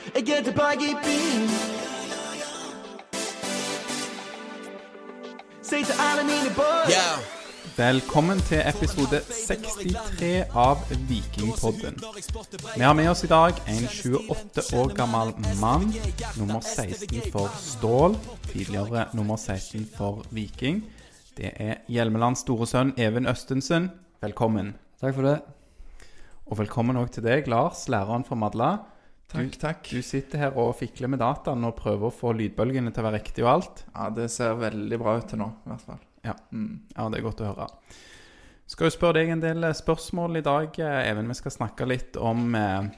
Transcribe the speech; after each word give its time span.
Jeg 0.00 0.38
er 0.38 0.42
tilbake 0.44 0.84
i 0.90 0.94
byen. 1.04 1.48
Si 5.62 5.76
til 5.84 5.96
alle 6.08 6.22
mine 6.24 6.50
boys. 6.56 6.96
Velkommen 7.76 8.38
til 8.48 8.62
episode 8.66 9.20
63 9.48 10.44
av 10.56 10.76
Vikingpodden. 11.08 11.98
Vi 12.76 12.80
har 12.80 12.92
med 12.92 13.08
oss 13.08 13.24
i 13.24 13.30
dag 13.30 13.60
en 13.68 13.84
28 13.86 14.64
år 14.80 14.94
gammel 14.96 15.34
mann, 15.60 15.92
nummer 16.38 16.60
16 16.60 17.20
for 17.32 17.52
Stål, 17.60 18.16
tidligere 18.48 19.04
nummer 19.12 19.36
16 19.36 19.88
for 19.96 20.24
Viking. 20.30 20.84
Det 21.36 21.52
er 21.56 21.74
Hjelmelands 21.88 22.40
store 22.40 22.66
sønn 22.66 22.94
Even 22.96 23.28
Østensen. 23.28 23.90
Velkommen. 24.22 24.74
Takk 25.00 25.14
for 25.14 25.28
det. 25.28 25.40
Og 26.46 26.58
velkommen 26.58 26.96
òg 26.96 27.12
til 27.12 27.22
deg, 27.28 27.48
Lars, 27.48 27.84
læreren 27.88 28.24
for 28.24 28.34
Madla. 28.40 28.78
Takk, 29.30 29.56
takk. 29.62 29.88
Du 29.94 30.02
sitter 30.02 30.42
her 30.42 30.56
og 30.58 30.72
fikler 30.80 31.10
med 31.12 31.20
dataen 31.22 31.62
og 31.68 31.76
prøver 31.78 32.08
å 32.08 32.14
få 32.14 32.32
lydbølgene 32.34 32.90
til 32.90 33.04
å 33.04 33.06
være 33.08 33.20
riktig 33.20 33.44
og 33.44 33.50
alt. 33.52 33.84
Ja, 33.94 34.08
det 34.14 34.26
ser 34.34 34.56
veldig 34.58 34.98
bra 34.98 35.16
ut 35.20 35.28
til 35.30 35.38
nå, 35.42 35.46
i 35.64 35.70
hvert 35.70 35.84
fall. 35.86 36.00
Ja. 36.26 36.34
Mm. 36.50 36.72
Ja, 36.96 37.06
det 37.08 37.20
er 37.20 37.26
godt 37.28 37.42
å 37.44 37.50
høre. 37.52 37.68
Skal 38.70 38.86
jo 38.90 38.94
spørre 38.94 39.20
deg 39.20 39.30
en 39.34 39.42
del 39.42 39.66
eh, 39.66 39.76
spørsmål 39.76 40.40
i 40.40 40.44
dag, 40.46 40.76
eh, 40.82 40.98
Even. 41.10 41.30
Vi 41.30 41.38
skal 41.38 41.54
snakke 41.54 41.86
litt 41.88 42.18
om 42.20 42.54
eh, 42.58 42.90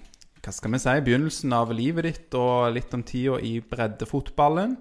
hva 0.43 0.53
skal 0.57 0.73
vi 0.75 0.81
si, 0.83 0.97
begynnelsen 1.07 1.55
av 1.57 1.71
livet 1.77 2.09
ditt, 2.09 2.35
og 2.41 2.73
litt 2.75 2.97
om 2.97 3.05
tida 3.07 3.39
i 3.45 3.55
breddefotballen. 3.61 4.75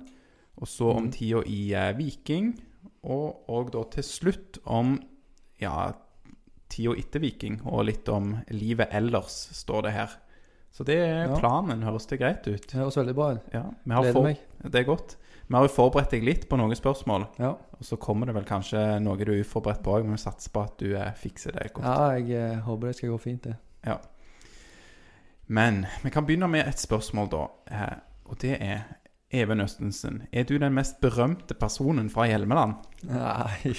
Og 0.62 0.68
så 0.68 0.90
om 0.96 1.06
Mm. 1.08 1.12
tida 1.16 1.44
i 1.48 1.62
eh, 1.76 1.92
Viking. 2.00 2.54
Og, 3.04 3.44
og 3.50 3.72
da 3.74 3.84
til 3.96 4.04
slutt 4.06 4.60
om 4.66 4.96
ja, 5.62 5.92
tida 6.72 6.96
etter 6.98 7.20
Viking, 7.24 7.62
og 7.66 7.86
litt 7.92 8.10
om 8.10 8.38
livet 8.56 8.92
ellers, 8.92 9.50
står 9.58 9.88
det 9.88 9.96
her. 10.00 10.20
Så 10.72 10.86
det 10.88 10.96
er 11.04 11.26
Ja. 11.28 11.36
planen. 11.40 11.84
Høres 11.84 12.06
det 12.08 12.20
greit 12.20 12.48
ut? 12.48 12.68
Det 12.68 12.78
høres 12.80 12.96
veldig 12.98 13.16
bra 13.16 13.32
ut. 13.36 13.50
Ja, 13.54 13.64
Gleder 13.86 14.14
for... 14.14 14.24
meg. 14.24 14.38
Det 14.64 14.76
er 14.82 14.84
godt. 14.88 15.18
Vi 15.48 15.56
har 15.58 15.66
jo 15.68 15.74
forberedt 15.74 16.12
deg 16.14 16.24
litt 16.24 16.46
på 16.48 16.56
noen 16.56 16.72
spørsmål. 16.76 17.26
Ja. 17.40 17.50
Og 17.76 17.84
så 17.84 17.98
kommer 18.00 18.26
det 18.30 18.36
vel 18.38 18.46
kanskje 18.48 18.80
noe 19.04 19.18
du 19.20 19.34
er 19.34 19.42
uforberedt 19.44 19.82
på 19.84 19.98
òg, 19.98 20.06
men 20.08 20.16
vi 20.16 20.22
satser 20.24 20.54
på 20.56 20.62
at 20.64 20.78
du 20.80 20.94
eh, 20.96 21.12
fikser 21.20 21.52
det 21.58 21.74
godt. 21.74 21.84
ja, 21.86 22.12
jeg 22.16 22.32
eh, 22.40 22.60
håper 22.64 22.88
det 22.88 22.96
skal 22.96 23.10
gå 23.12 23.18
fint, 23.20 23.44
det. 23.50 23.56
Ja. 23.86 23.98
Men 25.48 25.86
vi 26.06 26.10
kan 26.10 26.26
begynne 26.26 26.48
med 26.48 26.68
et 26.68 26.80
spørsmål, 26.80 27.28
da. 27.34 27.44
Eh, 27.68 27.96
og 28.32 28.40
det 28.42 28.56
er 28.64 28.82
Even 29.32 29.60
Østensen. 29.64 30.22
Er 30.32 30.44
du 30.44 30.58
den 30.58 30.74
mest 30.74 31.02
berømte 31.02 31.54
personen 31.56 32.10
fra 32.10 32.26
Hjelmeland? 32.28 32.74
Nei 33.08 33.74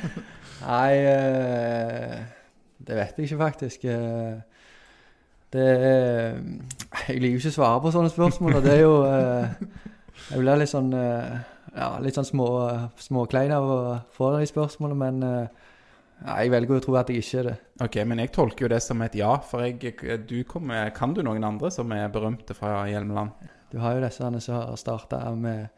Nei 0.68 0.94
Det 2.78 2.96
vet 2.96 3.16
jeg 3.18 3.24
ikke, 3.28 3.38
faktisk. 3.40 3.84
Eh, 5.54 5.58
Det 5.58 5.68
er 5.68 6.34
Jeg 7.08 7.20
liker 7.20 7.36
jo 7.36 7.38
ikke 7.38 7.52
å 7.52 7.56
svare 7.56 7.80
på 7.80 7.92
sånne 7.92 8.10
spørsmål, 8.12 8.56
og 8.58 8.62
det 8.64 8.72
er 8.74 8.82
jo 8.82 8.96
eh, 9.06 9.48
Jeg 10.30 10.42
blir 10.42 10.58
litt 10.60 10.68
sånn 10.72 10.92
eh, 10.92 11.38
Ja, 11.76 11.98
litt 12.02 12.14
sånn 12.18 12.26
små, 12.26 12.48
småklein 12.98 13.52
av 13.54 13.64
å 13.64 13.78
få 14.12 14.32
de 14.38 14.46
spørsmålene, 14.48 14.98
men 14.98 15.48
ja, 16.24 16.32
jeg 16.42 16.50
velger 16.50 16.78
å 16.80 16.82
tro 16.82 16.96
at 16.98 17.08
jeg 17.12 17.22
ikke 17.22 17.38
er 17.38 17.46
det. 17.46 17.56
Ok, 17.84 17.98
men 18.08 18.18
jeg 18.18 18.32
tolker 18.34 18.64
jo 18.64 18.70
det 18.72 18.80
som 18.82 19.02
et 19.04 19.14
ja, 19.14 19.36
for 19.46 19.62
jeg, 19.62 19.92
du 20.26 20.40
kommer, 20.48 20.90
kan 20.96 21.12
du 21.14 21.20
noen 21.22 21.44
andre 21.46 21.70
som 21.70 21.92
er 21.94 22.08
berømte 22.10 22.56
fra 22.58 22.80
Hjelmeland? 22.90 23.30
Du 23.70 23.78
har 23.78 23.94
jo 23.94 24.02
disse 24.02 24.24
som 24.42 24.56
har 24.56 24.74
starta 24.80 25.20
med, 25.38 25.68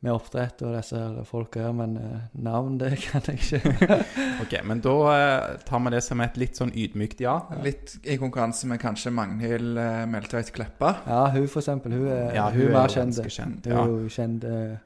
med 0.00 0.12
oppdrett 0.14 0.62
og 0.64 0.72
disse 0.78 0.96
her 0.96 1.18
folka 1.28 1.60
her, 1.66 1.72
men 1.76 1.96
eh, 2.00 2.20
navn, 2.40 2.78
det 2.80 2.94
kan 3.04 3.20
jeg 3.28 3.40
ikke. 3.42 3.98
Ok, 4.44 4.54
men 4.64 4.80
da 4.80 4.94
eh, 5.12 5.56
tar 5.68 5.82
vi 5.84 5.90
det 5.92 6.00
som 6.06 6.20
et 6.24 6.38
litt 6.40 6.56
sånn 6.56 6.72
ydmykt 6.72 7.20
ja. 7.20 7.34
Litt 7.64 7.98
i 8.08 8.16
konkurranse 8.20 8.66
med 8.70 8.80
kanskje 8.80 9.12
Magnhild 9.12 9.76
uh, 9.76 10.06
Meltveit 10.08 10.48
Kleppa. 10.56 10.94
Ja, 11.06 11.26
hun 11.34 11.44
for 11.52 11.60
eksempel. 11.60 11.92
Hun 11.98 12.06
er, 12.08 12.30
Ja, 12.38 12.46
hun 12.48 12.62
er 12.62 12.70
jo 12.70 12.76
mer 12.78 12.88
kjent. 12.94 13.20
kjent. 13.28 13.66
Hun 13.68 13.76
Ja, 13.76 13.82
er 13.84 13.92
jo 13.92 14.08
kjent 14.16 14.48
eh, 14.48 14.78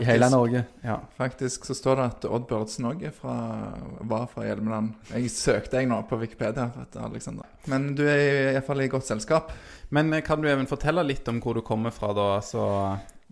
i 0.00 0.04
hele 0.08 0.30
Norge. 0.32 0.64
ja. 0.80 0.94
faktisk 1.18 1.66
så 1.68 1.74
står 1.76 1.96
det 2.00 2.04
at 2.08 2.24
Odd 2.24 2.46
Børdsen 2.48 2.86
òg 2.88 3.02
var 3.20 4.26
fra 4.32 4.46
Hjelmeland. 4.46 4.94
Jeg 5.12 5.28
søkte 5.34 5.76
jeg 5.82 5.90
nå 5.90 5.98
på 6.08 6.16
Wikipedia. 6.22 6.70
vet 6.78 6.96
Alexander. 6.96 7.44
Men 7.68 7.90
du 7.94 8.06
er 8.08 8.54
iallfall 8.54 8.80
i 8.80 8.88
godt 8.88 9.04
selskap. 9.10 9.52
Men 9.92 10.08
kan 10.24 10.40
du 10.40 10.48
even 10.48 10.64
fortelle 10.70 11.04
litt 11.04 11.28
om 11.28 11.42
hvor 11.44 11.60
du 11.60 11.60
kommer 11.60 11.92
fra, 11.92 12.14
da? 12.16 12.30
Altså 12.40 12.64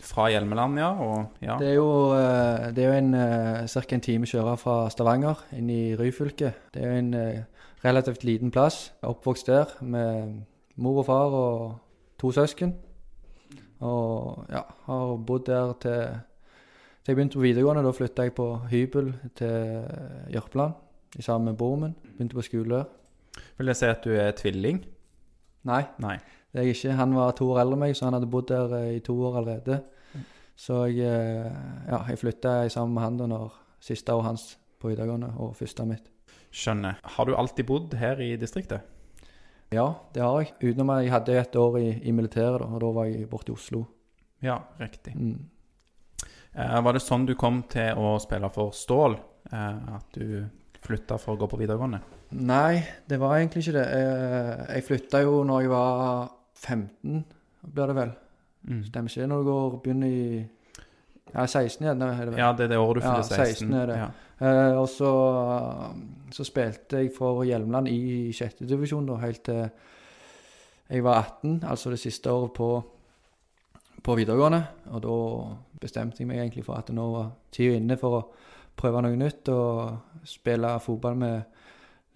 fra 0.07 0.29
Hjelmeland, 0.31 0.79
ja? 0.79 0.91
Og, 0.91 1.27
ja. 1.43 1.57
Det 1.59 1.69
er 1.69 1.75
jo, 1.75 1.91
eh, 2.17 2.71
det 2.75 2.85
er 2.85 2.89
jo 2.89 2.99
en, 2.99 3.15
eh, 3.15 3.67
cirka 3.67 3.95
en 3.95 4.01
time 4.01 4.27
kjøre 4.27 4.57
fra 4.61 4.91
Stavanger 4.91 5.45
inn 5.57 5.71
i 5.71 5.95
Ryfylke. 5.97 6.53
Det 6.75 6.83
er 6.83 6.93
jo 6.93 6.99
en 6.99 7.15
eh, 7.15 7.43
relativt 7.85 8.25
liten 8.25 8.51
plass. 8.51 8.93
Oppvokst 9.03 9.47
der 9.47 9.67
med 9.81 10.43
mor 10.77 10.99
og 10.99 11.07
far 11.07 11.37
og 11.37 11.79
to 12.19 12.33
søsken. 12.33 12.75
Og 13.81 14.47
ja, 14.51 14.63
har 14.87 15.17
bodd 15.17 15.47
der 15.47 15.73
til, 15.81 16.21
til 17.05 17.13
jeg 17.13 17.17
begynte 17.17 17.39
på 17.39 17.47
videregående. 17.47 17.85
Da 17.85 17.91
flytta 17.97 18.23
jeg 18.23 18.35
på 18.35 18.49
hybel 18.71 19.15
til 19.37 19.85
Jørpeland 20.35 20.73
i 21.19 21.23
sammen 21.23 21.53
med 21.53 21.57
broren 21.59 21.81
min. 21.81 21.97
Begynte 22.17 22.35
på 22.35 22.43
skole 22.43 22.75
der. 22.75 22.85
Vil 23.59 23.67
jeg 23.67 23.77
si 23.77 23.87
at 23.87 24.05
du 24.05 24.11
er 24.11 24.31
tvilling? 24.37 24.85
Nei, 25.65 25.83
Nei. 25.99 26.19
Det 26.51 26.61
er 26.61 26.67
jeg 26.67 26.77
ikke. 26.77 26.99
Han 26.99 27.15
var 27.15 27.35
to 27.39 27.49
år 27.53 27.63
eldre 27.63 27.79
enn 27.79 27.85
meg, 27.85 27.97
så 27.97 28.09
han 28.09 28.17
hadde 28.19 28.31
bodd 28.31 28.49
der 28.51 28.77
eh, 28.81 28.95
i 28.99 29.03
to 29.07 29.15
år 29.29 29.41
allerede. 29.43 29.81
Så 30.61 30.83
jeg, 30.91 31.07
eh, 31.07 31.61
ja, 31.89 32.03
jeg 32.11 32.21
flytta 32.21 32.55
sammen 32.69 32.97
med 32.97 33.07
han 33.07 33.21
da 33.21 33.29
når 33.31 33.55
siste 33.81 34.13
året 34.13 34.33
hans 34.33 34.47
på 34.81 34.91
videregående 34.91 35.31
og 35.41 35.55
første 35.57 35.87
mitt. 35.89 36.11
Skjønner. 36.51 36.99
Har 37.15 37.29
du 37.29 37.37
alltid 37.39 37.69
bodd 37.69 37.95
her 38.01 38.21
i 38.21 38.35
distriktet? 38.41 38.83
Ja, 39.71 39.87
det 40.15 40.25
har 40.25 40.41
jeg. 40.43 40.53
Utenom 40.61 40.91
at 40.97 41.05
jeg 41.05 41.15
hadde 41.15 41.39
et 41.39 41.57
år 41.57 41.79
i, 41.79 41.89
i 42.03 42.13
militæret, 42.13 42.59
da, 42.59 42.67
og 42.67 42.83
da 42.83 42.91
var 42.97 43.07
jeg 43.07 43.29
borte 43.31 43.53
i 43.53 43.55
Oslo. 43.55 43.85
Ja, 44.43 44.59
riktig. 44.81 45.15
Mm. 45.15 45.39
Eh, 46.53 46.81
var 46.83 46.97
det 46.97 47.05
sånn 47.05 47.29
du 47.29 47.37
kom 47.39 47.63
til 47.71 47.95
å 47.95 48.17
spille 48.23 48.51
for 48.51 48.75
Stål? 48.75 49.15
Eh, 49.53 49.95
at 49.95 50.19
du 50.19 50.43
flytta 50.83 51.21
for 51.21 51.37
å 51.37 51.41
gå 51.41 51.49
på 51.53 51.61
videregående? 51.61 52.03
Nei, 52.41 52.83
det 53.07 53.21
var 53.23 53.39
egentlig 53.39 53.63
ikke 53.65 53.77
det. 53.79 53.87
Jeg, 53.95 54.67
jeg 54.75 54.87
flytta 54.89 55.23
jo 55.23 55.41
når 55.47 55.65
jeg 55.65 55.73
var 55.73 56.29
15, 56.61 57.25
blir 57.75 57.91
det 57.91 57.97
vel. 57.97 58.17
Mm. 58.69 58.81
Stemmer 58.85 59.11
ikke 59.13 59.23
det 59.23 59.29
når 59.31 59.39
du 59.43 59.51
går 59.51 59.77
begynner 59.85 60.09
i 60.09 60.25
Ja, 61.31 61.45
16 61.47 61.85
igjen, 61.85 62.03
er 62.03 62.25
det 62.25 62.33
vel. 62.33 62.41
Ja, 62.43 62.51
det 62.59 62.65
er 62.67 62.73
det 62.73 62.79
året 62.83 63.03
du 63.03 63.07
Ja, 63.07 63.15
fyller 63.15 63.45
16. 63.47 63.69
16 63.71 63.75
er 63.79 63.87
det. 63.87 63.99
Ja. 64.01 64.09
Eh, 64.41 64.79
og 64.81 64.89
så, 64.89 65.13
så 66.33 66.45
spilte 66.45 67.05
jeg 67.05 67.13
for 67.17 67.45
Hjelmeland 67.47 67.89
i 67.89 68.33
sjette 68.35 68.67
divisjon 68.67 69.07
da, 69.07 69.19
helt 69.23 69.45
til 69.47 69.69
jeg 70.91 71.05
var 71.07 71.21
18, 71.23 71.61
altså 71.71 71.91
det 71.93 72.01
siste 72.03 72.33
året 72.33 72.51
på, 72.57 72.69
på 74.03 74.15
videregående. 74.19 74.65
Og 74.91 75.03
da 75.05 75.19
bestemte 75.81 76.19
jeg 76.19 76.27
meg 76.27 76.41
egentlig 76.43 76.65
for 76.67 76.81
at 76.81 76.91
nå 76.91 77.05
var 77.13 77.29
tida 77.55 77.77
inne 77.79 77.95
for 78.01 78.17
å 78.19 78.23
prøve 78.81 79.05
noe 79.05 79.19
nytt 79.19 79.53
og 79.55 80.25
spille 80.27 80.73
fotball 80.83 81.15
med 81.21 81.60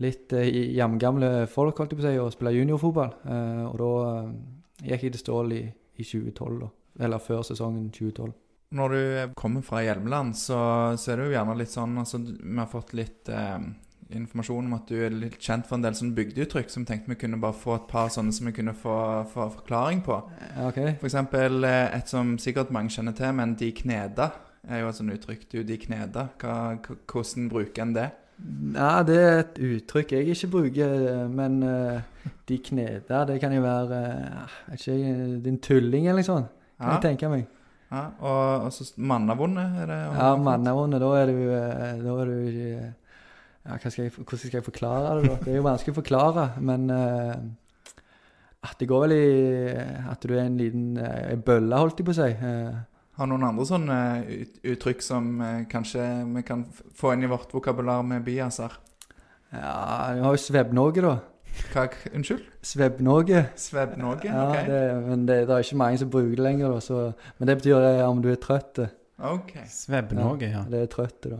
litt 0.02 0.32
eh, 0.34 0.48
jevngamle 0.74 1.46
folk, 1.50 1.78
holdt 1.78 1.94
jeg 1.94 2.00
på 2.00 2.04
å 2.04 2.08
si, 2.08 2.22
og 2.22 2.32
spille 2.34 2.54
juniorfotball. 2.56 3.12
Eh, 3.30 3.64
og 3.68 3.76
da 3.82 3.90
eh, 4.08 4.32
gikk 4.90 5.06
jeg 5.06 5.14
til 5.14 5.22
Stål 5.22 5.54
i, 5.56 5.62
i 5.70 6.06
2012, 6.06 6.58
da. 6.64 6.72
Eller 7.04 7.22
før 7.22 7.44
sesongen 7.46 7.90
2012. 7.94 8.32
Når 8.74 8.94
du 8.94 9.32
kommer 9.38 9.62
fra 9.62 9.84
Hjelmeland, 9.84 10.34
så, 10.38 10.58
så 10.98 11.12
er 11.12 11.20
det 11.20 11.28
jo 11.28 11.34
gjerne 11.36 11.56
litt 11.60 11.70
sånn 11.70 11.98
altså, 12.00 12.18
Vi 12.24 12.56
har 12.58 12.70
fått 12.70 12.94
litt 12.98 13.30
eh, 13.30 13.66
informasjon 14.18 14.66
om 14.66 14.74
at 14.76 14.90
du 14.90 14.98
er 15.06 15.14
litt 15.14 15.38
kjent 15.42 15.68
for 15.68 15.78
en 15.78 15.84
del 15.84 15.94
sånne 15.96 16.16
bygdeuttrykk 16.16 16.72
som 16.72 16.86
tenkte 16.88 17.12
vi 17.12 17.18
kunne 17.20 17.38
bare 17.42 17.56
få 17.56 17.76
et 17.78 17.86
par 17.90 18.10
sånne 18.12 18.34
som 18.34 18.48
vi 18.50 18.54
kunne 18.56 18.74
få, 18.76 18.96
få 19.30 19.46
forklaring 19.60 20.02
på. 20.06 20.18
Okay. 20.66 20.66
OK. 20.66 20.98
For 21.02 21.10
eksempel 21.10 21.68
eh, 21.68 21.86
et 21.94 22.10
som 22.10 22.34
sikkert 22.42 22.74
mange 22.74 22.90
kjenner 22.94 23.16
til, 23.16 23.30
men 23.38 23.54
de 23.60 23.70
kneda 23.78 24.32
er 24.64 24.82
jo 24.82 24.90
et 24.90 24.98
sånt 24.98 25.14
uttrykk. 25.14 25.46
Du, 25.52 25.58
de 25.66 25.78
kneda. 25.80 26.28
Hva, 26.40 26.56
hvordan 27.10 27.48
bruker 27.52 27.84
en 27.84 27.96
det? 27.96 28.10
Ja, 28.74 29.02
det 29.06 29.16
er 29.16 29.36
et 29.44 29.58
uttrykk 29.62 30.12
jeg 30.16 30.34
ikke 30.34 30.50
bruker, 30.50 30.94
men 31.30 31.60
uh, 31.62 32.30
de 32.48 32.58
kneder, 32.66 33.26
det 33.28 33.38
kan 33.40 33.52
jo 33.54 33.62
være 33.62 34.00
uh, 34.42 34.56
ikke, 34.74 34.96
din 35.44 35.60
tulling 35.62 36.08
eller 36.08 36.18
noe 36.20 36.26
sånt, 36.26 36.48
kan 36.80 36.88
Ja, 36.90 36.96
jeg 36.96 37.04
tenke 37.06 37.30
meg. 37.30 37.44
ja. 37.92 38.02
Og, 38.18 38.66
og 38.66 38.72
så 38.74 38.88
mannavonde, 38.96 39.64
er 39.84 39.90
det? 39.90 39.98
Ja, 40.18 40.32
mannavonde, 40.36 40.98
da 41.00 41.10
er 41.20 41.30
du 41.30 41.36
eh, 41.46 42.00
Da 42.02 42.16
er 42.20 42.32
du 42.32 42.48
ja, 43.64 43.78
skal 43.78 44.02
jeg, 44.02 44.12
Hvordan 44.16 44.42
skal 44.42 44.58
jeg 44.58 44.64
forklare 44.66 45.20
det, 45.20 45.30
da? 45.30 45.36
Det 45.44 45.52
er 45.52 45.60
jo 45.60 45.68
vanskelig 45.68 45.94
å 45.94 46.00
forklare, 46.00 46.48
men 46.60 46.90
uh, 46.90 47.36
at 48.64 48.80
det 48.80 48.88
går 48.90 49.06
vel 49.06 49.14
i 49.14 49.24
at 50.10 50.26
du 50.26 50.34
er 50.34 50.42
en 50.48 50.58
liten 50.58 50.98
bølle, 51.44 51.78
holdt 51.78 52.00
jeg 52.00 52.08
på 52.08 52.14
å 52.14 52.18
si. 52.18 52.30
Eh, 53.14 53.18
Har 53.18 53.26
noen 53.30 53.44
andre 53.46 53.64
sånne 53.68 53.98
uttrykk 54.66 55.02
som 55.02 55.28
eh, 55.40 55.60
kanskje 55.70 56.02
vi 56.34 56.42
kan 56.42 56.64
få 56.98 57.12
inn 57.14 57.22
i 57.22 57.30
vårt 57.30 57.52
vokabular 57.54 58.02
med 58.02 58.24
biaser? 58.26 58.72
ja, 59.54 60.10
vi 60.14 60.20
har 60.24 60.34
jo 60.34 60.40
Svebb-Norge, 60.42 61.02
da. 61.04 61.12
Hva, 61.70 61.84
unnskyld? 62.10 62.42
Svebb-Norge. 62.66 63.44
Svebb-Norge? 63.54 64.26
Ja, 64.26 64.48
ok. 64.50 64.66
det, 64.66 64.80
men 65.06 65.26
det, 65.28 65.36
det 65.46 65.54
er 65.54 65.62
ikke 65.62 65.78
mange 65.78 66.00
som 66.02 66.10
bruker 66.10 66.34
det 66.34 66.42
lenger, 66.42 66.72
da. 66.74 66.80
Så, 66.82 67.12
men 67.38 67.46
det 67.52 67.56
betyr 67.60 67.78
det, 67.84 67.92
om 68.08 68.22
du 68.24 68.32
er 68.32 68.40
trøtt. 68.42 68.80
eh. 68.82 68.90
Ok, 69.30 69.52
Svebb-Norge, 69.70 70.48
ja. 70.50 70.64
Det 70.66 70.80
er 70.82 70.90
trøtt, 70.90 71.20
da. 71.30 71.38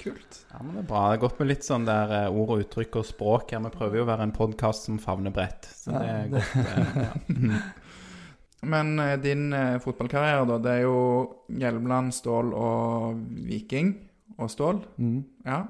kult. 0.00 0.40
ja. 0.52 0.62
Men 0.62 0.78
det 0.78 0.82
er 0.86 0.88
bra. 0.88 1.02
Det 1.10 1.18
er 1.18 1.22
godt 1.26 1.38
med 1.44 1.48
litt 1.52 1.64
sånn 1.68 1.84
der 1.84 2.16
eh, 2.22 2.32
ord 2.32 2.54
og 2.56 2.64
uttrykk 2.64 2.96
og 3.02 3.08
språk 3.12 3.52
her. 3.52 3.60
Vi 3.68 3.74
prøver 3.76 4.00
jo 4.00 4.06
å 4.06 4.08
være 4.14 4.30
en 4.30 4.32
podkast 4.40 4.88
som 4.88 4.96
favner 5.02 5.34
bredt. 5.36 5.68
Så 5.76 5.92
det 5.92 6.08
er 6.08 6.24
Ja. 6.24 6.28
godt. 6.38 6.56
eh, 6.64 7.02
ja. 7.04 7.60
Men 8.62 8.98
eh, 8.98 9.16
din 9.20 9.52
eh, 9.52 9.78
fotballkarriere, 9.82 10.46
da, 10.48 10.58
det 10.58 10.70
er 10.78 10.84
jo 10.86 11.00
Hjelmeland, 11.52 12.14
Stål 12.16 12.54
og 12.56 13.18
Viking 13.46 13.92
og 14.38 14.50
Stål. 14.50 14.80
Mm. 14.96 15.18
Ja. 15.44 15.64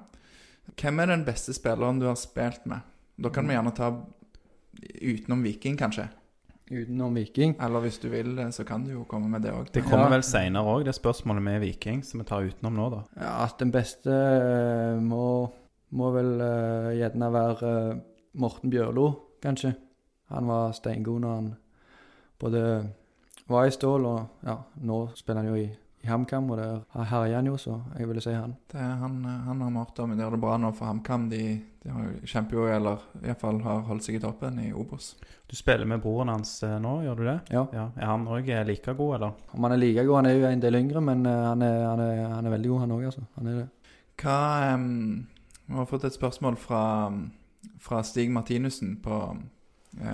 Hvem 0.76 1.00
er 1.02 1.10
den 1.12 1.24
beste 1.26 1.54
spilleren 1.56 1.98
du 2.00 2.06
har 2.06 2.18
spilt 2.20 2.66
med? 2.68 2.84
Da 3.16 3.30
kan 3.32 3.48
vi 3.48 3.56
gjerne 3.56 3.72
ta 3.74 3.90
utenom 5.00 5.42
Viking, 5.44 5.76
kanskje. 5.80 6.06
Utenom 6.70 7.14
Viking. 7.14 7.54
Eller 7.62 7.84
hvis 7.84 7.98
du 8.02 8.08
vil, 8.12 8.38
eh, 8.38 8.50
så 8.54 8.64
kan 8.66 8.84
du 8.84 8.92
jo 8.92 9.04
komme 9.08 9.28
med 9.30 9.42
det 9.42 9.52
òg. 9.54 9.70
Det 9.72 9.84
kommer 9.84 10.06
Ja. 10.06 10.14
vel 10.16 10.22
seinere 10.26 10.64
òg, 10.64 10.84
det 10.84 10.94
spørsmålet 10.94 11.42
med 11.42 11.60
Viking, 11.60 12.02
som 12.04 12.20
vi 12.20 12.26
tar 12.26 12.46
utenom 12.48 12.74
nå, 12.74 12.90
da. 12.90 13.02
Ja, 13.16 13.44
at 13.44 13.58
den 13.58 13.70
beste 13.74 14.10
må, 15.02 15.50
må 15.92 16.10
vel 16.14 16.40
uh, 16.40 16.90
gjerne 16.96 17.32
være 17.32 17.70
uh, 17.94 18.00
Morten 18.34 18.70
Bjørlo, 18.70 19.06
kanskje. 19.42 19.74
Han 20.30 20.46
var 20.50 20.72
steingod 20.72 21.20
når 21.22 21.34
han 21.34 21.56
både 22.40 22.62
Stål 23.46 24.06
og 24.08 24.42
ja, 24.42 24.56
nå 24.82 24.96
spiller 25.14 25.44
han 25.44 25.52
jo 25.52 25.58
i, 25.60 25.66
i 26.02 26.08
HamKam, 26.10 26.48
og 26.50 26.58
der 26.58 27.04
herjer 27.12 27.36
han 27.38 27.46
jo, 27.46 27.54
så 27.56 27.76
jeg 27.94 28.08
ville 28.08 28.22
si 28.24 28.32
han. 28.34 28.56
Det 28.72 28.80
er 28.82 28.96
han, 28.98 29.20
eh, 29.22 29.44
han 29.46 29.60
har 29.62 29.70
vi 29.70 29.78
hørt 29.78 30.00
om. 30.02 30.16
Gjør 30.18 30.34
det 30.34 30.40
bra 30.42 30.56
nå 30.58 30.72
for 30.74 30.90
HamKam. 30.90 31.28
De, 31.30 31.42
de 31.84 31.92
har 31.94 32.08
kjemper 32.26 32.58
jo, 32.58 32.66
eller 32.66 33.04
iallfall 33.22 33.60
har 33.62 33.84
holdt 33.86 34.08
seg 34.08 34.18
i 34.18 34.22
toppen 34.24 34.58
i 34.64 34.72
Obos. 34.74 35.12
Du 35.46 35.54
spiller 35.54 35.86
med 35.86 36.02
broren 36.02 36.32
hans 36.34 36.56
eh, 36.66 36.74
nå, 36.82 36.96
gjør 37.06 37.20
du 37.20 37.24
det? 37.28 37.38
Ja. 37.54 37.62
Ja. 37.70 37.86
Er 37.94 38.10
han 38.10 38.26
òg 38.26 38.50
like 38.66 38.96
god, 38.98 39.14
eller? 39.20 39.38
Om 39.54 39.68
han 39.68 39.76
er 39.76 39.82
like 39.84 40.04
god, 40.04 40.16
han 40.16 40.30
er 40.32 40.38
jo 40.40 40.50
en 40.50 40.66
del 40.66 40.80
yngre, 40.80 41.00
men 41.06 41.26
eh, 41.26 41.42
han, 41.46 41.62
er, 41.62 41.82
han, 41.86 42.02
er, 42.02 42.22
han 42.34 42.50
er 42.50 42.56
veldig 42.56 42.72
god, 42.72 42.82
han 42.82 42.94
òg, 42.98 43.08
altså. 43.12 43.26
Han 43.38 43.52
er 43.52 43.60
det. 43.62 43.66
Hva 44.16 44.38
um, 44.74 45.26
Vi 45.66 45.76
har 45.76 45.86
fått 45.86 46.06
et 46.08 46.16
spørsmål 46.16 46.56
fra, 46.58 46.82
fra 47.82 48.02
Stig 48.02 48.32
Martinussen 48.34 48.96
på, 49.04 49.20
eh, 49.30 49.44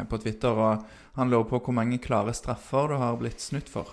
på 0.09 0.19
Twitter. 0.23 0.49
og 0.55 0.85
Han 1.17 1.31
lurer 1.31 1.45
på 1.51 1.59
hvor 1.61 1.75
mange 1.75 1.99
klare 1.99 2.33
straffer 2.35 2.89
du 2.89 2.97
har 3.01 3.17
blitt 3.21 3.41
snytt 3.41 3.69
for. 3.69 3.91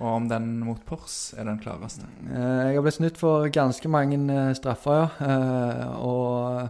Og 0.00 0.06
om 0.10 0.24
den 0.28 0.58
mot 0.66 0.80
Pors 0.86 1.34
er 1.38 1.44
den 1.46 1.58
klareste. 1.62 2.06
Eh, 2.26 2.70
Jeg 2.70 2.74
har 2.76 2.82
blitt 2.82 2.96
snytt 2.98 3.18
for 3.20 3.46
ganske 3.54 3.88
mange 3.88 4.18
eh, 4.32 4.54
straffer, 4.58 5.04
ja. 5.20 5.28
Eh, 5.28 6.00
Og 6.02 6.68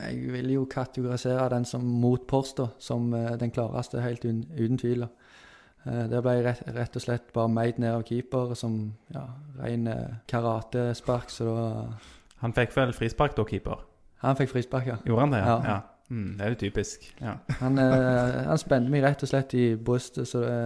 jeg 0.00 0.32
vil 0.32 0.50
jo 0.56 0.64
kategorisere 0.66 1.48
den 1.52 1.64
som 1.64 1.84
mot 1.84 2.26
Pors, 2.26 2.52
da, 2.58 2.66
som 2.78 3.12
eh, 3.14 3.36
den 3.38 3.52
klareste, 3.54 4.00
helt 4.02 4.24
uten, 4.24 4.78
tvil. 4.78 5.06
da. 5.06 5.08
Eh, 5.86 6.20
ble 6.24 6.34
rett, 6.42 6.62
rett 6.74 6.96
og 6.96 7.02
slett 7.04 7.32
bare 7.32 7.48
meid 7.52 7.78
ned 7.78 7.94
av 7.94 8.02
keeper 8.08 8.54
som 8.58 8.94
ja, 9.14 9.22
ren 9.60 9.86
eh, 9.86 10.14
karatespark, 10.26 11.30
så 11.30 11.44
da 11.44 11.68
Han 12.40 12.52
fikk 12.52 12.74
vel 12.76 12.92
frispark 12.92 13.36
da, 13.36 13.44
keeper? 13.44 13.84
Han 14.24 14.36
fikk 14.36 14.50
frispark, 14.50 14.86
ja. 14.86 14.96
Gjorde 15.04 15.20
han 15.20 15.30
det? 15.36 15.44
Ja. 15.46 15.58
ja. 15.64 15.80
Mm, 16.10 16.32
det 16.36 16.44
er 16.44 16.48
jo 16.52 16.56
typisk. 16.60 16.98
Ja. 17.20 17.32
Han, 17.60 17.78
eh, 17.78 18.44
han 18.48 18.58
spente 18.60 18.90
meg 18.92 19.02
rett 19.06 19.22
og 19.24 19.28
slett 19.30 19.54
i 19.56 19.70
brystet, 19.76 20.28
så 20.28 20.38
det, 20.44 20.58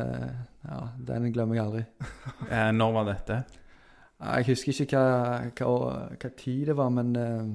ja, 0.66 0.78
den 1.12 1.32
glemmer 1.32 1.54
jeg 1.58 1.64
aldri. 1.64 1.84
Eh, 2.50 2.70
når 2.74 2.92
var 2.96 3.04
dette? 3.12 3.36
Jeg 4.18 4.46
husker 4.48 4.80
ikke 4.82 4.98
hva, 4.98 5.40
hva, 5.60 5.72
hva 6.18 6.28
tid 6.40 6.64
det 6.66 6.74
var, 6.76 6.88
men 6.90 7.12
eh, 7.16 7.46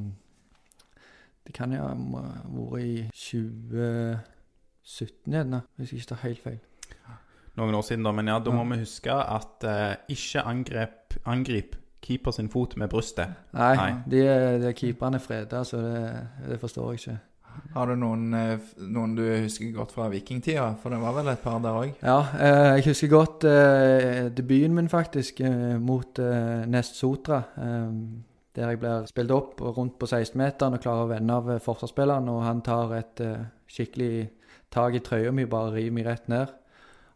det 1.43 1.51
kan 1.57 1.71
jo 1.75 1.81
ha 1.83 1.91
vært 1.97 2.83
i 2.85 3.09
2017, 3.11 4.21
gjerne, 5.33 5.59
hvis 5.75 5.91
jeg 5.91 5.99
ikke 6.03 6.11
tar 6.13 6.21
helt 6.23 6.43
feil. 6.43 6.59
Noen 7.59 7.75
år 7.77 7.83
siden, 7.85 8.05
da. 8.07 8.11
Men 8.15 8.27
ja, 8.31 8.37
da 8.41 8.49
må 8.55 8.63
Ja. 8.63 8.69
vi 8.73 8.79
huske 8.81 9.11
at 9.13 9.63
uh, 9.67 9.93
ikke 10.09 10.41
angrep, 10.49 11.13
angrip 11.29 11.75
keeper 12.01 12.31
sin 12.31 12.49
fot 12.49 12.73
med 12.77 12.89
brystet. 12.89 13.27
Nei, 13.53 13.75
Nei. 13.77 13.91
De, 14.09 14.23
er- 14.27 14.57
de 14.63 14.67
er 14.71 14.79
keeperne 14.79 15.19
freda, 15.21 15.61
så 15.63 15.77
det, 15.83 16.27
det 16.49 16.57
forstår 16.59 16.91
jeg 16.93 16.99
ikke. 17.03 17.17
Har 17.73 17.89
du 17.89 17.95
noen, 17.97 18.33
eh, 18.37 18.59
noen 18.77 19.15
du 19.17 19.23
husker 19.25 19.71
godt 19.73 19.93
fra 19.95 20.09
vikingtida? 20.11 20.67
For 20.81 20.93
det 20.93 20.99
var 21.01 21.15
vel 21.17 21.31
et 21.31 21.41
par 21.41 21.61
der 21.63 21.79
òg? 21.79 21.95
Ja, 22.03 22.19
eh, 22.37 22.75
jeg 22.77 22.85
husker 22.91 23.09
godt 23.09 23.47
eh, 23.49 24.29
debuten 24.29 24.75
min, 24.77 24.89
faktisk, 24.89 25.41
mot 25.81 26.19
Nest 26.67 26.99
Sotra. 26.99 27.41
Der 28.53 28.69
jeg 28.69 28.79
blir 28.79 29.07
spilt 29.09 29.31
opp 29.33 29.61
rundt 29.61 29.97
på 29.97 30.05
16-meteren 30.05 30.77
og 30.77 30.83
klarer 30.83 31.07
å 31.07 31.09
vende 31.09 31.33
av 31.33 31.49
forsvarsspilleren. 31.65 32.29
Og 32.29 32.43
han 32.45 32.61
tar 32.61 32.93
et 32.99 33.23
skikkelig 33.65 34.29
tak 34.73 34.93
i 34.93 35.01
trøya 35.01 35.31
mi, 35.33 35.47
bare 35.49 35.73
river 35.73 35.97
meg 35.97 36.05
rett 36.05 36.29
ned. 36.29 36.53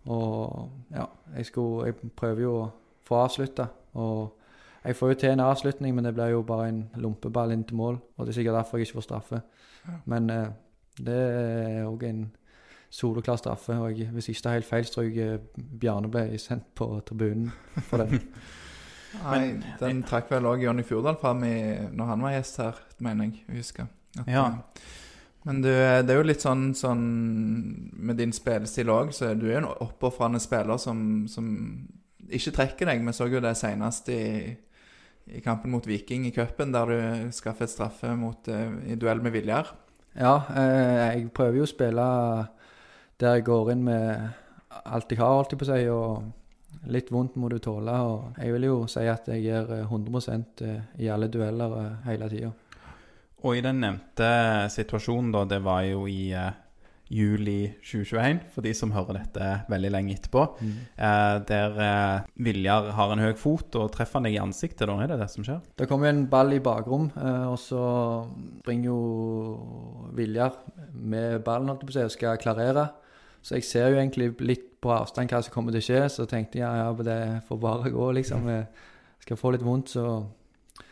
Og 0.10 0.70
ja, 0.96 1.06
jeg, 1.36 1.52
skulle, 1.52 1.92
jeg 1.92 2.12
prøver 2.18 2.42
jo 2.42 2.56
å 2.64 2.68
få 3.06 3.22
avslutta. 3.28 3.68
Og 4.02 4.34
jeg 4.88 4.96
får 4.96 5.12
jo 5.12 5.20
til 5.22 5.34
en 5.36 5.44
avslutning, 5.44 5.96
men 5.96 6.08
det 6.08 6.14
blir 6.16 6.32
jo 6.34 6.42
bare 6.48 6.70
en 6.72 6.82
lompeball 6.96 7.52
inn 7.54 7.64
til 7.68 7.78
mål. 7.80 8.00
Og 8.18 8.26
det 8.26 8.34
er 8.34 8.38
sikkert 8.40 8.58
derfor 8.62 8.80
jeg 8.80 8.88
ikke 8.88 9.00
får 9.02 9.08
straffe. 9.08 9.42
Men 10.08 10.30
eh, 10.34 10.48
det 11.00 11.18
er 11.18 11.88
òg 11.88 12.04
en 12.08 12.22
soleklar 12.90 13.40
straffe. 13.42 13.76
Og 13.76 13.92
jeg, 14.00 14.10
hvis 14.16 14.30
jeg 14.30 14.38
ikke 14.38 14.46
tar 14.48 14.56
helt 14.58 14.70
feil, 14.70 14.88
tror 14.92 15.08
jeg 15.10 15.18
eh, 15.36 15.66
Bjarne 15.82 16.12
ble 16.12 16.24
sendt 16.42 16.70
på 16.76 16.88
tribunen 17.08 17.52
for 17.90 18.00
den. 18.06 18.24
Nei, 19.24 19.42
den 19.80 20.04
trakk 20.08 20.32
vel 20.32 20.46
òg 20.50 20.64
Jonny 20.66 20.84
Fjordal 20.86 21.18
fram 21.20 21.44
i, 21.48 21.56
når 21.96 22.10
han 22.14 22.24
var 22.26 22.36
gjest 22.38 22.60
her, 22.64 22.82
mener 23.04 23.30
jeg 23.30 23.44
å 23.48 23.58
huske. 23.60 23.88
Ja. 24.28 24.46
eh, 24.46 24.88
Men 25.48 25.62
du, 25.64 25.70
det 25.70 26.12
er 26.12 26.20
jo 26.20 26.28
litt 26.28 26.44
sånn, 26.44 26.70
sånn 26.76 27.04
med 28.08 28.20
din 28.20 28.34
spillestil 28.36 28.92
òg, 28.92 29.14
så 29.16 29.32
du 29.36 29.48
er 29.48 29.58
jo 29.58 29.62
en 29.62 29.70
oppofrende 29.88 30.42
spiller 30.44 30.80
som, 30.82 31.00
som 31.32 31.48
ikke 32.28 32.52
trekker 32.58 32.90
deg. 32.92 33.06
Vi 33.08 33.16
så 33.16 33.30
jo 33.32 33.40
det 33.44 33.54
senest 33.60 34.10
i, 34.12 34.22
i 35.34 35.42
kampen 35.44 35.72
mot 35.74 35.88
Viking 35.88 36.28
i 36.28 36.34
cupen, 36.36 36.72
der 36.72 36.92
du 36.92 37.32
skaffet 37.36 37.72
straffe 37.72 38.14
mot, 38.16 38.48
eh, 38.48 38.94
i 38.94 38.96
duell 38.96 39.22
med 39.22 39.36
Viljar. 39.36 39.74
Ja, 40.18 40.42
eh, 40.56 41.20
jeg 41.20 41.32
prøver 41.36 41.62
jo 41.62 41.68
å 41.68 41.72
spille 41.72 42.06
der 43.18 43.38
jeg 43.38 43.48
går 43.48 43.72
inn 43.74 43.84
med 43.86 44.30
alt 44.86 45.12
jeg 45.12 45.20
har, 45.22 45.40
holdt 45.40 45.54
jeg 45.54 45.62
på 45.62 45.68
å 45.68 45.72
si. 45.72 45.88
Og 45.90 46.92
litt 46.94 47.12
vondt 47.14 47.38
må 47.40 47.50
du 47.52 47.58
tåle. 47.64 47.96
Og 48.06 48.38
jeg 48.38 48.54
vil 48.56 48.70
jo 48.70 48.78
si 48.92 49.06
at 49.10 49.28
jeg 49.32 49.44
gir 49.48 49.74
eh, 49.80 49.90
100% 49.90 50.64
i 51.02 51.12
alle 51.14 51.30
dueller 51.34 51.78
eh, 51.82 51.92
hele 52.12 52.30
tida. 52.32 52.54
Og 53.46 53.58
i 53.58 53.62
den 53.62 53.82
nevnte 53.84 54.30
situasjonen, 54.74 55.32
da, 55.34 55.44
det 55.50 55.62
var 55.66 55.84
jo 55.86 56.08
i 56.10 56.32
eh, 56.34 56.54
juli 57.14 57.74
2021, 57.86 58.42
for 58.52 58.66
de 58.66 58.74
som 58.76 58.92
hører 58.96 59.22
dette 59.22 59.50
veldig 59.72 59.92
lenge 59.94 60.16
etterpå, 60.18 60.44
eh, 60.62 61.36
der 61.48 61.82
eh, 61.84 62.28
Viljar 62.44 62.92
har 62.98 63.14
en 63.14 63.24
høy 63.24 63.34
fot 63.40 63.76
og 63.80 63.92
treffer 63.96 64.20
han 64.20 64.28
deg 64.28 64.38
i 64.38 64.42
ansiktet, 64.44 64.86
da 64.90 64.98
er 65.04 65.14
det 65.14 65.20
det 65.22 65.30
som 65.32 65.46
skjer? 65.48 65.62
Det 65.80 65.88
kommer 65.90 66.12
en 66.12 66.26
ball 66.32 66.52
i 66.56 66.62
bakrom, 66.64 67.10
eh, 67.16 67.46
og 67.48 67.58
så 67.62 67.84
springer 68.62 68.92
jo 68.92 69.02
Viljar 70.18 70.58
med 70.92 71.44
ballen 71.48 71.72
holdt 71.72 71.86
på 71.88 71.96
seg, 71.96 72.10
og 72.10 72.16
skal 72.16 72.42
klarere. 72.42 72.90
Så 73.46 73.56
jeg 73.56 73.68
ser 73.68 73.92
jo 73.94 74.00
egentlig 74.02 74.34
litt 74.44 74.66
på 74.84 74.92
avstand 74.92 75.32
hva 75.32 75.40
som 75.44 75.54
kommer 75.54 75.74
til 75.74 75.82
å 75.82 75.88
skje, 75.88 76.02
så 76.12 76.26
tenkte 76.30 76.60
jeg 76.60 76.66
ja, 76.68 76.90
ja, 76.90 77.06
det 77.06 77.46
får 77.48 77.62
bare 77.62 77.94
gå, 77.94 78.10
liksom. 78.18 78.50
Jeg 78.52 79.24
skal 79.24 79.40
få 79.40 79.54
litt 79.54 79.64
vondt, 79.66 79.94
så, 79.96 80.04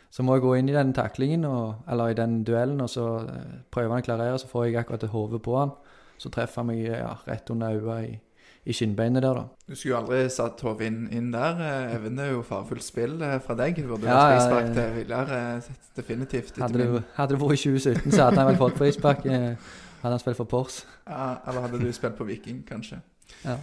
så 0.09 0.23
må 0.23 0.37
jeg 0.37 0.45
gå 0.45 0.53
inn 0.59 0.71
i 0.71 0.77
den 0.77 0.93
taklingen, 0.95 1.43
og, 1.49 1.83
eller 1.91 2.13
i 2.13 2.17
den 2.17 2.39
duellen, 2.47 2.79
og 2.85 2.89
så 2.91 3.09
eh, 3.25 3.59
prøver 3.73 3.97
han 3.97 4.05
å 4.05 4.07
klarere, 4.07 4.39
så 4.39 4.49
får 4.51 4.69
jeg 4.69 4.79
akkurat 4.79 5.03
et 5.03 5.13
hode 5.13 5.41
på 5.43 5.57
han. 5.59 5.75
Så 6.17 6.29
treffer 6.31 6.61
han 6.63 6.67
meg 6.71 6.83
ja, 6.87 7.15
rett 7.27 7.49
under 7.51 7.75
øyet 7.75 8.09
i, 8.09 8.19
i 8.65 8.73
skinnbeinet 8.73 9.21
der, 9.21 9.33
da. 9.37 9.43
Du 9.67 9.75
skulle 9.75 9.91
jo 9.93 9.97
aldri 9.99 10.19
satt 10.33 10.61
hodet 10.65 10.87
inn, 10.87 11.01
inn 11.13 11.31
der. 11.33 11.59
Eh, 11.61 11.95
Even, 11.97 12.17
er 12.19 12.31
jo 12.31 12.41
farefullt 12.47 12.83
spill 12.85 13.17
eh, 13.21 13.35
fra 13.43 13.53
deg. 13.59 13.75
Burde 13.85 14.07
Ja, 14.07 14.15
vært 14.15 14.35
frispark 14.39 14.69
til 14.77 14.93
Viljar. 14.99 15.33
eh, 15.39 15.73
Definitivt. 15.99 16.57
Hadde 16.63 16.79
det, 16.81 17.03
hadde 17.17 17.35
det 17.35 17.41
vært 17.41 17.57
i 17.59 17.63
2017, 17.67 18.11
så 18.15 18.23
hadde 18.29 18.39
han 18.41 18.47
vel 18.53 18.61
fått 18.63 18.79
frispark. 18.79 19.25
Hadde 19.25 20.13
han 20.15 20.19
spilt 20.23 20.37
for 20.39 20.45
Pors. 20.49 20.79
Ja, 21.09 21.35
eller 21.47 21.61
hadde 21.67 21.79
du 21.83 21.91
spilt 21.93 22.17
på 22.17 22.25
Viking, 22.29 22.63
kanskje. 22.67 23.01
Ja. 23.45 23.55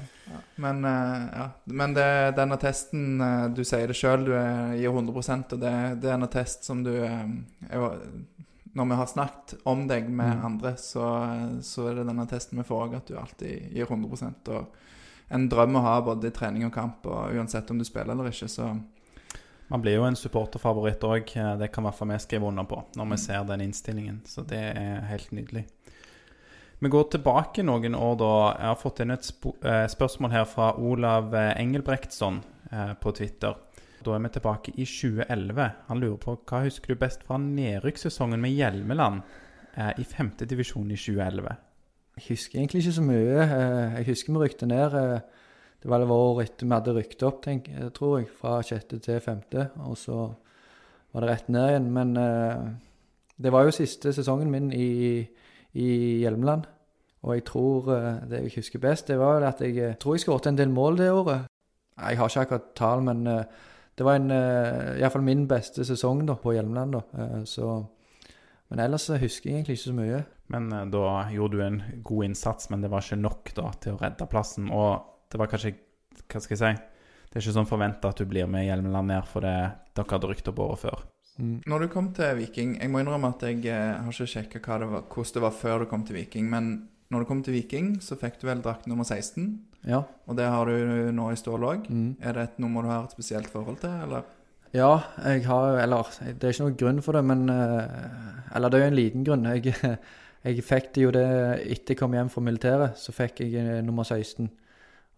Men, 0.62 0.82
ja. 0.84 1.48
Men 1.66 1.94
det, 1.94 2.06
denne 2.36 2.56
testen, 2.62 3.18
du 3.54 3.62
sier 3.66 3.86
det 3.90 3.96
sjøl, 3.98 4.24
du 4.26 4.32
er- 4.38 4.74
gir 4.78 4.90
100% 4.94 5.54
og 5.56 5.60
det, 5.62 5.74
det 6.02 6.10
er 6.10 6.14
en 6.18 6.26
attest 6.26 6.64
som 6.66 6.82
du 6.84 6.90
var, 7.00 7.98
Når 8.74 8.88
vi 8.88 8.96
har 8.96 9.06
snakket 9.06 9.54
om 9.68 9.86
deg 9.88 10.08
med 10.08 10.36
Mm. 10.38 10.44
andre, 10.46 10.76
så, 10.76 11.04
så 11.62 11.88
er 11.90 11.94
det 11.94 12.06
denne 12.08 12.26
testen 12.26 12.58
vi 12.58 12.64
får 12.64 12.86
òg, 12.86 12.94
at 12.96 13.06
du 13.06 13.18
alltid 13.18 13.72
gir 13.74 13.86
100% 13.86 14.48
Og 14.48 14.66
en 15.30 15.48
drøm 15.48 15.76
å 15.76 15.82
ha 15.84 16.00
både 16.00 16.28
i 16.28 16.30
trening 16.30 16.64
og 16.66 16.72
kamp, 16.72 17.06
og 17.06 17.34
uansett 17.36 17.70
om 17.70 17.78
du 17.78 17.84
spiller 17.84 18.12
eller 18.12 18.28
ikke, 18.32 18.48
så 18.48 18.70
Man 19.68 19.80
blir 19.80 19.94
jo 19.96 20.04
en 20.04 20.16
supporterfavoritt 20.16 21.04
òg, 21.04 21.30
det 21.58 21.68
kan 21.72 21.84
i 21.84 21.86
hvert 21.86 21.96
fall 21.96 22.08
vi 22.08 22.18
skrive 22.18 22.48
under 22.48 22.64
på 22.64 22.82
når 22.96 23.10
vi 23.10 23.16
ser 23.16 23.44
den 23.48 23.60
innstillingen. 23.60 24.20
Så 24.26 24.42
det 24.44 24.58
er 24.76 25.00
helt 25.08 25.30
nydelig. 25.32 25.66
Vi 26.78 26.88
går 26.88 27.04
tilbake 27.10 27.62
noen 27.62 27.94
år, 27.94 28.16
da. 28.18 28.30
Jeg 28.58 28.66
har 28.66 28.76
fått 28.80 29.00
inn 29.00 29.14
et 29.14 29.28
eh, 29.64 29.86
spørsmål 29.88 30.30
her 30.34 30.44
fra 30.44 30.72
Olav 30.76 31.34
eh, 31.34 31.52
Engelbrektsson 31.62 32.40
eh, 32.72 32.92
på 33.00 33.12
Twitter. 33.12 33.54
Da 34.02 34.14
er 34.16 34.22
vi 34.24 34.28
tilbake 34.34 34.72
i 34.74 34.84
2011. 34.88 35.66
Han 35.88 36.00
lurer 36.02 36.18
på 36.22 36.34
hva 36.48 36.62
husker 36.64 36.94
du 36.94 36.98
best 37.00 37.22
fra 37.26 37.36
nedrykkssesongen 37.38 38.40
med 38.42 38.54
Hjelmeland 38.56 39.20
eh, 39.76 39.92
i 40.00 40.04
femtedivisjon 40.08 40.90
i 40.90 40.98
2011? 40.98 41.52
Jeg 42.18 42.24
husker 42.28 42.58
egentlig 42.60 42.82
ikke 42.82 42.96
så 42.98 43.04
mye. 43.06 43.44
Eh, 43.44 43.94
Jeg 44.00 44.08
husker 44.10 44.32
vi 44.34 44.42
rykte 44.42 44.66
ned. 44.66 44.94
eh, 44.94 45.20
Det 45.82 45.90
var 45.90 45.98
det 45.98 46.08
året 46.14 46.44
etter 46.50 46.66
vi 46.66 46.74
hadde 46.74 46.94
rykket 46.94 47.22
opp, 47.26 47.42
tenk, 47.42 47.68
eh, 47.68 47.88
tror 47.90 48.18
jeg, 48.20 48.28
fra 48.40 48.60
sjette 48.62 48.98
til 49.02 49.20
femte. 49.20 49.70
Og 49.86 49.96
så 49.96 50.34
var 51.12 51.20
det 51.20 51.30
rett 51.30 51.48
ned 51.48 51.68
igjen. 51.70 51.90
Men 51.92 52.14
det 53.38 53.52
var 53.52 53.64
jo 53.64 53.70
siste 53.74 54.12
sesongen 54.12 54.50
min 54.50 54.70
i, 54.72 55.26
i 55.74 55.88
Hjelmeland. 56.22 56.64
Og 57.22 57.34
jeg 57.36 57.44
tror 57.44 57.90
det 58.26 58.40
jeg 58.42 58.54
husker 58.56 58.78
best, 58.82 59.06
det 59.08 59.18
var 59.18 59.42
at 59.46 59.60
jeg 59.60 59.98
tror 60.00 60.14
jeg 60.16 60.20
skåret 60.24 60.46
en 60.48 60.56
del 60.56 60.70
mål 60.72 60.96
det 60.96 61.10
året. 61.12 61.44
Jeg 62.00 62.16
har 62.18 62.28
ikke 62.28 62.40
akkurat 62.46 62.74
tall, 62.74 63.02
men 63.02 63.26
det 64.02 64.06
var 64.08 64.18
en, 64.18 64.30
eh, 64.34 64.96
i 64.98 65.02
hvert 65.04 65.14
fall 65.14 65.22
min 65.22 65.44
beste 65.46 65.84
sesong 65.86 66.24
da, 66.26 66.34
på 66.34 66.56
Hjelmeland. 66.56 66.96
da. 66.98 67.02
Eh, 67.22 67.44
Så, 67.46 67.86
men 68.68 68.80
ellers 68.82 69.06
husker 69.08 69.50
jeg 69.50 69.60
egentlig 69.60 69.78
ikke 69.78 69.90
så 69.90 69.94
mye. 69.94 70.24
Men 70.50 70.72
eh, 70.72 70.88
da 70.90 71.30
gjorde 71.30 71.56
du 71.56 71.62
en 71.62 71.82
god 72.02 72.24
innsats, 72.24 72.70
men 72.70 72.82
det 72.82 72.90
var 72.90 73.04
ikke 73.06 73.20
nok 73.22 73.52
da 73.54 73.70
til 73.78 73.94
å 73.94 74.00
redde 74.02 74.26
plassen. 74.26 74.70
Og 74.74 75.04
det 75.30 75.38
var 75.38 75.52
kanskje 75.52 75.76
Hva 76.28 76.40
skal 76.40 76.56
jeg 76.56 76.60
si? 76.60 76.82
Det 77.30 77.38
er 77.38 77.44
ikke 77.46 77.54
sånn 77.54 77.68
forventa 77.70 78.10
at 78.10 78.18
du 78.20 78.26
blir 78.28 78.50
med 78.50 78.66
Hjelmeland 78.66 79.08
ned, 79.08 79.24
for 79.24 79.40
det 79.40 79.54
dere 79.96 80.10
hadde 80.10 80.28
rykte 80.28 80.50
opp 80.52 80.58
året 80.66 80.82
før. 80.82 81.04
Når 81.40 81.80
du 81.80 81.88
kom 81.88 82.10
til 82.12 82.36
Viking 82.36 82.74
Jeg 82.76 82.90
må 82.92 83.00
innrømme 83.00 83.30
at 83.32 83.40
jeg 83.46 83.64
eh, 83.64 84.02
har 84.02 84.10
ikke 84.12 84.28
sjekka 84.34 84.60
hvordan 84.66 85.32
det 85.38 85.44
var 85.46 85.54
før 85.62 85.84
du 85.84 85.86
kom 85.86 86.02
til 86.04 86.18
Viking. 86.18 86.50
Men 86.50 86.88
når 87.08 87.22
du 87.22 87.30
kom 87.30 87.42
til 87.42 87.54
Viking, 87.54 88.00
så 88.02 88.18
fikk 88.18 88.40
du 88.40 88.48
vel 88.50 88.60
drakt 88.64 88.90
nummer 88.90 89.06
16. 89.06 89.60
Ja. 89.88 90.04
Og 90.30 90.36
det 90.38 90.46
har 90.46 90.68
du 90.68 91.10
nå 91.14 91.30
i 91.32 91.38
Stål 91.38 91.66
òg. 91.66 91.88
Mm. 91.90 92.14
Er 92.22 92.36
det 92.36 92.42
et 92.42 92.62
nummer 92.62 92.84
du 92.84 92.90
har 92.92 93.04
et 93.04 93.14
spesielt 93.14 93.50
forhold 93.50 93.80
til, 93.82 93.90
eller? 94.04 94.22
Ja, 94.72 95.02
jeg 95.24 95.44
har 95.46 95.82
Eller 95.82 96.08
det 96.20 96.44
er 96.44 96.54
ikke 96.54 96.64
noen 96.64 96.76
grunn 96.80 97.02
for 97.04 97.12
det, 97.12 97.24
men 97.28 97.48
eh, 97.52 98.54
Eller 98.56 98.68
det 98.68 98.78
er 98.78 98.84
jo 98.84 98.90
en 98.92 98.96
liten 98.96 99.24
grunn. 99.24 99.44
Jeg, 99.44 99.74
jeg 100.46 100.64
fikk 100.64 100.94
det 100.94 101.02
jo 101.02 101.10
det 101.12 101.26
etter 101.66 101.92
jeg 101.92 102.00
kom 102.00 102.14
hjem 102.16 102.30
fra 102.32 102.40
militæret. 102.40 102.96
Så 102.96 103.12
fikk 103.12 103.42
jeg 103.44 103.58
eh, 103.60 103.82
nummer 103.84 104.04
16. 104.04 104.48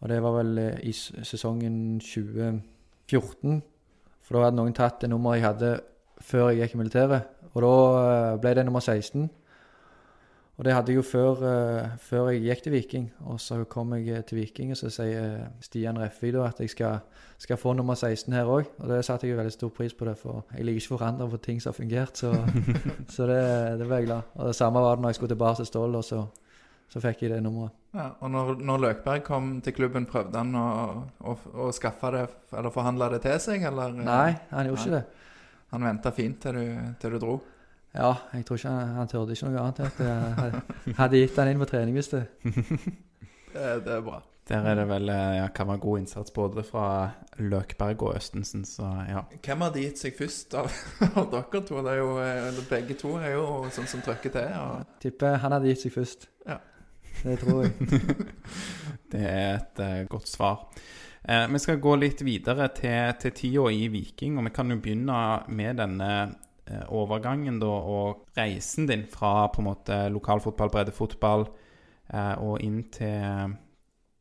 Og 0.01 0.11
det 0.11 0.23
var 0.23 0.39
vel 0.41 0.59
eh, 0.59 0.81
i 0.83 0.93
sesongen 0.93 2.01
2014. 2.01 3.63
For 4.25 4.35
da 4.35 4.49
hadde 4.49 4.59
noen 4.59 4.75
tatt 4.75 5.03
det 5.05 5.13
nummeret 5.13 5.39
jeg 5.39 5.47
hadde 5.47 5.73
før 6.25 6.51
jeg 6.51 6.65
gikk 6.65 6.75
i 6.75 6.83
militæret. 6.83 7.33
Og 7.55 7.63
da 7.63 7.75
ble 8.43 8.57
det 8.57 8.65
nummer 8.67 8.83
16. 8.83 9.29
Og 10.55 10.65
det 10.65 10.75
hadde 10.75 10.93
jeg 10.93 11.01
jo 11.01 11.03
før, 11.03 11.41
eh, 11.49 11.95
før 11.99 12.29
jeg 12.31 12.45
gikk 12.45 12.61
til 12.63 12.73
Viking. 12.77 13.07
Og 13.27 13.41
så 13.43 13.65
kom 13.67 13.95
jeg 13.97 14.09
eh, 14.09 14.23
til 14.23 14.39
Viking, 14.39 14.71
og 14.71 14.79
så 14.79 14.91
sier 14.93 15.49
Stian 15.61 15.99
Refvi 15.99 16.31
da 16.31 16.45
at 16.47 16.61
jeg 16.63 16.71
skal, 16.71 17.01
skal 17.43 17.59
få 17.59 17.73
nummer 17.75 17.99
16 17.99 18.33
her 18.33 18.47
òg. 18.47 18.69
Og 18.79 18.93
det 18.93 19.01
satte 19.05 19.27
jeg 19.27 19.35
jo 19.35 19.41
veldig 19.41 19.55
stor 19.55 19.73
pris 19.75 19.95
på, 19.95 20.07
det, 20.07 20.15
for 20.21 20.45
jeg 20.55 20.69
liker 20.69 20.85
ikke 20.85 20.95
å 20.95 20.99
forandre 21.01 21.29
på 21.33 21.41
ting 21.43 21.59
som 21.61 21.73
har 21.73 21.79
fungert. 21.81 22.23
Så, 22.23 22.31
så 23.17 23.27
det, 23.27 23.41
det 23.81 23.89
ble 23.89 23.99
jeg 23.99 24.07
glad. 24.13 24.31
Og 24.39 24.47
det 24.53 24.57
samme 24.61 24.83
var 24.85 24.95
det 24.95 25.03
når 25.03 25.15
jeg 25.15 25.19
skulle 25.19 25.35
tilbake 25.35 25.59
til 25.59 25.71
Stål, 25.73 25.99
og 25.99 26.07
så, 26.07 26.21
så 26.95 27.03
fikk 27.03 27.25
jeg 27.27 27.35
det 27.35 27.41
nummeret. 27.43 27.75
Ja, 27.99 28.07
og 28.21 28.31
når, 28.31 28.55
når 28.63 28.85
Løkberg 28.85 29.27
kom 29.27 29.57
til 29.63 29.75
klubben, 29.75 30.07
prøvde 30.07 30.39
han 30.39 30.55
å, 30.55 30.69
å, 31.19 31.35
å 31.67 31.73
skaffe 31.75 32.15
det, 32.15 32.29
eller 32.55 32.75
forhandle 32.75 33.11
det 33.17 33.25
til 33.27 33.43
seg, 33.43 33.67
eller? 33.73 33.91
Nei, 34.07 34.37
han 34.55 34.71
gjorde 34.71 34.87
Nei. 34.87 34.87
ikke 34.87 35.01
det. 35.01 35.35
Han 35.75 35.89
venta 35.89 36.15
fint 36.15 36.39
til 36.47 36.61
du, 36.61 36.95
til 37.03 37.17
du 37.17 37.21
dro. 37.27 37.37
Ja, 37.95 38.13
jeg 38.35 38.45
tror 38.47 38.59
ikke 38.59 38.75
han, 38.75 38.95
han 38.99 39.11
tørde 39.11 39.35
ikke 39.37 39.49
noe 39.51 39.65
annet. 39.65 39.99
Jeg 40.03 40.95
hadde- 40.99 41.21
gitt 41.23 41.37
han 41.39 41.51
inn 41.53 41.61
på 41.63 41.69
trening 41.71 41.95
hvis 41.95 42.11
det. 42.11 42.25
Det, 42.43 43.67
det 43.87 43.93
er 43.95 44.01
bra. 44.03 44.21
Der 44.49 44.67
er 44.69 44.75
det 44.77 44.85
vel 44.91 45.09
eh, 45.09 45.37
ja, 45.39 45.47
kan 45.57 45.69
være 45.71 45.81
god 45.81 46.03
innsats 46.03 46.33
både 46.35 46.63
fra 46.67 46.87
Løkberg 47.41 48.03
og 48.03 48.17
Østensen, 48.19 48.65
så 48.69 48.91
ja. 49.09 49.23
Hvem 49.47 49.63
hadde 49.65 49.85
gitt 49.87 50.03
seg 50.03 50.19
først 50.19 50.53
av, 50.61 50.69
av 51.23 51.31
dere 51.33 51.63
to? 51.65 51.79
Det 51.81 51.95
er 51.95 52.01
jo, 52.03 52.11
eh, 52.21 52.43
eller 52.51 52.67
begge 52.69 52.99
to 53.01 53.15
er 53.23 53.39
jo 53.39 53.47
sånn 53.73 53.89
som 53.89 54.03
trykker 54.05 54.35
til. 54.35 54.51
Og, 54.61 54.99
Tipper 55.01 55.39
han 55.41 55.57
hadde 55.57 55.71
gitt 55.73 55.87
seg 55.87 55.95
først. 55.95 56.29
Ja. 56.51 56.59
Det 57.23 57.39
tror 57.41 57.63
jeg. 57.65 57.73
Det 59.15 59.23
er 59.23 59.51
et 59.55 59.81
uh, 59.81 60.03
godt 60.11 60.29
svar. 60.29 60.67
Eh, 61.25 61.47
vi 61.49 61.59
skal 61.63 61.81
gå 61.81 61.95
litt 61.97 62.21
videre 62.27 62.67
til, 62.75 63.15
til 63.23 63.33
tida 63.39 63.69
i 63.73 63.87
Viking, 63.89 64.37
og 64.37 64.49
vi 64.49 64.53
kan 64.59 64.69
jo 64.75 64.81
begynne 64.83 65.21
med 65.55 65.79
denne 65.81 66.09
eh, 66.19 66.35
overgangen 66.89 67.59
da, 67.61 67.69
og 67.69 68.25
reisen 68.39 68.89
din 68.89 69.05
fra 69.11 69.51
på 69.53 69.61
en 69.61 69.69
måte 69.69 69.99
lokalfotball, 70.15 70.73
breddefotball 70.73 71.47
eh, 72.13 72.35
og 72.41 72.63
inn 72.65 72.83
til, 72.95 73.55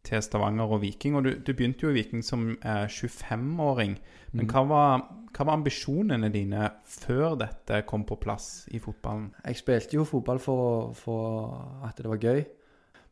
til 0.04 0.24
Stavanger 0.24 0.76
og 0.76 0.82
Viking. 0.84 1.16
Og 1.18 1.26
du, 1.26 1.32
du 1.40 1.54
begynte 1.54 1.88
jo 1.88 1.94
i 1.94 1.98
Viking 2.00 2.24
som 2.26 2.50
eh, 2.56 2.86
25-åring. 2.88 3.98
Men 4.34 4.50
hva 4.50 4.66
var, 4.68 5.06
hva 5.32 5.48
var 5.48 5.60
ambisjonene 5.60 6.32
dine 6.34 6.70
før 6.90 7.38
dette 7.40 7.84
kom 7.90 8.06
på 8.10 8.20
plass 8.22 8.68
i 8.74 8.82
fotballen? 8.84 9.32
Jeg 9.46 9.62
spilte 9.62 10.00
jo 10.00 10.08
fotball 10.08 10.42
for, 10.44 10.94
for 10.98 11.84
at 11.88 12.00
det 12.00 12.12
var 12.12 12.22
gøy. 12.22 12.44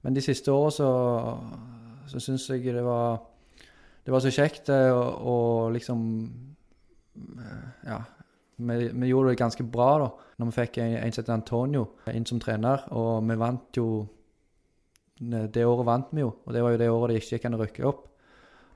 Men 0.01 0.17
de 0.17 0.23
siste 0.25 0.51
åra 0.51 0.71
så, 0.73 0.89
så 2.09 2.19
syns 2.19 2.47
jeg 2.50 2.73
det 2.73 2.83
var 2.83 3.21
Det 4.01 4.09
var 4.09 4.23
så 4.23 4.31
kjekt 4.33 4.69
eh, 4.73 4.89
å, 4.89 5.03
å 5.29 5.69
liksom 5.73 6.01
eh, 7.38 7.69
Ja. 7.85 8.01
Vi, 8.62 8.77
vi 8.94 9.10
gjorde 9.10 9.32
det 9.32 9.39
ganske 9.41 9.63
bra 9.63 9.89
da 10.03 10.10
når 10.41 10.50
vi 10.50 10.56
fikk 10.58 10.80
en, 10.82 10.96
en 11.00 11.15
som 11.15 11.34
Antonio 11.34 11.84
inn 12.13 12.25
som 12.30 12.39
trener. 12.41 12.88
Og 12.98 13.22
vi 13.27 13.38
vant 13.39 13.77
jo 13.77 13.88
Det 15.22 15.65
året 15.65 15.86
vant 15.86 16.13
vi 16.15 16.24
jo, 16.24 16.32
og 16.46 16.53
det 16.53 16.63
var 16.63 16.72
jo 16.74 16.77
det 16.82 16.89
året 16.89 17.12
det 17.12 17.20
ikke 17.22 17.36
gikk 17.36 17.44
an 17.46 17.58
å 17.60 17.62
rykke 17.62 17.86
opp. 17.86 18.08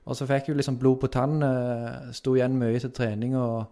Og 0.06 0.14
så 0.14 0.28
fikk 0.30 0.48
jeg 0.48 0.60
liksom 0.60 0.78
blod 0.78 1.00
på 1.02 1.10
tann. 1.10 1.42
eh, 1.42 2.12
Sto 2.14 2.36
igjen 2.36 2.54
mye 2.58 2.78
til 2.78 2.92
trening 2.94 3.34
og 3.36 3.66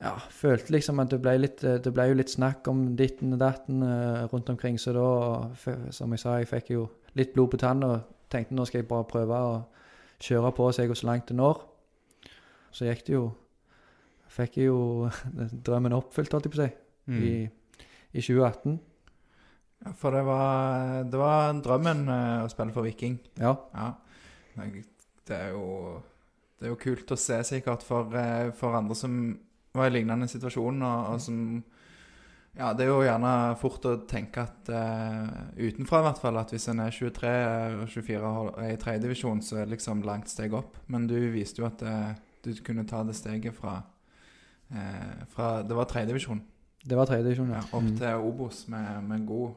ja, 0.00 0.14
følte 0.30 0.72
liksom 0.72 1.00
at 1.00 1.12
det 1.12 1.20
ble, 1.20 1.36
litt, 1.42 1.60
eh, 1.64 1.76
det 1.84 1.92
ble 1.92 2.08
jo 2.08 2.16
litt 2.16 2.32
snakk 2.32 2.66
om 2.72 2.96
ditten 2.96 3.36
og 3.36 3.42
datten 3.42 3.82
eh, 3.84 4.24
rundt 4.32 4.48
omkring. 4.48 4.78
Så 4.80 4.96
da, 4.96 5.50
som 5.92 6.12
jeg 6.12 6.22
sa, 6.24 6.38
jeg 6.40 6.48
fikk 6.48 6.72
jo 6.72 6.88
litt 7.14 7.34
blod 7.36 7.52
på 7.52 7.60
tann 7.60 7.84
og 7.84 8.00
tenkte 8.32 8.56
nå 8.56 8.64
skal 8.64 8.80
jeg 8.80 8.88
bare 8.88 9.08
prøve 9.10 9.44
å 9.44 9.54
kjøre 10.24 10.52
på 10.56 10.70
og 10.70 10.74
se 10.74 10.88
går 10.88 10.98
så 10.98 11.10
langt 11.10 11.28
det 11.28 11.36
når. 11.36 11.60
Så 12.74 12.88
gikk 12.88 13.04
det 13.06 13.18
jo 13.18 13.26
Fikk 14.34 14.58
jeg 14.58 14.70
jo 14.70 15.10
drømmen 15.66 15.94
oppfylt, 15.96 16.32
holdt 16.34 16.48
jeg 16.48 16.54
på 16.56 16.60
å 16.62 16.66
si, 16.66 16.72
Mm. 17.04 17.18
i, 17.20 17.32
i 18.16 18.22
2018. 18.24 18.78
ja, 19.84 19.90
for 20.00 20.14
det 20.16 20.22
var, 20.24 21.02
det 21.12 21.18
var 21.20 21.50
drømmen 21.60 21.98
eh, 22.08 22.44
å 22.46 22.48
spille 22.48 22.72
for 22.72 22.86
Viking. 22.86 23.18
Ja. 23.36 23.50
Ja. 23.74 23.90
Det 25.26 25.36
er 25.36 25.50
jo 25.52 26.00
Det 26.58 26.68
er 26.68 26.72
jo 26.72 26.78
kult 26.80 27.10
å 27.12 27.18
se, 27.20 27.42
sikkert, 27.44 27.82
for, 27.84 28.08
eh, 28.16 28.50
for 28.56 28.72
andre 28.78 28.96
som 28.96 29.18
var 29.76 29.90
i 29.90 29.94
lignende 29.98 30.28
situasjon, 30.30 30.80
og, 30.86 31.12
og 31.12 31.20
som 31.20 31.38
Ja, 32.56 32.72
det 32.72 32.84
er 32.86 32.92
jo 32.92 33.00
gjerne 33.02 33.30
fort 33.58 33.84
å 33.90 33.96
tenke 34.06 34.44
at 34.46 34.68
uh, 34.70 35.50
utenfra, 35.58 35.98
i 35.98 36.04
hvert 36.06 36.20
fall, 36.22 36.36
at 36.38 36.52
hvis 36.54 36.68
en 36.70 36.80
er 36.84 36.92
23 36.94 37.32
og 37.82 37.88
24 37.90 38.28
og 38.30 38.60
er 38.62 38.76
i 38.76 38.76
tredjedivisjon, 38.78 39.40
så 39.42 39.56
er 39.58 39.64
det 39.66 39.72
liksom 39.74 40.04
langt 40.06 40.30
steg 40.30 40.54
opp. 40.54 40.76
Men 40.86 41.08
du 41.10 41.16
viste 41.34 41.60
jo 41.60 41.66
at 41.66 41.82
uh, 41.82 42.12
du 42.46 42.52
kunne 42.62 42.86
ta 42.86 43.02
det 43.02 43.16
steget 43.18 43.58
fra, 43.58 43.80
fra 45.34 45.62
Det 45.62 45.76
var 45.76 45.86
tredjedivisjon, 45.90 46.42
Det 46.84 46.96
var 46.98 47.06
tredje 47.08 47.24
divisjon, 47.30 47.52
ja, 47.54 47.62
opp 47.72 47.82
Mm. 47.82 47.94
til 47.98 48.26
Obos 48.28 48.66
med, 48.68 49.04
med 49.08 49.26
god, 49.26 49.54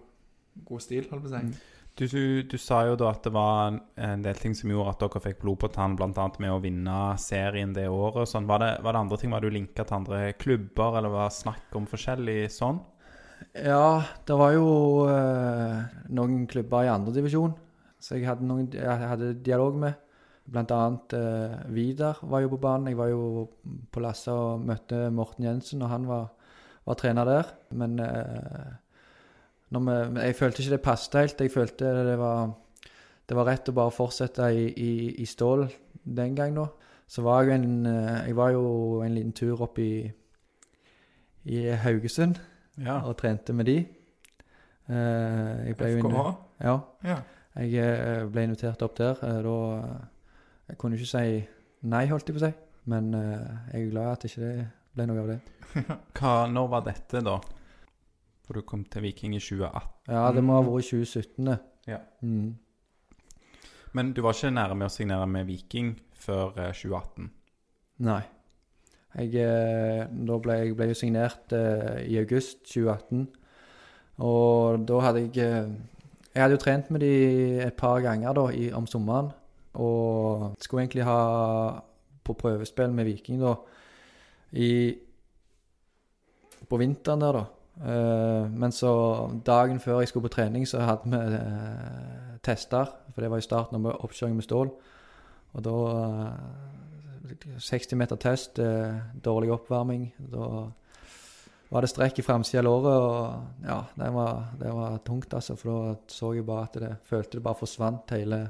god 0.64 0.80
stil, 0.82 1.08
holdt 1.10 1.26
på 1.26 1.28
å 1.28 1.34
si. 1.34 1.46
Mm. 1.46 1.54
Du, 1.98 2.06
du, 2.08 2.44
du 2.44 2.58
sa 2.62 2.84
jo 2.86 2.96
da 2.96 3.10
at 3.10 3.24
det 3.26 3.34
var 3.34 3.80
en, 3.98 4.22
del 4.22 4.36
ting 4.38 4.54
som 4.56 4.70
gjorde 4.70 4.92
at 4.94 5.00
dere 5.02 5.22
fikk 5.24 5.40
blod 5.42 5.58
på 5.64 5.70
tann, 5.74 5.96
bl.a. 5.98 6.28
med 6.40 6.52
å 6.54 6.60
vinne 6.62 7.18
serien 7.18 7.74
det 7.74 7.88
året. 7.90 8.30
Sånn. 8.30 8.46
Var, 8.46 8.60
det, 8.62 8.70
var 8.86 8.94
det 8.94 9.00
andre 9.02 9.18
ting? 9.18 9.32
Var 9.34 9.42
du 9.42 9.50
linka 9.50 9.84
til 9.84 9.98
andre 9.98 10.34
klubber, 10.38 11.00
eller 11.00 11.10
var 11.10 11.32
det 11.32 11.40
snakk 11.40 11.74
om 11.76 11.88
forskjellig 11.90 12.52
sånn? 12.54 12.80
Ja, 13.58 14.04
det 14.26 14.38
var 14.38 14.54
jo 14.54 14.68
eh, 15.10 15.82
noen 16.14 16.46
klubber 16.50 16.86
i 16.86 16.94
andredivisjon 16.94 17.56
som 18.00 18.18
jeg 18.18 18.28
hadde, 18.30 18.46
noen, 18.46 18.70
jeg 18.72 19.10
hadde 19.10 19.34
dialog 19.42 19.76
med. 19.82 19.98
Blant 20.48 20.72
annet 20.72 21.14
eh, 21.18 21.56
Vidar 21.76 22.20
var 22.24 22.40
jo 22.46 22.50
på 22.54 22.60
banen. 22.64 22.88
Jeg 22.88 22.98
var 22.98 23.10
jo 23.12 23.50
på 23.92 24.00
Lasse 24.00 24.32
og 24.32 24.62
møtte 24.64 25.10
Morten 25.12 25.44
Jensen, 25.44 25.82
og 25.84 25.90
han 25.92 26.06
var, 26.08 26.30
var 26.88 26.96
trener 27.02 27.28
der. 27.28 27.50
Men 27.76 28.00
eh, 28.00 28.70
når 29.76 29.84
vi, 29.90 30.22
jeg 30.24 30.36
følte 30.40 30.64
ikke 30.64 30.76
det 30.78 30.82
passet 30.86 31.20
helt. 31.20 31.42
Jeg 31.44 31.52
følte 31.52 31.92
det 32.08 32.16
var, 32.22 32.54
det 33.28 33.36
var 33.36 33.50
rett 33.52 33.68
å 33.68 33.76
bare 33.76 33.92
fortsette 33.92 34.48
i, 34.56 34.70
i, 34.72 34.92
i 35.20 35.26
stål 35.28 35.68
den 36.08 36.36
gang 36.40 36.56
nå. 36.56 36.68
Så 37.12 37.22
var 37.28 37.44
jeg 37.44 37.60
en, 37.60 37.86
eh, 37.86 38.24
jeg 38.30 38.36
var 38.40 38.56
jo 38.56 38.66
en 39.04 39.14
liten 39.16 39.36
tur 39.36 39.62
opp 39.68 39.80
i, 39.84 40.08
i 41.48 41.66
Haugesund 41.84 42.40
Ja. 42.80 43.02
og 43.04 43.18
trente 43.20 43.54
med 43.56 43.66
de. 43.68 43.78
Eh, 44.88 45.66
jeg 45.68 45.76
ble 45.80 45.88
FKH? 46.00 46.28
ja, 46.64 46.78
Ja. 47.04 47.18
jeg 47.60 47.74
eh, 47.84 48.26
ble 48.32 48.44
invitert 48.48 48.82
opp 48.86 48.96
der. 48.96 49.18
eh, 49.24 49.42
Da 49.44 49.58
Jeg 50.68 50.80
kunne 50.80 50.98
ikke 50.98 51.10
si 51.10 51.28
nei, 51.88 52.06
holdt 52.12 52.30
jeg 52.30 52.38
på 52.38 52.42
å 52.42 52.48
si. 52.48 52.54
Men 52.92 53.12
eh, 53.16 53.48
jeg 53.74 53.88
er 53.88 53.92
glad 53.92 54.12
at 54.14 54.28
ikke 54.30 54.44
det 54.44 54.54
ble 54.96 55.08
noe 55.10 55.24
av 55.24 55.32
det. 55.34 55.40
Hva, 56.18 56.36
når 56.52 56.70
var 56.72 56.86
dette, 56.88 57.24
da? 57.24 57.38
For 58.48 58.60
du 58.60 58.64
kom 58.68 58.86
til 58.88 59.04
Viking 59.04 59.36
i 59.36 59.42
2018. 59.44 59.90
Ja, 60.14 60.24
det 60.36 60.44
må 60.46 60.56
ha 60.56 60.64
vært 60.64 60.88
i 60.88 61.04
2017. 61.04 61.50
det. 61.50 61.58
Ja. 61.92 62.00
Mm. 62.24 62.56
Men 63.98 64.14
du 64.16 64.24
var 64.24 64.36
ikke 64.36 64.54
nære 64.56 64.78
med 64.78 64.90
å 64.90 64.94
signere 64.94 65.28
med 65.32 65.48
Viking 65.50 65.96
før 66.16 66.56
eh, 66.60 66.74
2018? 66.76 67.30
Nei. 68.08 68.22
Jeg, 69.18 69.34
eh, 69.42 70.06
da 70.28 70.38
ble 70.44 70.60
jeg 70.60 70.78
ble 70.78 70.92
jo 70.92 70.98
signert 70.98 71.54
eh, 71.56 72.04
i 72.06 72.20
august 72.22 72.62
2018. 72.70 73.28
Og 74.28 74.84
da 74.90 75.00
hadde 75.06 75.24
jeg 75.26 75.44
eh, 75.44 75.70
Jeg 76.34 76.44
hadde 76.44 76.58
jo 76.58 76.62
trent 76.62 76.90
med 76.94 77.02
de 77.02 77.14
et 77.66 77.74
par 77.74 78.00
ganger 78.06 78.36
da 78.38 78.48
i, 78.54 78.70
om 78.72 78.86
sommeren. 78.86 79.32
Og 79.84 80.56
skulle 80.62 80.86
egentlig 80.86 81.06
ha 81.08 81.20
på 82.26 82.36
prøvespill 82.38 82.94
med 82.96 83.08
Viking 83.08 83.42
da 83.44 83.56
i 84.58 84.72
På 86.68 86.78
vinteren 86.82 87.22
der, 87.22 87.32
da. 87.32 87.44
Eh, 87.78 88.50
men 88.50 88.72
så 88.72 88.92
dagen 89.46 89.80
før 89.80 90.02
jeg 90.02 90.10
skulle 90.10 90.28
på 90.28 90.34
trening, 90.34 90.66
så 90.68 90.82
hadde 90.84 91.12
vi 91.12 91.36
eh, 91.38 92.40
tester. 92.44 92.90
For 93.14 93.22
det 93.22 93.30
var 93.32 93.38
i 93.38 93.46
starten 93.46 93.78
av 93.78 94.02
oppkjøring 94.04 94.36
med 94.36 94.44
stål. 94.44 94.72
Og 95.54 95.64
da 95.64 95.76
eh, 95.94 97.60
60 97.60 97.96
meter 98.00 98.20
test, 98.20 98.60
dårlig 99.24 99.52
oppvarming. 99.54 100.10
Da 100.18 100.68
var 101.70 101.84
det 101.84 101.90
strekk 101.92 102.20
i 102.20 102.24
framsida 102.24 102.62
av 102.62 102.68
låret, 102.68 102.94
og 102.96 103.66
ja, 103.68 103.82
det 104.00 104.12
var, 104.16 104.38
det 104.60 104.72
var 104.72 105.02
tungt, 105.06 105.34
altså. 105.36 105.58
For 105.60 105.72
da 105.72 105.96
så 106.12 106.32
jeg 106.38 106.48
bare 106.48 106.68
at 106.70 106.78
det 106.80 106.94
følte 107.10 107.38
det 107.38 107.44
bare 107.44 107.60
forsvant, 107.60 108.16
hele, 108.16 108.46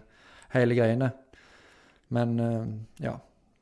hele 0.53 0.75
greiene. 0.77 1.11
Men 2.13 2.39
eh, 2.39 2.65
ja, 3.05 3.17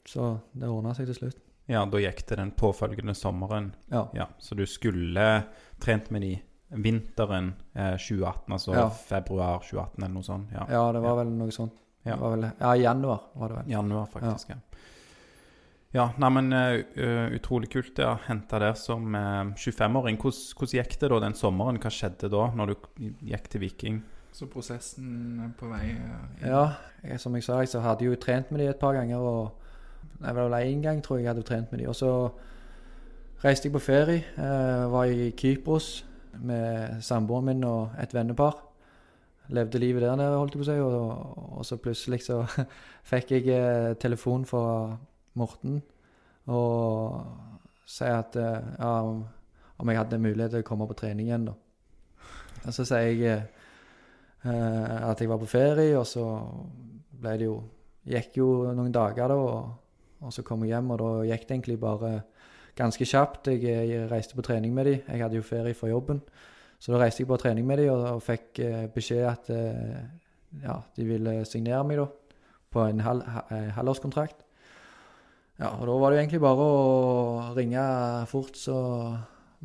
så 0.05 0.35
det 0.53 0.69
ordna 0.69 0.93
seg 0.97 1.09
til 1.09 1.19
slutt. 1.19 1.41
Ja, 1.65 1.81
da 1.89 1.97
gikk 1.97 2.21
det 2.29 2.37
den 2.37 2.51
påfølgende 2.53 3.15
sommeren. 3.17 3.71
Ja. 3.89 4.07
Ja, 4.13 4.27
Så 4.37 4.55
du 4.55 4.65
skulle 4.69 5.43
trent 5.81 6.11
med 6.13 6.21
de 6.21 6.35
vinteren 6.69 7.53
eh, 7.73 7.95
2018, 7.97 8.53
altså 8.53 8.73
Ja. 8.75 8.89
februar 8.89 9.59
2018 9.59 10.03
eller 10.03 10.13
noe 10.13 10.23
sånt. 10.23 10.51
Ja. 10.53 10.67
Ja, 10.69 10.91
det 10.93 11.01
var 11.01 11.17
vel 11.23 11.33
noe 11.33 11.51
sånt. 11.51 11.73
Ja. 12.05 12.17
Vel, 12.21 12.45
ja, 12.59 12.75
januar 12.75 13.21
var 13.33 13.49
det 13.49 13.55
vel. 13.57 13.71
Januar, 13.71 14.05
faktisk. 14.05 14.49
Ja, 14.49 14.57
ja 15.91 16.09
nei, 16.21 16.29
men 16.29 16.53
eh, 16.53 17.31
utrolig 17.33 17.71
kult 17.73 17.95
det 17.97 18.05
å 18.05 18.17
hente 18.27 18.59
der 18.61 18.75
som 18.77 19.15
uh, 19.15 19.55
25-åring. 19.57 20.19
Hvordan, 20.21 20.53
hvordan 20.59 20.77
gikk 20.77 20.99
det 21.01 21.09
da 21.09 21.19
den 21.23 21.33
sommeren? 21.39 21.79
Hva 21.81 21.89
skjedde 21.89 22.29
da, 22.29 22.43
når 22.53 22.73
du 22.73 22.75
gikk 23.25 23.49
til 23.49 23.63
Viking? 23.65 24.03
Så 24.35 24.47
prosessen 24.51 25.53
på 25.59 25.69
vei 25.71 25.93
eh, 25.93 26.15
inn. 26.41 26.49
Ja, 26.51 27.17
som 27.21 27.35
jeg 27.37 27.45
sa, 27.45 27.61
jeg 27.63 27.81
hadde 27.85 28.07
jo 28.09 28.17
trent 28.19 28.49
med 28.51 28.59
de 28.59 28.67
et 28.73 28.79
par 28.81 28.97
ganger. 28.97 29.17
og 29.23 29.53
Jeg 30.19 30.35
var 30.35 30.49
vel 30.49 30.57
én 30.73 30.81
gang, 30.83 30.99
tror 31.03 31.17
jeg 31.17 31.23
jeg 31.25 31.33
hadde 31.33 31.45
trent 31.47 31.71
med 31.71 31.79
de. 31.79 31.87
Og 31.87 31.95
så 31.95 32.09
reiste 33.45 33.69
jeg 33.69 33.73
på 33.77 33.79
ferie. 33.83 34.25
Eh, 34.35 34.91
var 34.91 35.05
i 35.07 35.29
Kypros 35.31 36.05
med 36.43 37.01
samboeren 37.01 37.45
min 37.45 37.63
og 37.63 37.95
et 38.01 38.13
vennepar. 38.13 38.59
Levde 39.55 39.79
livet 39.79 40.01
der 40.01 40.15
nede, 40.19 40.35
holdt 40.37 40.55
jeg 40.55 40.63
på 40.63 40.67
å 40.67 40.71
si. 40.73 40.79
Og, 40.83 41.57
og 41.59 41.65
så 41.65 41.77
plutselig 41.79 42.23
så 42.27 42.41
fikk 43.11 43.31
jeg 43.37 43.47
eh, 43.55 43.93
telefon 44.01 44.43
fra 44.49 44.97
Morten 45.35 45.81
og 46.47 47.23
sier 47.89 48.19
at 48.19 48.35
eh, 48.37 48.67
ja, 48.79 48.91
om- 49.01 49.89
jeg 49.89 49.97
hadde 49.97 50.19
mulighet 50.21 50.51
til 50.53 50.61
å 50.63 50.67
komme 50.67 50.85
på 50.87 50.95
trening 50.99 51.27
igjen, 51.27 51.47
da. 51.49 51.53
Og 52.65 52.73
så 52.73 52.85
sier 52.87 53.11
jeg 53.11 53.41
at 54.45 55.21
jeg 55.21 55.29
var 55.29 55.39
på 55.41 55.47
ferie, 55.49 55.95
og 55.97 56.05
så 56.05 56.25
ble 57.17 57.37
det 57.39 57.47
jo 57.47 57.55
Gikk 58.05 58.35
jo 58.37 58.47
noen 58.77 58.93
dager, 58.93 59.31
da, 59.31 59.35
og, 59.35 59.69
og 60.21 60.33
så 60.33 60.43
kom 60.45 60.61
jeg 60.61 60.75
hjem, 60.75 60.91
og 60.93 60.99
da 61.01 61.07
gikk 61.25 61.47
det 61.47 61.55
egentlig 61.55 61.77
bare 61.81 62.11
ganske 62.77 63.07
kjapt. 63.07 63.49
Jeg, 63.49 63.63
jeg 63.89 64.09
reiste 64.11 64.37
på 64.37 64.45
trening 64.45 64.75
med 64.75 64.85
de. 64.85 64.93
Jeg 64.99 65.23
hadde 65.23 65.39
jo 65.39 65.45
ferie 65.45 65.73
fra 65.77 65.89
jobben, 65.89 66.21
så 66.77 66.93
da 66.93 67.01
reiste 67.01 67.23
jeg 67.23 67.31
på 67.31 67.39
trening 67.41 67.65
med 67.65 67.81
de, 67.81 67.89
og, 67.89 68.03
og 68.17 68.21
fikk 68.21 68.61
eh, 68.61 68.85
beskjed 68.93 69.25
at 69.25 69.49
eh, 69.55 70.03
ja, 70.61 70.77
de 70.93 71.07
ville 71.09 71.39
signere 71.49 71.81
meg 71.87 72.03
da, 72.03 72.05
på 72.75 72.85
en 72.85 73.01
halv, 73.01 73.25
eh, 73.49 73.71
halvårskontrakt. 73.73 74.43
Ja, 75.57 75.71
og 75.71 75.87
da 75.87 75.97
var 75.97 76.11
det 76.11 76.19
jo 76.19 76.23
egentlig 76.25 76.43
bare 76.43 76.69
å 76.69 77.51
ringe 77.55 77.83
fort 78.29 78.57
så 78.59 78.77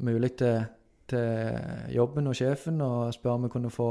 mulig 0.01 0.37
til, 0.39 0.63
til 1.11 1.93
jobben 1.93 2.31
og 2.31 2.39
sjefen 2.39 2.79
og 2.87 3.11
spørre 3.13 3.41
om 3.41 3.49
vi 3.49 3.53
kunne 3.53 3.75
få 3.75 3.91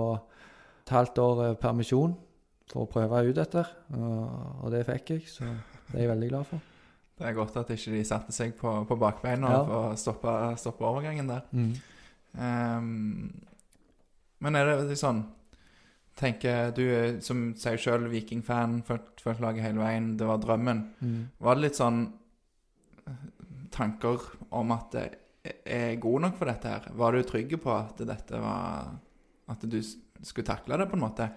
et 0.90 0.96
halvt 0.98 1.22
år 1.22 1.44
eh, 1.46 1.56
permisjon 1.62 2.18
for 2.70 2.86
å 2.86 2.90
prøve 2.90 3.22
ut 3.30 3.38
dette. 3.38 3.64
Og, 3.98 4.68
det 4.74 4.84
fikk 4.86 5.16
jeg, 5.16 5.24
så 5.30 5.46
det 5.90 5.96
er 5.96 6.04
jeg 6.04 6.12
veldig 6.12 6.28
glad 6.30 6.50
for. 6.50 6.66
Det 7.20 7.26
er 7.28 7.34
godt 7.36 7.58
at 7.60 7.72
ikke 7.74 7.92
de 7.96 8.04
satte 8.08 8.32
seg 8.36 8.54
på, 8.58 8.72
på 8.88 8.98
bakbeina 9.00 9.50
Ja. 9.52 9.64
for 9.66 9.88
å 9.90 9.96
stoppe, 10.00 10.34
stoppe 10.62 10.86
overgangen 10.88 11.28
der. 11.32 11.48
Ehm, 12.38 13.34
men 14.40 14.56
er 14.56 14.72
det 14.88 14.98
sånn 15.00 15.26
Tenker 16.20 16.74
du 16.76 16.82
er, 16.84 17.14
som 17.24 17.54
sier 17.56 17.78
sjøl, 17.80 18.10
Viking-fan, 18.12 18.82
fulgt 18.84 19.22
fulgt 19.24 19.40
laget 19.40 19.64
hele 19.64 19.80
veien, 19.80 20.10
det 20.20 20.26
var 20.28 20.42
drømmen. 20.44 20.82
Mm. 21.00 21.22
Var 21.40 21.56
det 21.56 21.64
litt 21.64 21.78
sånn 21.80 22.02
eh, 23.08 23.22
tanker 23.72 24.26
om 24.52 24.74
at 24.76 24.98
det 24.98 25.06
er 25.64 25.96
god 26.04 26.26
nok 26.26 26.36
for 26.42 26.52
dette 26.52 26.74
her? 26.74 26.90
Var 27.00 27.16
du 27.16 27.24
trygg 27.24 27.56
på 27.64 27.72
at 27.72 28.04
dette 28.04 28.42
var 28.44 28.98
At 29.50 29.64
du 29.64 29.80
skulle 30.24 30.46
takle 30.46 30.78
det, 30.78 30.90
på 30.90 30.98
en 30.98 31.04
måte? 31.04 31.30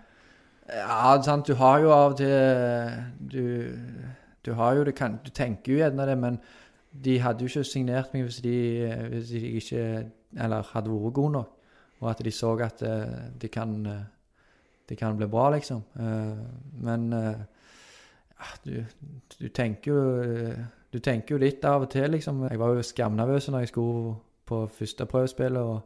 Ja, 0.68 1.20
sant, 1.22 1.46
du 1.46 1.54
har 1.58 1.80
jo 1.82 1.90
av 1.92 2.12
og 2.12 2.16
til 2.16 2.30
Du, 3.32 3.74
du 4.46 4.52
har 4.54 4.74
jo 4.74 4.84
det 4.84 4.94
kan, 4.94 5.18
Du 5.24 5.30
tenker 5.30 5.72
jo 5.72 5.78
gjerne 5.78 6.06
det, 6.06 6.18
men 6.18 6.38
de 7.04 7.18
hadde 7.20 7.42
jo 7.42 7.48
ikke 7.48 7.64
signert 7.64 8.12
meg 8.12 8.26
hvis 8.26 8.40
de, 8.44 8.56
hvis 9.10 9.28
de 9.32 9.40
ikke 9.58 9.84
Eller 10.38 10.62
hadde 10.72 10.90
vært 10.92 11.14
gode 11.14 11.32
nok. 11.32 11.54
Og 12.00 12.10
at 12.10 12.20
de 12.24 12.30
så 12.30 12.52
at 12.60 12.80
det 12.80 13.32
de 13.42 13.48
kan 13.48 13.86
eh, 13.86 14.04
De 14.88 14.96
kan 14.96 15.16
bli 15.16 15.26
bra, 15.26 15.50
liksom. 15.50 15.82
Eh, 15.96 16.44
Men 16.82 17.12
eh, 17.12 17.42
ja, 18.38 18.50
du, 18.64 18.84
du 19.40 19.48
tenker 19.48 19.92
jo 19.92 20.22
eh, 20.22 20.58
Du 20.92 20.98
tenker 20.98 21.34
jo 21.34 21.40
litt 21.40 21.64
av 21.64 21.82
og 21.82 21.90
til, 21.90 22.10
liksom. 22.10 22.46
Jeg 22.50 22.58
var 22.58 22.74
jo 22.74 22.82
skamnervøs 22.82 23.48
når 23.48 23.58
jeg 23.58 23.68
skulle 23.68 24.16
på 24.46 24.66
første 24.66 25.06
prøvespill. 25.06 25.56
og 25.56 25.80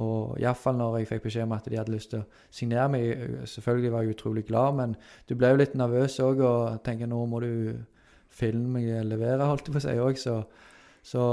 og 0.00 0.38
iallfall 0.40 0.78
når 0.78 0.98
jeg 0.98 1.08
fikk 1.10 1.24
beskjed 1.26 1.44
om 1.44 1.54
at 1.56 1.66
de 1.68 1.76
hadde 1.76 1.92
lyst 1.92 2.12
til 2.14 2.22
å 2.22 2.50
signere 2.50 2.88
meg. 2.92 3.24
Selvfølgelig 3.50 3.92
var 3.92 4.04
jeg 4.04 4.16
utrolig 4.16 4.44
glad, 4.48 4.76
men 4.78 4.94
du 5.28 5.34
ble 5.36 5.52
jo 5.52 5.58
litt 5.60 5.74
nervøs 5.76 6.16
òg 6.24 6.40
og 6.40 6.78
tenker 6.86 7.10
nå 7.10 7.20
må 7.28 7.42
du 7.44 7.52
filme 8.32 8.78
meg 8.78 8.88
levere, 9.04 9.44
holdt 9.44 9.68
jeg 9.68 9.74
på 9.74 9.82
å 9.82 9.84
si 9.84 9.96
òg. 10.00 10.20
Så, 10.20 10.36
så 11.04 11.24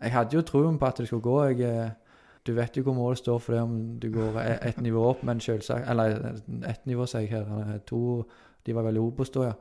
jeg 0.00 0.14
hadde 0.14 0.38
jo 0.38 0.46
troen 0.48 0.78
på 0.80 0.88
at 0.88 1.02
det 1.02 1.10
skulle 1.10 1.26
gå. 1.26 1.36
Jeg, 1.50 1.68
eh, 1.68 2.22
du 2.46 2.54
vet 2.56 2.76
jo 2.76 2.86
hvor 2.86 2.96
målet 2.96 3.20
står 3.20 3.42
for 3.42 3.54
det 3.54 3.60
om 3.62 3.76
du 4.02 4.08
går 4.14 4.40
ett 4.42 4.64
et 4.72 4.80
nivå 4.82 5.04
opp, 5.12 5.20
men 5.22 5.40
selvsagt 5.40 5.86
Eller 5.90 6.40
ett 6.66 6.86
nivå, 6.86 7.06
sier 7.06 7.28
jeg 7.28 7.30
her. 7.36 7.74
er 7.74 7.84
To 7.86 8.24
De 8.66 8.74
var 8.74 8.82
veldig 8.82 9.02
Obos 9.02 9.30
da, 9.30 9.44
ja. 9.50 9.52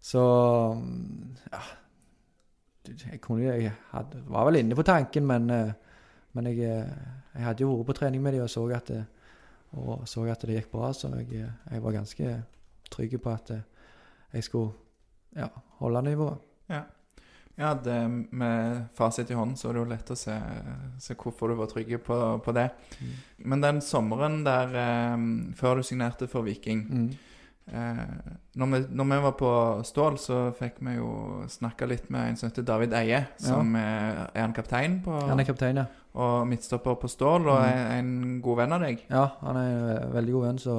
Så 0.00 0.22
ja. 1.52 1.64
Jeg 2.86 3.20
kunne 3.20 3.42
Jeg 3.42 3.72
hadde, 3.90 4.22
var 4.28 4.44
vel 4.46 4.60
inne 4.60 4.76
på 4.78 4.82
tanken, 4.86 5.26
men 5.26 5.50
eh, 5.50 5.72
men 6.36 6.50
jeg, 6.50 6.64
eh, 6.68 7.06
jeg 7.34 7.46
hadde 7.48 7.64
jo 7.64 7.72
vært 7.72 7.90
på 7.90 7.96
trening 8.00 8.24
med 8.24 8.36
dem 8.36 8.44
og 8.46 8.52
så 8.52 8.66
at 8.76 8.92
det, 8.92 9.04
og 9.76 10.04
så 10.08 10.24
at 10.30 10.44
det 10.46 10.58
gikk 10.60 10.70
bra, 10.72 10.92
så 10.96 11.10
jeg, 11.16 11.30
eh, 11.40 11.72
jeg 11.72 11.84
var 11.84 11.96
ganske 11.96 12.34
trygg 12.92 13.16
på 13.22 13.32
at 13.32 13.54
eh, 13.56 13.64
jeg 14.36 14.46
skulle 14.46 14.72
ja, 15.36 15.48
holde 15.80 16.02
nivået. 16.06 16.44
Ja, 17.56 17.72
det, 17.80 17.96
med 18.36 18.82
fasit 18.94 19.30
i 19.32 19.36
hånden 19.36 19.56
så 19.56 19.70
er 19.70 19.76
det 19.76 19.80
jo 19.80 19.88
lett 19.88 20.10
å 20.12 20.16
se, 20.18 20.34
se 21.00 21.14
hvorfor 21.16 21.48
du 21.48 21.56
var 21.56 21.70
trygg 21.70 21.94
på, 22.04 22.18
på 22.44 22.52
det. 22.52 22.66
Mm. 23.00 23.14
Men 23.52 23.64
den 23.64 23.80
sommeren 23.84 24.42
der 24.44 24.76
eh, 24.76 25.14
før 25.56 25.80
du 25.80 25.86
signerte 25.86 26.28
for 26.28 26.44
Viking 26.44 26.84
Mm. 26.86 27.08
Eh, 27.72 28.00
når, 28.56 28.66
vi, 28.72 28.80
når 28.96 29.04
vi 29.10 29.18
var 29.24 29.32
på 29.40 29.50
Stål, 29.84 30.18
så 30.18 30.38
fikk 30.58 30.78
vi 30.80 30.96
jo 30.96 31.10
snakka 31.48 31.86
litt 31.90 32.10
med 32.10 32.28
en 32.30 32.36
som 32.40 32.48
heter 32.50 32.62
David 32.68 32.92
Eie, 32.94 33.24
som 33.42 33.74
er, 33.76 34.26
er 34.34 34.44
en 34.44 34.52
kaptein 34.56 35.00
på, 35.04 35.12
Han 35.28 35.40
er 35.40 35.44
kaptein, 35.48 35.76
ja. 35.82 35.86
og 36.14 36.46
midtstopper 36.50 36.94
på 37.02 37.08
Stål, 37.08 37.48
og 37.48 37.60
Mm. 37.60 37.68
er 37.68 37.98
en 37.98 38.40
god 38.42 38.56
venn 38.62 38.72
av 38.72 38.80
deg. 38.86 39.02
Ja, 39.10 39.26
han 39.42 39.56
er 39.56 39.72
en 40.06 40.12
veldig 40.14 40.32
god 40.38 40.46
venn, 40.46 40.58
så 40.58 40.78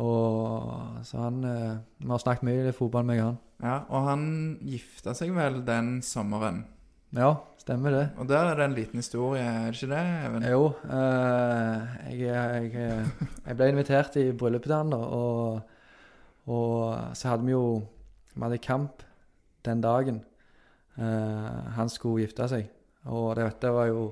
og, 0.00 1.00
Så 1.04 1.18
han 1.18 1.44
eh, 1.44 1.76
Vi 2.00 2.08
har 2.08 2.18
snakket 2.22 2.46
mye 2.46 2.72
fotball 2.72 3.04
med 3.04 3.20
han. 3.20 3.38
Ja, 3.62 3.80
Og 3.90 4.04
han 4.06 4.22
gifta 4.64 5.12
seg 5.14 5.34
vel 5.36 5.58
den 5.66 5.98
sommeren. 6.02 6.62
Ja, 7.12 7.34
stemmer 7.58 7.90
det. 7.90 8.04
Og 8.22 8.28
der 8.30 8.46
er 8.52 8.54
det 8.56 8.64
en 8.68 8.74
liten 8.78 9.00
historie, 9.02 9.42
er 9.42 9.72
det 9.72 9.80
ikke 9.82 9.90
det? 9.90 10.04
Even? 10.28 10.44
Jo, 10.46 10.60
eh, 10.86 11.96
jeg, 12.14 12.70
jeg, 12.72 13.06
jeg 13.48 13.56
ble 13.58 13.68
invitert 13.72 14.16
i 14.22 14.28
bryllupet 14.32 14.70
til 14.70 14.76
han, 14.78 14.92
da, 14.94 14.96
og, 14.96 15.60
og 16.50 17.16
så 17.16 17.30
hadde 17.30 17.46
vi 17.46 17.54
jo 17.54 17.80
Vi 18.34 18.42
hadde 18.42 18.58
kamp 18.62 19.02
den 19.66 19.80
dagen 19.82 20.20
eh, 20.98 21.72
han 21.76 21.88
skulle 21.88 22.24
gifte 22.24 22.46
seg. 22.48 22.68
Og 23.10 23.34
dette 23.36 23.72
var 23.74 23.88
jo 23.90 24.04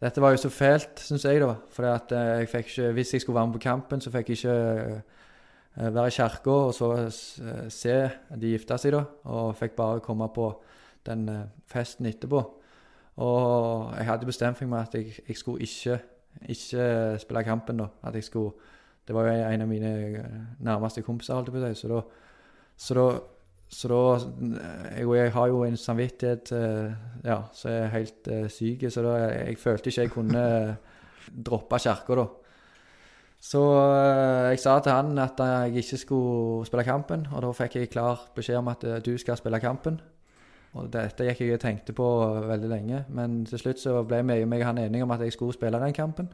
dette 0.00 0.22
var 0.22 0.32
jo 0.32 0.40
så 0.40 0.48
fælt, 0.48 1.02
syns 1.04 1.26
jeg, 1.28 1.42
da. 1.42 1.54
For 1.70 1.84
eh, 1.84 2.40
jeg 2.40 2.64
ikke 2.64 2.92
Hvis 2.92 3.12
jeg 3.12 3.20
skulle 3.20 3.36
være 3.36 3.46
med 3.46 3.58
på 3.58 3.64
kampen, 3.66 4.00
så 4.00 4.10
fikk 4.10 4.30
jeg 4.30 4.38
ikke 4.38 5.02
eh, 5.76 5.94
være 5.94 6.06
i 6.06 6.10
kirka 6.10 6.50
og 6.50 6.74
så 6.74 6.88
se 7.68 7.96
de 8.40 8.54
gifte 8.54 8.78
seg, 8.78 8.96
da. 8.96 9.04
Og 9.24 9.56
fikk 9.56 9.76
bare 9.76 10.00
komme 10.00 10.28
på 10.34 10.50
den 11.06 11.28
festen 11.66 12.06
etterpå. 12.06 12.40
Og 13.16 13.92
jeg 13.96 14.06
hadde 14.06 14.26
bestemt 14.26 14.60
meg 14.62 14.80
at 14.80 14.94
jeg, 14.94 15.12
jeg 15.28 15.36
skulle 15.36 15.62
ikke, 15.62 16.00
ikke 16.48 17.18
spille 17.20 17.44
kampen, 17.44 17.76
da. 17.84 17.86
At 18.02 18.14
jeg 18.14 18.24
skulle 18.24 18.52
Det 19.06 19.16
var 19.16 19.26
jo 19.26 19.34
en 19.34 19.64
av 19.64 19.68
mine 19.68 19.92
eh, 20.20 20.40
nærmeste 20.66 21.02
kompiser, 21.02 21.34
holdt 21.34 21.50
jeg 21.50 21.56
på 21.56 21.62
å 21.62 21.68
si. 21.68 21.80
Så 21.80 21.92
da 21.92 22.02
Så 22.80 22.94
da, 22.96 23.06
så 23.68 23.88
da 23.88 24.02
jeg, 24.96 25.08
jeg 25.14 25.32
har 25.32 25.48
jo 25.48 25.64
en 25.64 25.76
samvittighet 25.76 26.52
eh, 26.56 26.92
ja, 27.24 27.42
som 27.52 27.70
er 27.70 27.90
helt 27.92 28.28
uh, 28.32 28.46
syk, 28.48 28.86
så 28.88 29.02
da 29.04 29.16
jeg 29.18 29.58
følte 29.60 29.90
ikke 29.90 30.06
jeg 30.06 30.12
kunne 30.14 30.44
eh, 30.44 30.74
droppe 31.28 31.78
kirka, 31.78 32.16
da. 32.16 32.24
Så 33.40 33.60
eh, 33.72 34.50
jeg 34.52 34.60
sa 34.60 34.76
til 34.84 34.92
han 34.92 35.18
at 35.18 35.40
jeg 35.40 35.80
ikke 35.80 35.96
skulle 35.96 36.66
spille 36.68 36.84
kampen, 36.84 37.26
og 37.32 37.42
da 37.42 37.52
fikk 37.56 37.78
jeg 37.78 37.92
klar 37.92 38.26
beskjed 38.36 38.60
om 38.60 38.68
at 38.68 38.84
eh, 38.84 39.00
du 39.00 39.16
skal 39.18 39.38
spille 39.40 39.60
kampen. 39.60 40.00
og 40.74 40.92
dette 40.92 41.24
gikk 41.24 41.40
jeg 41.40 41.54
og 41.54 41.60
tenkte 41.60 41.92
på 41.92 42.06
veldig 42.46 42.68
lenge. 42.68 43.04
Men 43.08 43.44
til 43.46 43.58
slutt 43.58 43.80
så 43.80 44.02
ble 44.04 44.20
vi 44.22 44.44
meg 44.44 44.60
og 44.60 44.66
han 44.66 44.78
enige 44.78 45.02
om 45.02 45.10
at 45.10 45.20
jeg 45.24 45.32
skulle 45.32 45.56
spille 45.56 45.80
den 45.80 45.92
kampen. 45.92 46.28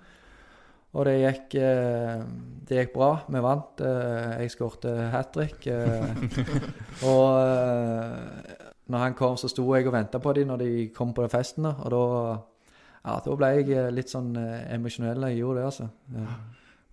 Og 0.97 1.05
det 1.05 1.17
gikk, 1.21 1.55
eh, 1.61 2.23
det 2.67 2.79
gikk 2.81 2.95
bra. 2.95 3.11
Vi 3.29 3.41
vant. 3.45 3.81
Eh, 3.85 4.41
jeg 4.41 4.55
skårte 4.55 4.95
hat 5.13 5.33
trick. 5.35 5.67
Eh, 5.69 6.09
og 7.11 7.37
når 8.89 9.03
han 9.03 9.17
kom, 9.19 9.37
så 9.37 9.51
sto 9.51 9.67
jeg 9.77 9.87
og 9.89 9.95
venta 9.97 10.21
på 10.23 10.33
dem 10.37 10.49
når 10.53 10.63
de 10.63 10.71
kom 10.97 11.13
på 11.17 11.27
festen. 11.33 11.67
Og 11.69 11.89
da, 11.93 12.03
ja, 13.07 13.17
da 13.27 13.37
ble 13.39 13.53
jeg 13.61 13.93
litt 13.95 14.13
sånn 14.13 14.33
emosjonell. 14.39 15.29
Jeg 15.31 15.43
gjorde 15.43 15.61
det, 15.61 15.67
altså. 15.71 15.89
Ja. 16.17 16.37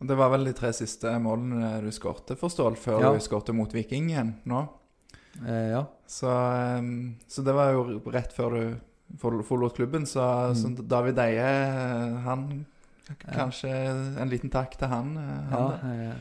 Det 0.03 0.17
var 0.19 0.33
vel 0.33 0.49
de 0.49 0.51
tre 0.57 0.73
siste 0.75 1.13
målene 1.23 1.77
du 1.85 1.87
skårte 1.95 2.35
for 2.35 2.51
Stål, 2.51 2.75
før 2.75 2.99
Ja. 3.05 3.11
du 3.15 3.21
skårte 3.23 3.53
mot 3.55 3.71
Viking 3.71 4.09
igjen 4.11 4.33
nå. 4.51 4.65
Eh, 5.47 5.69
ja. 5.71 5.85
Så, 6.05 6.27
så 7.31 7.43
det 7.45 7.53
var 7.55 7.71
jo 7.71 8.01
rett 8.11 8.33
før 8.35 8.57
du 8.57 8.75
for- 9.21 9.43
forlot 9.47 9.77
klubben. 9.77 10.03
Så, 10.05 10.19
Mm. 10.51 10.55
så 10.59 10.87
David 10.87 11.19
Eie, 11.19 12.19
han 12.25 12.65
Kanskje 13.39 13.69
en 14.21 14.29
liten 14.31 14.49
takk 14.53 14.77
til 14.79 14.87
han. 14.91 15.15
han 15.17 15.51
ja 15.51 15.93
jeg, 15.93 16.15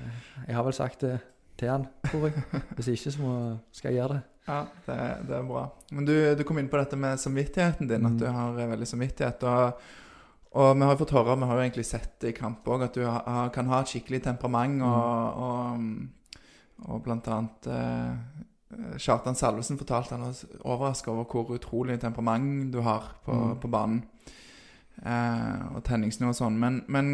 jeg 0.49 0.57
har 0.57 0.65
vel 0.67 0.73
sagt 0.77 1.01
det 1.01 1.17
til 1.61 1.69
han, 1.71 1.87
tror 2.09 2.29
jeg. 2.31 2.43
Hvis 2.77 2.89
ikke, 2.95 3.11
så 3.15 3.23
må, 3.23 3.33
skal 3.73 3.93
jeg 3.93 4.01
gjøre 4.03 4.15
det. 4.19 4.23
Ja, 4.49 4.61
det, 4.87 4.97
det 5.29 5.35
er 5.39 5.45
bra. 5.47 5.67
Men 5.93 6.07
du, 6.09 6.15
du 6.35 6.43
kom 6.49 6.59
inn 6.59 6.69
på 6.73 6.79
dette 6.81 6.97
med 6.99 7.21
samvittigheten 7.23 7.87
din, 7.91 8.07
at 8.09 8.13
Mm. 8.17 8.19
du 8.19 8.27
har 8.27 8.57
eh, 8.59 8.71
veldig 8.73 8.87
samvittighet. 8.91 9.45
Og, 9.47 9.85
og 10.59 10.73
vi 10.77 10.83
har 10.89 10.97
jo 10.97 11.01
fått 11.05 11.13
høre, 11.15 11.37
vi 11.39 11.47
har 11.51 11.61
jo 11.61 11.63
egentlig 11.67 11.85
sett 11.87 12.17
det 12.21 12.33
i 12.33 12.39
kamp 12.41 12.67
òg, 12.67 12.83
at 12.89 12.95
du 12.99 13.05
har, 13.07 13.49
kan 13.55 13.67
ha 13.71 13.81
et 13.85 13.93
skikkelig 13.93 14.23
temperament. 14.25 14.83
Og, 14.83 15.45
og, 15.47 15.79
mm, 15.79 16.09
og 16.89 17.03
blant 17.05 17.29
annet 17.31 17.69
eh, 17.71 18.97
Kjartan 18.99 19.37
Salvesen 19.39 19.79
fortalte 19.79 20.17
han 20.17 20.27
oss 20.31 20.47
overraska 20.65 21.13
over 21.13 21.29
hvor 21.29 21.55
utrolig 21.55 22.01
temperament 22.01 22.73
du 22.73 22.81
har 22.83 23.13
på, 23.25 23.33
Mm. 23.37 23.59
på 23.61 23.69
banen. 23.71 24.03
Eh, 25.03 25.63
og 25.75 25.83
tenningsnivå 25.87 26.31
og 26.31 26.39
sånn. 26.39 26.59
Men, 26.63 26.83
men 26.93 27.09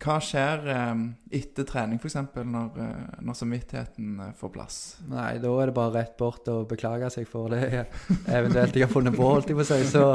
hva 0.00 0.16
skjer 0.24 0.62
eh, 0.72 1.00
etter 1.36 1.66
trening, 1.68 2.00
f.eks., 2.00 2.16
når, 2.48 2.78
eh, 2.80 3.18
når 3.26 3.36
samvittigheten 3.36 4.14
eh, 4.24 4.32
får 4.38 4.52
plass? 4.54 4.78
Nei, 5.10 5.34
da 5.42 5.50
er 5.60 5.68
det 5.68 5.76
bare 5.76 5.92
rett 5.98 6.14
bort 6.20 6.48
og 6.48 6.70
beklage 6.70 7.10
seg 7.12 7.28
for 7.28 7.52
det 7.52 7.84
eventuelt 8.38 8.78
jeg 8.78 8.86
har 8.86 8.92
funnet 8.92 9.16
på, 9.16 9.26
holdt 9.28 9.52
jeg 9.52 9.58
på 9.58 9.66
å 9.66 9.68
si. 9.68 9.80
Så, 9.90 10.06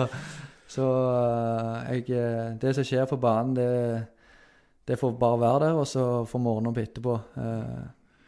så 0.77 0.87
jeg, 1.91 2.07
det 2.61 2.73
som 2.77 2.87
skjer 2.87 3.05
på 3.11 3.19
banen, 3.21 3.53
det, 3.59 3.67
det 4.89 4.97
får 5.01 5.13
bare 5.21 5.43
være 5.43 5.61
der, 5.67 5.77
og 5.83 5.85
så 5.89 6.07
får 6.29 6.41
vi 6.41 6.53
ordne 6.55 6.71
opp 6.71 6.81
etterpå. 6.81 7.19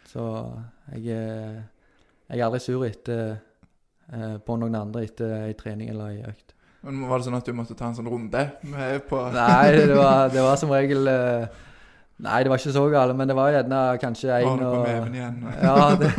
Så 0.08 0.28
jeg, 0.94 1.10
jeg 1.10 2.38
er 2.38 2.46
aldri 2.46 2.62
sur 2.62 2.86
etter, 2.86 3.40
på 4.46 4.62
noen 4.62 4.78
andre 4.78 5.04
etter 5.04 5.34
ei 5.40 5.58
trening 5.58 5.90
eller 5.92 6.14
ei 6.14 6.22
økt. 6.30 6.54
Men 6.86 7.08
Var 7.10 7.20
det 7.20 7.28
sånn 7.28 7.38
at 7.38 7.48
du 7.48 7.56
måtte 7.58 7.78
ta 7.78 7.90
en 7.90 7.98
sånn 7.98 8.10
runde 8.10 8.44
med 8.70 9.08
på 9.10 9.22
Nei, 9.34 9.72
det 9.76 9.96
var, 9.98 10.28
det 10.34 10.44
var 10.46 10.60
som 10.60 10.74
regel 10.74 11.10
eh, 11.12 11.64
Nei, 12.26 12.40
det 12.44 12.50
var 12.50 12.62
ikke 12.62 12.74
så 12.74 12.86
galt, 12.90 13.14
men 13.18 13.30
det 13.30 13.36
var 13.38 13.52
gjerne 13.54 13.80
kanskje 14.02 14.40
én 14.42 14.64
og 14.66 14.88
igjen? 14.90 15.36
Ja, 15.62 15.76
det, 16.02 16.10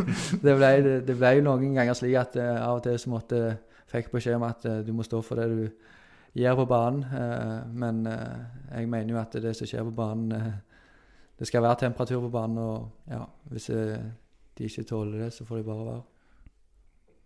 det, 0.44 0.53
ble, 0.55 0.68
det, 1.03 1.16
ble 1.18 1.33
noen 1.42 1.75
ganger 1.75 1.99
slik 1.99 2.14
at 2.21 2.38
eh, 2.38 2.55
av 2.62 2.79
og 2.79 2.85
til 2.87 2.99
så 3.03 3.11
måtte 3.11 3.40
fikk 3.90 4.12
beskjed 4.12 4.38
om 4.38 4.47
at 4.47 4.66
eh, 4.68 4.83
du 4.87 4.92
må 4.94 5.07
stå 5.07 5.23
for 5.27 5.40
det 5.40 5.49
du 5.51 5.64
gjør 6.38 6.61
på 6.61 6.68
banen. 6.71 7.01
men 7.75 8.05
jeg 8.07 8.87
mener 8.87 9.11
jo 9.11 9.18
at 9.18 9.33
det 9.42 9.57
som 9.57 9.66
skjer 9.66 9.83
på 9.88 9.94
banen 9.97 10.53
Det 11.38 11.49
skal 11.49 11.64
være 11.64 11.81
temperatur 11.81 12.21
på 12.21 12.31
banen, 12.31 12.59
og 12.59 13.11
ja, 13.11 13.25
hvis 13.51 13.66
de 13.66 14.68
ikke 14.68 14.85
tåler 14.87 15.25
det, 15.25 15.33
så 15.33 15.44
får 15.49 15.57
de 15.57 15.66
bare 15.66 15.87
være. 15.87 16.03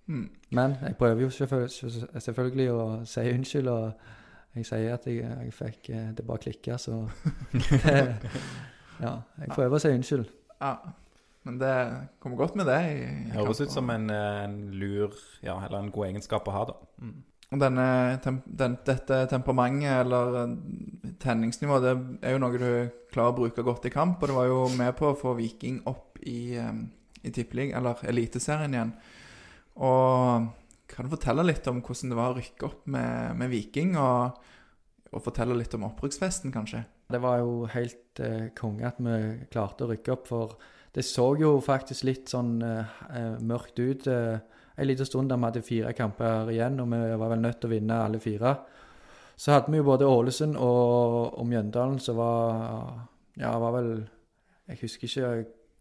Mm. 0.06 0.28
Men 0.50 0.74
jeg 0.82 0.96
prøver 0.98 1.22
jo 1.22 1.30
selvfølgelig, 1.30 2.08
selvfølgelig 2.18 2.70
å 2.72 2.82
si 3.08 3.26
unnskyld, 3.32 3.68
og 3.68 3.92
jeg 4.56 4.68
sier 4.68 4.94
at 4.96 5.06
jeg, 5.08 5.22
jeg 5.22 5.52
fikk 5.56 5.90
eh, 5.94 6.08
Det 6.16 6.26
bare 6.26 6.42
klikka, 6.42 6.76
så 6.76 6.98
Ja, 9.04 9.14
jeg 9.40 9.48
prøver 9.54 9.78
å 9.78 9.82
si 9.82 9.92
unnskyld. 9.92 10.26
Ja. 10.60 10.76
Men 11.42 11.58
det 11.58 11.74
kommer 12.22 12.38
godt 12.38 12.54
med 12.58 12.68
det. 12.70 12.78
i 12.92 13.32
Høres 13.34 13.62
ut 13.64 13.72
som 13.72 13.90
en, 13.90 14.10
en 14.10 14.58
lur 14.78 15.14
Ja, 15.42 15.56
eller 15.64 15.80
en 15.80 15.90
god 15.94 16.12
egenskap 16.12 16.46
å 16.46 16.54
ha, 16.54 16.64
da. 16.70 16.76
Mm. 17.02 17.20
Og 17.52 17.60
denne, 17.60 17.86
tem, 18.24 18.38
den, 18.46 18.78
dette 18.86 19.26
temperamentet 19.28 19.98
eller 20.06 20.38
eh, 20.42 20.52
tenningsnivået, 21.20 21.84
det 21.84 22.28
er 22.28 22.36
jo 22.36 22.40
noe 22.40 22.60
du 22.60 22.68
klarer 23.12 23.34
å 23.34 23.36
bruke 23.42 23.64
godt 23.66 23.90
i 23.90 23.92
kamp. 23.92 24.22
Og 24.22 24.30
det 24.30 24.36
var 24.38 24.48
jo 24.48 24.62
med 24.78 24.94
på 24.96 25.10
å 25.10 25.18
få 25.18 25.34
Viking 25.36 25.82
opp 25.90 26.20
i, 26.24 26.54
eh, 26.56 26.72
i 27.22 27.34
Tippelig, 27.34 27.72
eller 27.76 28.00
Eliteserien 28.08 28.78
igjen. 28.78 28.94
Og 29.80 30.48
kan 30.92 31.06
du 31.06 31.12
fortelle 31.14 31.44
litt 31.46 31.66
om 31.70 31.80
hvordan 31.80 32.12
det 32.12 32.18
var 32.18 32.32
å 32.32 32.38
rykke 32.38 32.68
opp 32.68 32.86
med, 32.92 33.36
med 33.40 33.52
Viking, 33.52 33.96
og, 34.00 34.42
og 35.12 35.24
fortelle 35.24 35.56
litt 35.56 35.74
om 35.78 35.86
opprykksfesten, 35.88 36.52
kanskje? 36.52 36.84
Det 37.12 37.20
var 37.20 37.40
jo 37.40 37.66
helt 37.72 38.20
eh, 38.24 38.50
konge 38.56 38.88
at 38.88 39.00
vi 39.00 39.16
klarte 39.52 39.86
å 39.86 39.92
rykke 39.92 40.14
opp, 40.14 40.28
for 40.28 40.56
det 40.92 41.04
så 41.08 41.30
jo 41.40 41.54
faktisk 41.64 42.04
litt 42.04 42.32
sånn 42.32 42.58
eh, 42.64 42.96
eh, 43.16 43.36
mørkt 43.40 43.80
ut 43.80 44.08
eh, 44.12 44.36
en 44.72 44.88
liten 44.88 45.08
stund 45.08 45.32
da 45.32 45.36
vi 45.36 45.48
hadde 45.48 45.64
fire 45.64 45.92
kamper 45.96 46.52
igjen, 46.52 46.80
og 46.80 46.92
vi 46.92 47.00
var 47.20 47.32
vel 47.32 47.42
nødt 47.44 47.60
til 47.60 47.70
å 47.70 47.72
vinne 47.72 47.98
alle 48.04 48.20
fire. 48.20 48.54
Så 49.36 49.54
hadde 49.54 49.72
vi 49.72 49.80
jo 49.80 49.88
både 49.88 50.08
Ålesund 50.08 50.56
og, 50.60 51.16
og 51.40 51.48
Mjøndalen, 51.48 51.98
som 52.00 52.18
var 52.20 53.08
Ja, 53.40 53.56
var 53.58 53.72
vel 53.78 53.90
Jeg 54.68 54.78
husker 54.82 55.08
ikke 55.08 55.28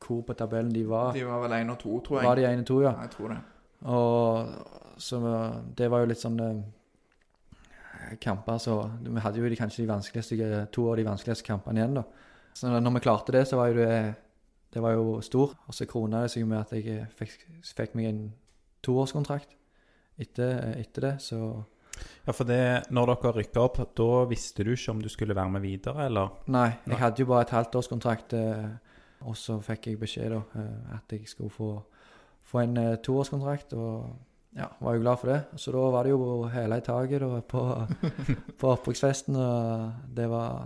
hvor 0.02 0.22
på 0.26 0.34
tabellen 0.34 0.72
de 0.74 0.82
var. 0.88 1.12
De 1.14 1.24
var 1.28 1.44
vel 1.44 1.60
én 1.60 1.70
og 1.70 1.78
to, 1.80 2.00
tror 2.02 2.22
jeg. 2.22 2.28
Var 2.28 2.40
de 2.40 2.46
én 2.48 2.64
og 2.64 2.66
to, 2.66 2.80
ja? 2.82 2.94
Ja, 2.96 3.06
jeg 3.06 3.12
tror 3.14 3.34
det. 3.36 3.38
Og 3.90 5.00
så 5.02 5.20
det 5.78 5.90
var 5.90 6.04
jo 6.04 6.10
litt 6.12 6.22
sånn 6.22 6.40
eh, 6.46 8.18
kamper 8.22 8.60
så 8.62 8.76
Vi 9.02 9.24
hadde 9.24 9.42
jo 9.42 9.50
de, 9.50 9.58
kanskje 9.58 9.86
de 9.86 9.90
vanskeligste, 9.90 10.66
to 10.74 10.90
av 10.92 11.00
de 11.00 11.08
vanskeligste 11.08 11.48
kampene 11.48 11.82
igjen, 11.82 11.98
da. 11.98 12.06
Så 12.54 12.70
når 12.70 12.98
vi 12.98 13.04
klarte 13.06 13.34
det, 13.34 13.46
så 13.48 13.58
var 13.58 13.72
jo 13.72 13.80
det 13.80 13.96
Det 14.72 14.82
var 14.84 14.94
jo 14.96 15.18
stor. 15.20 15.56
Og 15.68 15.76
så 15.76 15.88
krona 15.90 16.22
det 16.24 16.32
seg 16.32 16.46
med 16.48 16.62
at 16.62 16.72
jeg 16.72 17.08
fikk, 17.18 17.42
fikk 17.66 17.96
meg 17.98 18.08
en 18.08 18.22
toårskontrakt 18.86 19.58
etter, 20.22 20.78
etter 20.80 21.08
det, 21.08 21.14
så 21.24 21.64
Ja, 22.26 22.34
for 22.34 22.48
det, 22.50 22.88
når 22.90 23.12
dere 23.12 23.34
rykka 23.36 23.62
opp, 23.62 23.78
da 23.98 24.24
visste 24.30 24.64
du 24.66 24.72
ikke 24.74 24.94
om 24.94 25.02
du 25.04 25.10
skulle 25.10 25.36
være 25.38 25.54
med 25.54 25.62
videre, 25.66 26.08
eller? 26.08 26.32
Nei, 26.50 26.70
jeg 26.88 26.98
hadde 26.98 27.22
jo 27.22 27.28
bare 27.30 27.46
et 27.46 27.54
halvt 27.54 27.78
årskontrakt, 27.78 28.34
eh, 28.38 28.70
og 29.28 29.38
så 29.38 29.60
fikk 29.62 29.92
jeg 29.92 30.00
beskjed 30.02 30.34
da 30.34 30.40
eh, 30.62 30.96
at 30.96 31.14
jeg 31.14 31.28
skulle 31.30 31.54
få, 31.54 31.70
få 32.52 32.62
en 32.66 32.78
uh, 32.78 33.00
toårskontrakt, 33.04 33.74
og 33.80 34.12
ja, 34.58 34.68
var 34.80 34.96
jo 34.96 35.02
glad 35.04 35.20
for 35.20 35.32
det. 35.32 35.40
Så 35.56 35.72
da 35.72 35.82
var 35.94 36.04
det 36.04 36.14
jo 36.14 36.48
hele 36.52 36.80
i 36.80 36.86
taket 36.86 37.24
da, 37.24 37.42
på, 37.42 37.66
på 38.60 38.72
opprykksfesten, 38.76 39.38
og 39.40 40.16
det 40.16 40.28
var, 40.32 40.66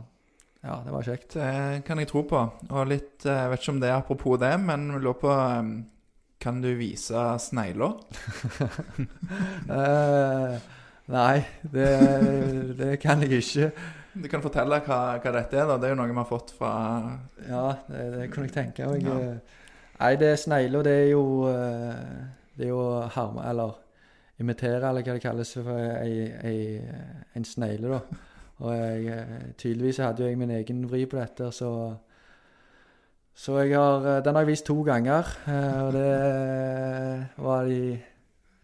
ja, 0.65 0.79
det 0.85 0.93
var 0.95 1.09
kjekt. 1.09 1.35
Det 1.37 1.83
kan 1.87 2.01
jeg 2.01 2.09
tro 2.09 2.23
på. 2.29 2.45
Og 2.71 2.87
litt 2.89 3.27
eh, 3.27 3.43
Jeg 3.43 3.51
vet 3.51 3.61
ikke 3.61 3.75
om 3.75 3.83
det 3.83 3.91
er 3.91 3.99
apropos 3.99 4.39
det, 4.41 4.55
men 4.61 4.87
vi 4.95 5.03
lå 5.05 5.13
på 5.21 5.33
eh, 5.33 5.75
Kan 6.41 6.63
du 6.63 6.71
vise 6.79 7.27
snegla? 7.41 7.93
Eh, 9.75 10.55
nei, 11.11 11.37
det, 11.73 11.89
det 12.77 12.91
kan 13.01 13.21
jeg 13.21 13.41
ikke. 13.41 13.69
Du 14.15 14.27
kan 14.31 14.43
fortelle 14.43 14.77
hva, 14.85 14.99
hva 15.19 15.33
dette 15.35 15.57
er. 15.57 15.67
da 15.67 15.77
Det 15.77 15.89
er 15.89 15.93
jo 15.93 15.97
noe 15.99 16.09
vi 16.09 16.17
har 16.17 16.29
fått 16.29 16.53
fra 16.55 16.71
Ja, 17.49 17.65
det, 17.89 18.05
det 18.15 18.27
kunne 18.33 18.47
jeg 18.47 18.55
tenke 18.55 18.89
meg. 18.89 19.05
Ja. 19.05 19.61
Nei, 19.99 20.15
det 20.19 20.27
er 20.33 20.35
snegler, 20.35 20.83
det 20.83 20.93
er 21.05 21.09
jo 21.13 21.23
eh, 21.47 22.05
Det 22.57 22.65
er 22.65 22.69
jo 22.73 23.01
harme, 23.15 23.43
eller 23.49 23.75
imitere, 24.39 24.81
eller 24.89 25.03
hva 25.05 25.13
det 25.15 25.21
kalles 25.23 25.53
for 25.55 25.69
ei, 26.01 26.25
ei, 26.43 26.81
en 27.35 27.45
snegle, 27.47 27.87
da. 27.93 27.99
Og 28.65 28.73
jeg, 28.75 29.05
eh, 29.11 29.45
tydeligvis 29.59 29.97
hadde 30.03 30.23
jo 30.23 30.29
jeg 30.29 30.37
min 30.39 30.51
egen 30.51 30.81
vri 30.91 31.05
på 31.05 31.17
dette, 31.19 31.51
så 31.55 31.69
Så 33.35 33.57
jeg 33.63 33.75
har 33.75 34.05
eh, 34.17 34.21
Den 34.23 34.35
har 34.35 34.41
jeg 34.43 34.47
vist 34.47 34.65
to 34.65 34.81
ganger, 34.83 35.23
og 35.85 35.93
det 35.93 37.27
var 37.37 37.63
de 37.65 37.99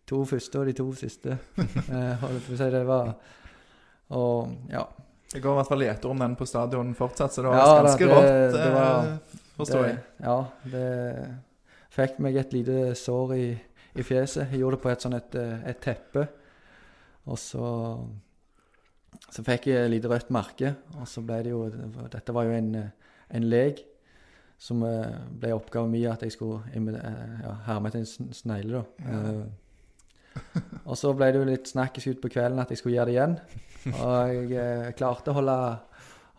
to 0.07 0.25
første 0.25 0.59
og 0.59 0.65
de 0.67 0.73
to 0.73 0.89
siste. 0.93 1.37
Holdt 2.21 2.47
si 2.47 2.69
det 2.71 2.85
var 2.87 3.13
Og 4.09 4.49
ja. 4.69 4.83
Det 5.31 5.39
går 5.41 5.53
i 5.53 5.55
hvert 5.61 5.67
fall 5.71 5.79
gjeter 5.85 6.09
om 6.11 6.19
den 6.19 6.33
på 6.35 6.45
stadion 6.45 6.89
fortsatt, 6.95 7.31
så 7.31 7.41
det 7.41 7.47
var 7.53 7.57
Ja, 7.57 7.83
ganske 7.83 8.03
det- 8.03 8.11
rått, 8.11 8.53
det 8.57 8.71
var- 8.73 9.19
forstår 9.57 9.87
jeg. 9.87 10.01
Ja, 10.23 10.37
det 10.71 10.87
fikk 11.91 12.19
meg 12.23 12.39
et 12.39 12.55
lite 12.55 12.91
sår 12.97 13.35
i, 13.35 13.45
i 13.99 14.05
fjeset. 14.05 14.47
Jeg 14.51 14.61
gjorde 14.61 14.79
det 14.79 14.83
på 14.85 14.91
et 14.91 15.05
sånn 15.05 15.17
et, 15.17 15.39
eh, 15.39 15.63
et 15.71 15.81
teppe. 15.83 16.27
Og 17.29 17.39
så 17.39 17.67
Så 19.31 19.43
fikk 19.43 19.67
jeg 19.67 19.77
et 19.77 19.91
lite 19.91 20.09
rødt 20.09 20.31
merke, 20.33 20.75
og 20.97 21.07
så 21.07 21.21
ble 21.21 21.41
det 21.43 21.51
jo 21.51 21.65
Dette 22.09 22.33
var 22.33 22.47
jo 22.47 22.55
en, 22.55 22.75
eh, 22.75 23.11
en 23.29 23.43
lek 23.43 23.83
som 24.57 24.81
eh, 24.83 25.19
ble 25.29 25.51
oppgaven 25.53 25.91
min 25.91 26.07
at 26.09 26.23
jeg 26.23 26.31
skulle 26.31 26.61
ja, 26.71 27.53
herme 27.67 27.89
etter 27.89 28.01
en 28.01 28.33
snegle, 28.33 28.81
da. 28.81 28.83
Ja. 29.05 30.41
Og 30.85 30.97
så 30.97 31.11
ble 31.13 31.27
det 31.31 31.41
jo 31.41 31.47
litt 31.49 31.67
snakkes 31.67 32.07
ut 32.07 32.21
på 32.23 32.31
kvelden 32.31 32.61
at 32.63 32.71
jeg 32.71 32.79
skulle 32.79 32.95
gjøre 32.95 33.11
det 33.11 33.15
igjen. 33.17 33.37
Og 34.05 34.51
jeg 34.53 34.95
klarte 34.95 35.33
å 35.33 35.37
holde 35.39 35.57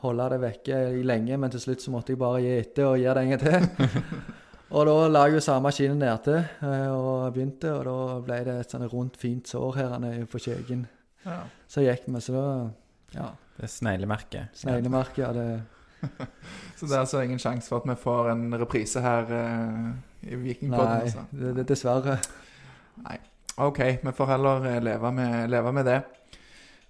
holde 0.02 0.28
det 0.32 0.38
vekke 0.42 0.78
i 0.98 1.02
lenge, 1.06 1.38
men 1.38 1.52
til 1.52 1.62
slutt 1.62 1.84
så 1.84 1.92
måtte 1.94 2.14
jeg 2.14 2.20
bare 2.20 2.42
gi 2.42 2.54
etter 2.58 2.88
og 2.90 3.00
gjøre 3.00 3.18
det 3.18 3.24
en 3.24 3.34
gang 3.34 3.42
til. 3.46 4.22
Og 4.72 4.86
da 4.88 4.92
la 5.12 5.26
jeg 5.28 5.36
jo 5.36 5.40
samme 5.44 5.68
skinnet 5.74 6.00
nedtil 6.00 6.38
eh, 6.40 6.88
og 6.88 7.34
begynte, 7.34 7.74
og 7.76 7.82
da 7.84 7.96
ble 8.24 8.38
det 8.46 8.54
et 8.62 8.70
sånn 8.72 8.86
rundt, 8.88 9.18
fint 9.20 9.44
sår 9.44 9.76
her 9.76 9.96
på 10.32 10.40
kjøkken. 10.40 10.86
Ja. 11.26 11.42
Så 11.68 11.84
gikk 11.84 12.06
vi, 12.08 12.22
så 12.24 12.32
da 12.38 12.44
Ja. 13.12 13.26
Det 13.58 13.66
er 13.66 13.72
sneglemerket. 13.74 14.56
Sneglemerket, 14.56 15.18
ja. 15.20 15.32
Det, 15.36 15.60
Så 16.76 16.86
det 16.86 16.96
er 16.96 17.02
altså 17.02 17.20
ingen 17.20 17.38
sjanse 17.38 17.68
for 17.68 17.82
at 17.82 17.90
vi 17.90 17.98
får 18.00 18.30
en 18.32 18.46
reprise 18.58 19.02
her 19.04 19.28
uh, 19.28 19.92
i 20.22 20.38
Vikingpodden? 20.40 20.88
nei, 20.88 21.04
altså. 21.04 21.26
det, 21.30 21.52
det, 21.58 21.66
dessverre. 21.68 22.16
Nei. 23.04 23.18
OK, 23.62 23.80
vi 24.02 24.14
får 24.16 24.30
heller 24.32 24.66
eh, 24.70 24.80
leve 24.82 25.12
med, 25.12 25.50
leve 25.52 25.72
med 25.76 25.84
det. 25.86 26.00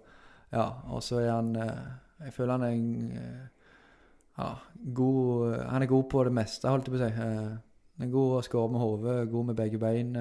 Ja, 0.51 0.67
og 0.89 1.03
så 1.03 1.19
er 1.21 1.31
han 1.31 1.55
Jeg 1.55 2.33
føler 2.33 2.51
han 2.57 2.63
er 2.63 2.67
en 2.73 3.39
ja, 4.37 4.49
god 4.95 5.55
Han 5.69 5.81
er 5.83 5.87
god 5.87 6.03
på 6.09 6.23
det 6.23 6.33
meste, 6.33 6.69
holdt 6.69 6.87
jeg 6.87 6.93
på 6.97 6.99
å 6.99 7.07
si. 7.07 7.13
Han 7.99 8.07
er 8.07 8.11
god 8.11 8.37
å 8.37 8.41
skåre 8.45 8.71
med 8.71 8.79
hodet, 8.79 9.29
god 9.31 9.45
med 9.45 9.55
begge 9.55 9.77
bein. 9.81 10.13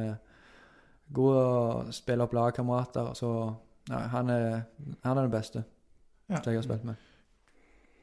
God 1.15 1.37
å 1.37 1.93
spille 1.95 2.25
opp 2.25 2.35
lagkamerater. 2.35 3.13
Så 3.15 3.31
ja, 3.89 4.01
han 4.13 4.31
er, 4.31 4.63
han 5.05 5.17
er 5.19 5.23
den 5.23 5.31
beste 5.33 5.65
Ja. 6.29 6.43
som 6.43 6.51
jeg 6.53 6.59
har 6.59 6.63
spilt 6.67 6.85
med. 6.85 6.97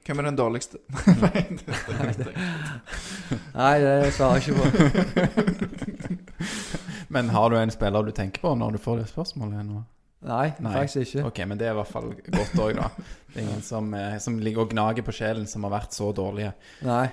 Hvem 0.06 0.22
er 0.22 0.28
den 0.28 0.38
dårligste? 0.38 0.78
Nei, 1.24 1.42
det. 2.20 2.34
Nei, 3.56 4.12
svarer 4.14 4.38
jeg 4.38 4.46
ikke 4.46 4.60
på. 4.60 4.66
Men 7.16 7.32
har 7.34 7.50
du 7.50 7.58
en 7.58 7.74
spiller 7.74 8.06
du 8.06 8.14
tenker 8.14 8.44
på 8.44 8.54
når 8.60 8.76
du 8.76 8.82
får 8.84 9.02
det 9.02 9.10
spørsmålet 9.10 9.66
nå? 9.66 9.82
Nei, 10.26 10.48
Nei. 10.58 10.74
faktisk 10.74 11.04
ikke. 11.06 11.26
Ok, 11.30 11.40
men 11.46 11.60
det 11.60 11.68
er 11.68 11.76
i 11.76 11.78
hvert 11.78 11.92
fall 11.92 12.08
godt 12.18 12.56
òg, 12.58 12.80
da. 12.80 12.88
Det 13.30 13.36
er 13.38 13.44
ingen 13.44 13.62
som, 13.62 13.92
eh, 13.94 14.16
som 14.24 14.40
ligger 14.42 14.64
og 14.64 14.72
gnager 14.72 15.06
på 15.06 15.14
sjelen, 15.14 15.46
som 15.46 15.68
har 15.68 15.76
vært 15.76 15.94
så 15.94 16.08
dårlige. 16.18 16.50
Nei. 16.82 17.06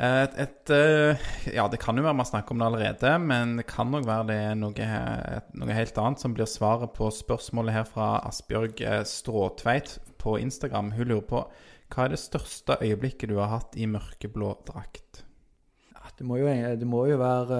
Et, 0.00 0.36
et, 0.40 0.72
eh, 0.72 1.26
ja, 1.52 1.66
det 1.68 1.80
kan 1.82 1.98
jo 1.98 2.06
være 2.06 2.16
man 2.16 2.28
snakker 2.28 2.54
om 2.54 2.62
det 2.62 2.68
allerede, 2.70 3.10
men 3.20 3.58
det 3.60 3.66
kan 3.68 3.90
nok 3.92 4.06
være 4.08 4.28
det 4.30 4.38
er 4.46 4.54
noe, 4.56 4.86
noe 5.60 5.76
helt 5.76 6.00
annet 6.00 6.24
som 6.24 6.36
blir 6.36 6.48
svaret 6.48 6.94
på 6.96 7.10
spørsmålet 7.12 7.76
her 7.76 7.84
fra 7.90 8.14
Asbjørg 8.30 8.80
eh, 8.80 9.02
Stråtveit 9.04 9.98
på 10.22 10.38
Instagram. 10.40 10.94
Hun 10.96 11.10
lurer 11.10 11.26
på 11.28 11.42
hva 11.90 12.06
er 12.06 12.14
det 12.14 12.20
største 12.22 12.76
øyeblikket 12.80 13.30
du 13.32 13.36
har 13.40 13.50
hatt 13.54 13.76
i 13.76 13.88
mørkeblå 13.90 14.52
drakt? 14.68 15.24
Det, 16.20 16.26
må 16.28 16.36
jo, 16.36 16.46
det 16.52 16.86
må 16.86 17.06
jo 17.08 17.16
være 17.16 17.58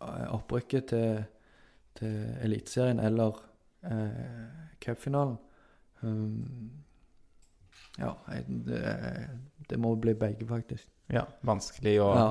uh, 0.00 0.24
opprykket 0.34 0.88
til, 0.90 1.20
til 1.94 2.14
Eliteserien 2.42 2.98
eller 2.98 3.36
uh, 3.86 4.72
cupfinalen. 4.82 5.36
Um, 6.02 6.72
ja, 8.02 8.10
det, 8.48 8.80
det 9.70 9.78
må 9.78 9.94
bli 10.02 10.16
begge, 10.18 10.48
faktisk. 10.50 10.88
Ja, 11.14 11.22
vanskelig 11.46 11.94
å, 12.02 12.10
Ja. 12.18 12.26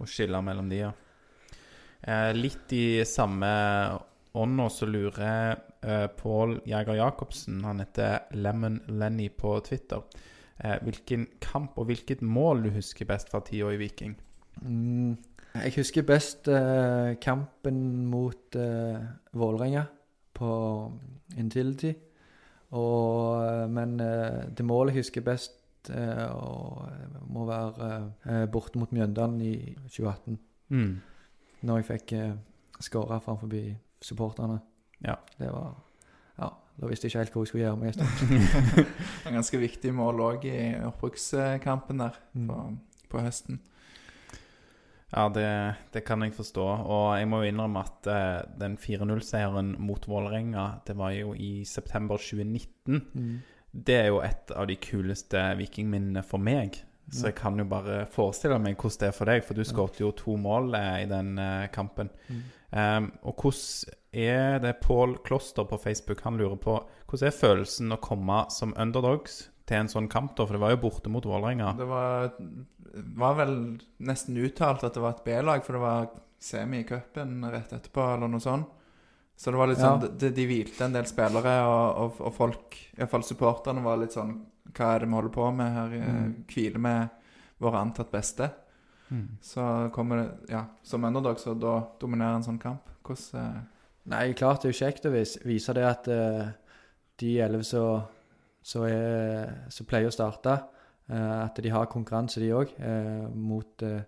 å 0.00 0.08
skille 0.08 0.40
mellom 0.44 0.72
de, 0.72 0.80
ja. 0.86 0.94
Eh, 2.06 2.32
litt 2.36 2.72
i 2.72 3.04
samme 3.08 3.48
ånd 4.36 4.60
så 4.72 4.86
lurer 4.88 5.56
eh, 5.86 6.06
Pål 6.18 6.60
Jæger 6.66 6.98
Jacobsen, 6.98 7.64
han 7.64 7.80
heter 7.80 8.18
Lemon 8.34 8.80
Lenny 8.88 9.28
på 9.38 9.60
Twitter, 9.64 10.02
eh, 10.64 10.76
hvilken 10.82 11.26
kamp 11.40 11.78
og 11.78 11.90
hvilket 11.90 12.22
mål 12.22 12.64
du 12.66 12.70
husker 12.74 13.08
best 13.08 13.30
fra 13.30 13.40
tida 13.46 13.70
i 13.72 13.80
Viking? 13.80 14.16
Mm, 14.62 15.16
jeg 15.54 15.74
husker 15.76 16.06
best 16.06 16.48
eh, 16.48 17.14
kampen 17.20 18.06
mot 18.06 18.56
uh, 18.56 19.00
Vålerenga 19.32 19.84
på 20.34 20.50
Intility. 21.38 21.92
Og, 22.76 23.70
men 23.70 23.94
det 23.96 24.64
målet 24.66 24.92
jeg 24.92 25.04
husker 25.04 25.22
best, 25.24 25.52
og, 25.88 26.82
må 27.30 27.44
være 27.46 28.48
borte 28.50 28.78
mot 28.78 28.90
Mjøndalen 28.92 29.38
i 29.40 29.54
2018. 29.86 30.38
Mm. 30.68 30.96
Når 31.62 31.78
jeg 31.78 31.86
fikk 31.92 32.14
uh, 32.18 32.34
skåra 32.82 33.20
framfor 33.22 33.54
supporterne. 34.02 34.58
Ja. 35.04 35.16
Det 35.38 35.50
var 35.52 35.74
Ja, 36.38 36.50
da 36.80 36.86
visste 36.90 37.06
jeg 37.06 37.12
ikke 37.12 37.18
helt 37.24 37.32
hvor 37.32 37.42
jeg 37.44 37.48
skulle 37.48 37.64
gjøre 37.64 37.76
meg. 37.76 37.88
en 37.88 37.92
stund. 37.92 38.86
En 39.26 39.34
ganske 39.38 39.58
viktig 39.60 39.92
mål 39.96 40.20
òg 40.20 40.44
i 40.44 40.58
oppbrukskampen 40.84 41.98
der 42.04 42.18
Mm. 42.34 42.46
på, 42.48 42.78
på 43.10 43.22
høsten. 43.24 43.60
Ja, 45.14 45.28
det, 45.32 45.74
det 45.94 46.02
kan 46.04 46.22
jeg 46.22 46.34
forstå. 46.34 46.64
Og 46.90 47.18
jeg 47.18 47.28
må 47.30 47.38
jo 47.42 47.48
innrømme 47.52 47.84
at 47.86 48.08
eh, 48.10 48.40
den 48.60 48.74
4-0-seieren 48.76 49.76
mot 49.80 50.04
Vålerenga, 50.10 50.80
det 50.86 50.96
var 50.98 51.12
jo 51.14 51.32
i 51.34 51.62
september 51.64 52.18
2019. 52.18 53.00
Mm. 53.14 53.36
Det 53.86 53.94
er 54.00 54.06
jo 54.10 54.18
et 54.24 54.50
av 54.56 54.66
de 54.66 54.76
kuleste 54.82 55.40
vikingminnene 55.60 56.24
for 56.26 56.42
meg. 56.42 56.80
Så 57.12 57.28
jeg 57.28 57.36
kan 57.38 57.54
jo 57.60 57.64
bare 57.70 58.00
forestille 58.10 58.58
meg 58.58 58.74
hvordan 58.80 58.98
det 59.04 59.08
er 59.12 59.14
for 59.14 59.30
deg, 59.30 59.44
for 59.46 59.54
du 59.54 59.62
skåret 59.64 60.00
jo 60.02 60.10
to 60.18 60.34
mål 60.42 60.74
eh, 60.74 61.04
i 61.04 61.08
den 61.10 61.36
eh, 61.38 61.68
kampen. 61.72 62.10
Mm. 62.28 62.42
Um, 62.76 63.04
og 63.30 63.38
hvordan 63.44 63.94
er 64.16 64.58
det 64.62 64.74
Pål 64.80 65.16
Kloster 65.26 65.66
på 65.68 65.78
Facebook 65.82 66.22
han 66.24 66.38
lurer 66.40 66.56
på 66.62 66.76
Hvordan 67.06 67.28
er 67.28 67.36
følelsen 67.36 67.92
å 67.94 68.00
komme 68.02 68.44
som 68.54 68.72
underdogs 68.80 69.44
til 69.66 69.80
en 69.82 69.90
sånn 69.90 70.08
kamp, 70.10 70.32
da? 70.38 70.46
For 70.46 70.56
det 70.56 70.62
var 70.62 70.72
jo 70.74 70.80
borte 70.84 71.10
mot 71.12 71.24
Vålerenga. 71.26 71.72
Det 71.78 71.86
var, 71.90 72.32
var 73.18 73.34
vel 73.40 73.54
nesten 74.06 74.38
uttalt 74.38 74.84
at 74.86 74.94
det 74.94 75.02
var 75.02 75.16
et 75.16 75.24
B-lag, 75.26 75.62
for 75.66 75.76
det 75.78 75.82
var 75.82 76.08
semi 76.38 76.80
i 76.84 76.86
cupen 76.88 77.40
rett 77.50 77.72
etterpå, 77.74 78.04
eller 78.14 78.30
noe 78.30 78.42
sånt. 78.44 78.72
Så 79.36 79.50
det 79.52 79.58
var 79.60 79.68
litt 79.68 79.78
Ja. 79.82 79.90
sånn 79.98 80.18
De, 80.18 80.30
de 80.32 80.46
hvilte 80.48 80.84
en 80.86 80.94
del 80.94 81.04
spillere, 81.10 81.56
og, 81.68 81.96
og, 82.04 82.20
og 82.28 82.34
folk, 82.34 82.76
iallfall 82.96 83.24
supporterne, 83.26 83.82
var 83.84 83.98
litt 84.00 84.14
sånn 84.16 84.36
Hva 84.72 84.94
er 84.94 85.02
det 85.04 85.08
vi 85.10 85.14
holder 85.18 85.34
på 85.34 85.48
med 85.58 85.72
her? 85.74 85.92
Mm. 86.00 86.30
Hviler 86.48 86.78
med 86.80 87.08
våre 87.60 87.82
antatt 87.84 88.10
beste? 88.14 88.48
Mm. 89.10 89.26
Så 89.44 89.62
kommer 89.94 90.22
det 90.22 90.52
Ja, 90.54 90.64
som 90.82 91.04
underdog, 91.04 91.38
så 91.42 91.54
da 91.54 91.74
dominerer 92.00 92.38
en 92.40 92.46
sånn 92.46 92.58
kamp. 92.62 92.88
Hvordan 93.04 93.42
eh, 93.44 93.60
Nei, 94.06 94.30
klart 94.38 94.62
det 94.62 94.70
er 94.70 94.74
jo 94.74 94.78
kjekt 94.84 95.06
å 95.08 95.10
vise, 95.10 95.40
vise 95.46 95.74
det 95.74 95.82
at 95.86 96.08
uh, 96.10 96.44
de 97.18 97.30
elleve 97.42 97.66
som 97.66 98.86
pleier 99.88 100.06
å 100.06 100.14
starte, 100.14 100.54
uh, 101.10 101.38
at 101.42 101.58
de 101.62 101.72
har 101.74 101.88
konkurranse, 101.90 102.38
de 102.42 102.52
òg, 102.54 102.74
mot 103.34 103.82
eh, 103.86 104.04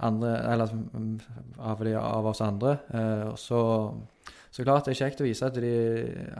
andre 0.00 0.32
Eller 0.48 0.72
mm, 0.72 1.12
av, 1.58 1.84
de, 1.84 1.94
av 1.94 2.26
oss 2.26 2.40
andre. 2.40 2.78
Så, 3.36 3.60
så 4.50 4.64
klart 4.64 4.88
det 4.88 4.94
er 4.94 5.00
kjekt 5.02 5.20
å 5.20 5.26
vise 5.26 5.46
at 5.46 5.58
de, 5.60 5.72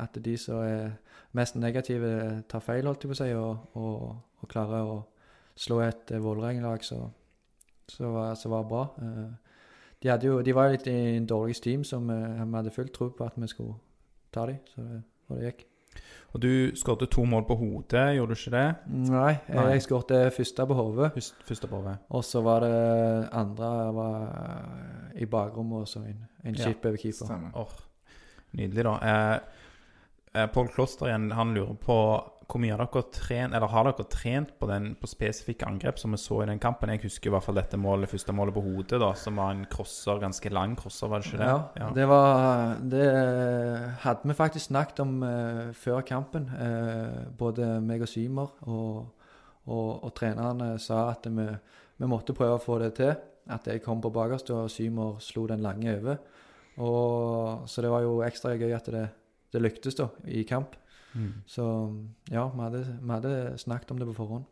at 0.01 0.17
de 0.25 0.37
som 0.41 0.63
er 0.65 0.95
mest 1.37 1.59
negative, 1.61 2.41
tar 2.49 2.65
feil, 2.65 2.89
holdt 2.89 3.05
jeg 3.05 3.13
på 3.13 3.19
å 3.19 3.21
si, 3.21 3.29
og, 3.37 3.77
og, 3.77 4.17
og 4.41 4.51
klarer 4.51 4.89
å 4.89 4.97
slå 5.61 5.83
et 5.85 6.11
uh, 6.17 6.23
Vålerenga-lag 6.25 6.83
som 6.87 7.13
var 8.17 8.67
bra. 8.67 8.83
Eh, 10.05 10.17
de, 10.21 10.27
jo, 10.27 10.41
de 10.43 10.55
var 10.57 10.69
jo 10.69 10.77
litt 10.77 10.87
i 10.91 10.97
en 11.17 11.27
dårlig 11.29 11.57
steam 11.57 11.85
som 11.85 12.11
eh, 12.11 12.45
vi 12.45 12.57
hadde 12.57 12.73
full 12.75 12.89
tro 12.89 13.11
på 13.17 13.27
at 13.27 13.37
vi 13.37 13.49
skulle 13.51 13.75
ta 14.33 14.47
dem. 14.47 14.61
Så 14.73 14.87
det, 14.87 15.03
og 15.29 15.37
det 15.37 15.51
gikk. 15.51 15.67
Og 16.31 16.43
du 16.45 16.51
skåret 16.79 17.11
to 17.11 17.25
mål 17.27 17.43
på 17.49 17.57
hodet, 17.59 18.05
gjorde 18.15 18.37
du 18.37 18.39
ikke 18.39 18.53
det? 18.55 18.67
Nei, 19.11 19.33
jeg, 19.49 19.57
Nei. 19.57 19.65
jeg 19.75 19.83
skåret 19.83 20.35
første 20.37 20.67
på 20.71 20.77
hodet. 20.79 21.11
Første 21.49 21.71
på 21.71 21.81
hodet. 21.81 21.97
Og 22.15 22.25
så 22.25 22.43
var 22.47 22.63
det 22.63 22.75
andre 23.35 23.71
var 23.97 24.29
i 25.19 25.27
bakrommet 25.27 25.83
og 25.83 25.89
så 25.91 26.05
en, 26.07 26.21
en 26.45 26.55
Ja, 26.55 26.71
over 26.71 26.97
keeper. 26.97 27.51
Åh, 27.59 27.75
Nydelig, 28.53 28.85
da. 28.85 28.95
Eh, 29.11 29.41
eh, 30.35 30.47
Pål 30.51 30.71
Kloster 30.75 31.11
igjen, 31.11 31.31
han 31.35 31.55
lurer 31.55 31.75
på 31.75 31.99
hvor 32.51 32.61
mye 32.63 32.75
har 32.75 32.83
dere 32.83 33.03
trent, 33.15 33.55
eller 33.55 33.71
har 33.71 33.87
dere 33.87 34.07
trent 34.11 34.51
på, 34.59 34.67
den, 34.71 34.91
på 34.99 35.09
spesifikke 35.11 35.69
angrep 35.69 36.01
som 36.01 36.15
vi 36.15 36.19
så 36.21 36.41
i 36.43 36.49
den 36.51 36.61
kampen? 36.63 36.91
Jeg 36.95 37.05
husker 37.05 37.31
i 37.31 37.35
hvert 37.35 37.47
fall 37.47 37.59
dette 37.61 37.79
målet, 37.81 38.11
første 38.11 38.35
målet 38.37 38.57
på 38.57 38.65
hodet, 38.65 38.99
da, 39.03 39.13
som 39.19 39.39
var 39.39 39.55
en 39.55 39.63
crosser, 39.71 40.19
ganske 40.23 40.53
lang 40.53 40.75
crosser, 40.79 41.11
var 41.11 41.23
det 41.23 41.31
ikke 41.31 41.41
det? 41.43 41.51
Ja, 41.81 41.91
det 41.97 42.09
var 42.11 42.77
Det 42.93 43.07
hadde 44.05 44.33
vi 44.33 44.39
faktisk 44.39 44.67
snakket 44.67 45.03
om 45.05 45.23
uh, 45.23 45.71
før 45.77 46.03
kampen. 46.07 46.51
uh, 46.51 47.31
både 47.39 47.73
meg 47.85 48.03
og 48.03 48.11
Symer 48.11 48.53
og, 48.67 49.31
og, 49.67 50.05
og 50.05 50.13
trenerne 50.19 50.75
sa 50.83 51.07
at 51.15 51.31
vi, 51.31 51.47
vi 52.01 52.11
måtte 52.11 52.37
prøve 52.37 52.59
å 52.59 52.63
få 52.63 52.81
det 52.83 52.95
til. 52.99 53.15
At 53.51 53.67
jeg 53.67 53.83
kom 53.83 54.03
på 54.03 54.13
bakerst, 54.15 54.51
og 54.55 54.71
Symer 54.71 55.19
slo 55.25 55.47
den 55.51 55.63
lange 55.65 55.97
over. 55.97 56.21
Og, 56.81 57.67
så 57.69 57.83
det 57.83 57.91
var 57.91 58.05
jo 58.05 58.21
ekstra 58.25 58.55
gøy 58.59 58.75
at 58.77 58.91
det, 58.93 59.07
det 59.53 59.63
lyktes 59.63 59.99
da, 59.99 60.11
i 60.31 60.45
kamp. 60.49 60.77
Mm. 61.15 61.33
Så 61.47 61.65
ja, 62.31 62.45
vi 62.55 62.61
hadde, 62.63 62.85
vi 63.01 63.11
hadde 63.15 63.35
snakket 63.59 63.91
om 63.91 63.99
det 63.99 64.07
på 64.13 64.15
forhånd. 64.21 64.45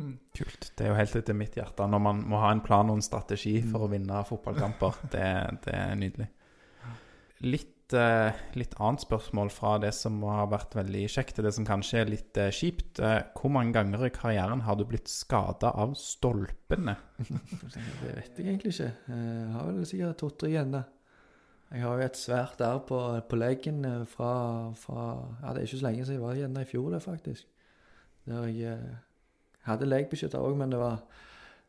Mm. 0.00 0.14
Kult. 0.36 0.70
Det 0.76 0.84
er 0.86 0.92
jo 0.92 0.96
helt 0.96 1.16
etter 1.20 1.36
mitt 1.36 1.56
hjerte 1.58 1.84
når 1.88 2.00
man 2.00 2.22
må 2.32 2.38
ha 2.40 2.50
en 2.52 2.62
plan 2.64 2.88
og 2.88 2.96
en 2.96 3.04
strategi 3.04 3.58
Mm. 3.62 3.70
for 3.72 3.84
å 3.86 3.90
vinne 3.92 4.22
fotballkamper. 4.28 5.00
Det, 5.12 5.26
det 5.66 5.74
er 5.76 5.94
nydelig. 6.00 6.28
Litt, 7.42 7.92
eh, 7.98 8.32
litt 8.54 8.74
annet 8.78 9.02
spørsmål 9.02 9.50
fra 9.50 9.72
det 9.82 9.90
som 9.96 10.20
har 10.22 10.46
vært 10.52 10.76
veldig 10.78 11.02
kjekt, 11.10 11.34
til 11.36 11.44
det 11.48 11.52
som 11.56 11.66
kanskje 11.66 11.98
er 12.04 12.10
litt 12.12 12.38
eh, 12.38 12.52
kjipt. 12.54 13.00
Eh, 13.02 13.18
hvor 13.34 13.50
mange 13.50 13.74
ganger 13.74 14.04
i 14.06 14.12
karrieren 14.14 14.62
har 14.62 14.76
du 14.78 14.84
blitt 14.86 15.10
skada 15.10 15.72
av 15.74 15.96
stolpene? 15.98 16.94
Det 17.22 18.14
vet 18.14 18.38
jeg 18.38 18.46
egentlig 18.46 18.72
ikke. 18.76 18.92
Jeg 19.08 19.48
har 19.56 19.66
vel 19.72 19.86
sikkert 19.90 20.20
to-tre 20.22 20.52
igjen. 20.54 20.70
da. 20.78 20.84
Jeg 21.72 21.82
har 21.86 21.96
jo 21.96 22.04
et 22.04 22.18
svært 22.20 22.58
der 22.60 22.78
på, 22.84 22.98
på 23.28 23.36
leggen 23.40 23.84
eh, 23.88 24.02
fra, 24.08 24.32
fra 24.76 25.04
Ja, 25.42 25.52
det 25.52 25.62
er 25.62 25.68
ikke 25.68 25.80
så 25.80 25.86
lenge 25.86 26.04
siden 26.04 26.18
jeg 26.18 26.24
var 26.26 26.36
igjen 26.36 26.58
i 26.60 26.68
fjor, 26.68 26.90
det, 26.92 27.02
faktisk. 27.02 27.46
Der 28.28 28.48
jeg 28.50 28.74
eh, 28.74 28.98
hadde 29.68 29.88
leggbeskytter 29.88 30.42
òg, 30.42 30.56
men 30.58 30.74
det 30.74 30.80
var, 30.82 31.00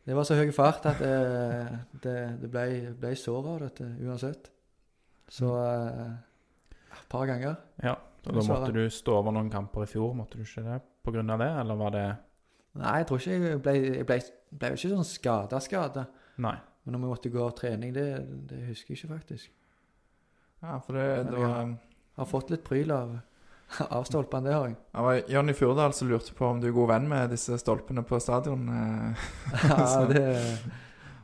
det 0.06 0.18
var 0.18 0.28
så 0.28 0.36
høy 0.36 0.52
fart 0.52 0.90
at 0.92 1.00
det, 1.00 1.80
det, 2.04 2.18
det 2.42 2.52
ble, 2.52 2.66
ble 3.00 3.14
sår 3.16 3.48
av 3.54 3.64
dette 3.64 3.88
uansett. 4.04 4.52
Så 5.32 5.54
eh, 5.62 6.12
et 6.92 7.08
par 7.10 7.26
ganger. 7.30 7.56
Ja, 7.84 7.96
og 8.28 8.36
Da 8.36 8.46
måtte 8.48 8.76
du 8.76 8.84
stå 8.92 9.18
over 9.22 9.36
noen 9.36 9.52
kamper 9.52 9.88
i 9.88 9.90
fjor, 9.90 10.14
måtte 10.18 10.40
du 10.40 10.44
ikke 10.44 10.64
det 10.68 10.82
av 11.24 11.40
det, 11.40 11.50
eller 11.64 11.80
var 11.80 11.96
det 11.96 12.06
Nei, 12.74 12.94
jeg 13.02 13.06
tror 13.08 13.20
ikke 13.20 13.34
jeg 13.34 13.58
ble 13.62 13.74
Jeg 13.78 14.06
ble, 14.10 14.16
ble 14.50 14.70
ikke 14.74 14.90
sånn 14.96 15.06
skada-skada. 15.06 16.08
Men 16.84 16.96
om 16.98 17.04
jeg 17.06 17.12
måtte 17.12 17.32
gå 17.32 17.44
av 17.44 17.52
trening, 17.56 17.92
det, 17.96 18.08
det 18.50 18.64
husker 18.68 18.94
jeg 18.94 19.04
ikke, 19.04 19.12
faktisk. 19.14 19.52
Ja, 20.64 20.78
for 20.80 20.96
det, 20.96 21.08
det 21.30 21.38
var 21.38 21.56
jeg 21.60 22.22
har 22.22 22.30
fått 22.30 22.52
litt 22.54 22.64
pryl 22.64 22.92
av, 22.94 23.14
av 23.98 24.04
stolpene, 24.08 24.48
det 24.48 24.54
har 24.56 24.68
jeg. 24.70 24.78
Det 24.94 25.04
var 25.08 25.22
Jonny 25.34 25.54
Furdal 25.58 25.94
som 25.98 26.08
lurte 26.12 26.34
på 26.38 26.46
om 26.48 26.60
du 26.62 26.68
er 26.70 26.76
god 26.76 26.92
venn 26.94 27.08
med 27.12 27.34
disse 27.34 27.58
stolpene 27.60 28.04
på 28.08 28.20
stadion. 28.24 28.68
eh. 28.70 29.28
Ja, 29.68 30.06
det 30.14 30.26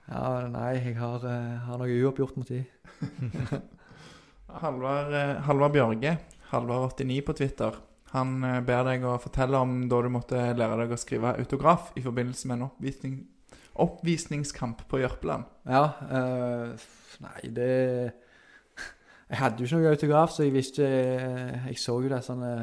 Ja, 0.09 0.47
nei, 0.49 0.71
jeg 0.81 0.95
har, 0.97 1.23
eh, 1.29 1.57
har 1.67 1.77
noe 1.77 1.99
uoppgjort 2.01 2.37
mot 2.41 2.49
de. 2.49 2.63
Halvard, 4.63 5.13
eh, 5.13 5.35
Halvard 5.45 5.71
Bjørge, 5.75 6.15
Halvard89 6.49 7.19
på 7.27 7.35
Twitter, 7.37 7.75
han 8.09 8.39
ber 8.65 8.87
deg 8.87 9.03
å 9.05 9.19
fortelle 9.21 9.59
om 9.61 9.83
da 9.91 9.99
du 10.01 10.07
måtte 10.09 10.39
lære 10.57 10.79
deg 10.81 10.95
å 10.95 10.97
skrive 10.97 11.35
autograf 11.37 11.91
i 11.93 12.01
forbindelse 12.01 12.49
med 12.49 12.57
en 12.57 12.63
oppvisning, 12.65 13.19
oppvisningskamp 13.85 14.81
på 14.89 15.03
Jørpeland. 15.03 15.45
Ja, 15.69 15.83
Øh, 16.09 16.73
nei, 17.21 17.41
det 17.53 17.69
Jeg 19.29 19.37
hadde 19.37 19.61
jo 19.61 19.67
ikke 19.67 19.77
noen 19.77 19.91
autograf, 19.93 20.31
så 20.33 20.43
jeg 20.43 20.53
visste 20.53 20.85
Jeg 20.85 21.77
så 21.77 21.99
jo 22.01 22.09
de 22.09 22.21
sånne 22.25 22.53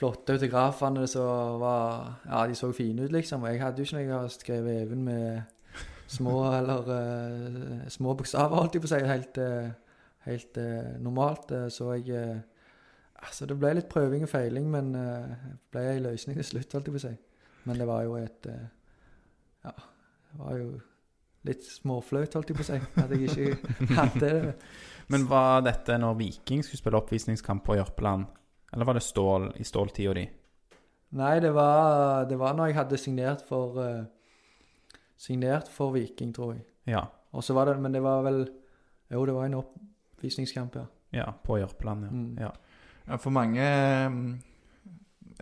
flotte 0.00 0.34
autografene 0.34 1.06
som 1.10 1.60
var 1.60 2.20
Ja, 2.26 2.46
de 2.46 2.54
så 2.58 2.72
fine 2.72 3.04
ut, 3.04 3.12
liksom. 3.12 3.42
Og 3.42 3.52
jeg 3.52 3.62
hadde 3.62 3.82
jo 3.82 3.86
ikke 3.86 4.00
noe 4.00 4.22
jeg 4.22 4.34
skrevet 4.34 4.82
even 4.82 5.04
med 5.04 5.42
små 6.10 6.40
eller 6.58 6.90
uh, 6.90 7.88
små 7.88 8.14
bokstaver, 8.18 8.56
holdt 8.56 8.74
jeg 8.74 8.82
på 8.82 8.90
å 8.90 8.94
si. 8.94 9.00
Helt, 9.06 9.38
uh, 9.38 9.70
helt 10.26 10.58
uh, 10.58 10.96
normalt. 11.02 11.52
eh, 11.54 11.68
så 11.70 11.92
jeg 11.92 12.08
eh, 12.16 12.38
Altså, 13.20 13.44
det 13.46 13.58
ble 13.60 13.74
litt 13.76 13.88
prøving 13.92 14.22
og 14.24 14.30
feiling, 14.32 14.70
men 14.72 14.94
det 14.94 15.58
ble 15.70 15.80
ei 15.90 15.98
løsning 16.00 16.38
til 16.38 16.46
slutt, 16.46 16.72
holdt 16.72 16.86
jeg 16.88 16.94
på 16.94 17.00
å 17.02 17.02
si. 17.02 17.10
Men 17.68 17.76
det 17.76 17.86
var 17.90 18.06
jo 18.06 18.14
et 18.16 18.46
eh, 18.48 18.68
Ja, 19.66 19.74
det 20.30 20.38
var 20.40 20.56
jo 20.56 20.70
litt 21.48 21.64
småflaut, 21.64 22.34
holdt 22.36 22.52
jeg 22.52 22.58
på 22.58 22.64
å 22.64 22.68
si. 22.68 22.78
At 23.00 23.14
jeg 23.14 23.30
ikke 23.30 23.94
hadde 24.00 24.20
det. 24.28 24.54
Men 25.10 25.26
var 25.30 25.64
dette 25.66 25.96
når 25.98 26.18
Viking 26.20 26.62
skulle 26.64 26.80
spille 26.82 27.00
oppvisningskamp 27.00 27.64
på 27.66 27.78
Jørpeland? 27.78 28.28
Eller 28.70 28.86
var 28.86 28.98
det 28.98 29.02
Stål 29.02 29.48
i 29.58 29.66
ståltida 29.66 30.14
di? 30.14 30.26
Nei, 31.18 31.34
det 31.42 31.50
var, 31.56 32.28
det 32.30 32.38
var 32.38 32.54
når 32.54 32.70
jeg 32.70 32.78
hadde 32.78 32.98
signert 33.02 33.40
for 33.48 33.80
uh, 33.82 34.04
Signert 35.20 35.68
for 35.68 35.90
Viking, 35.92 36.30
tror 36.32 36.54
jeg. 36.54 36.62
Ja. 36.94 37.02
Og 37.34 37.44
så 37.44 37.54
var 37.54 37.68
det 37.68 37.80
Men 37.82 37.92
det 37.92 38.02
var 38.02 38.22
vel 38.24 38.44
Jo, 39.10 39.24
det 39.26 39.34
var 39.34 39.48
en 39.48 39.58
oppvisningskamp, 39.58 40.76
ja. 40.78 40.86
Ja, 41.12 41.26
på 41.44 41.58
Jørpeland, 41.58 42.06
ja. 42.06 42.10
Mm. 42.10 42.38
ja. 42.38 42.50
Ja, 43.08 43.16
for 43.18 43.34
mange 43.34 43.64
mm, 44.08 44.38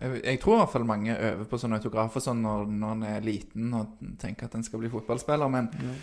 jeg, 0.01 0.21
jeg 0.23 0.39
tror 0.41 0.55
i 0.55 0.59
hvert 0.63 0.71
fall 0.73 0.85
mange 0.87 1.15
øver 1.17 1.43
på 1.49 1.59
sånne 1.59 1.77
autografer 1.81 2.23
sånn 2.23 2.41
når, 2.45 2.65
når 2.71 2.95
en 2.95 3.03
er 3.09 3.21
liten 3.25 3.73
og 3.77 3.97
tenker 4.21 4.47
at 4.49 4.55
en 4.55 4.63
skal 4.63 4.79
bli 4.83 4.89
fotballspiller, 4.93 5.51
men, 5.51 5.67
Ja. 5.75 5.95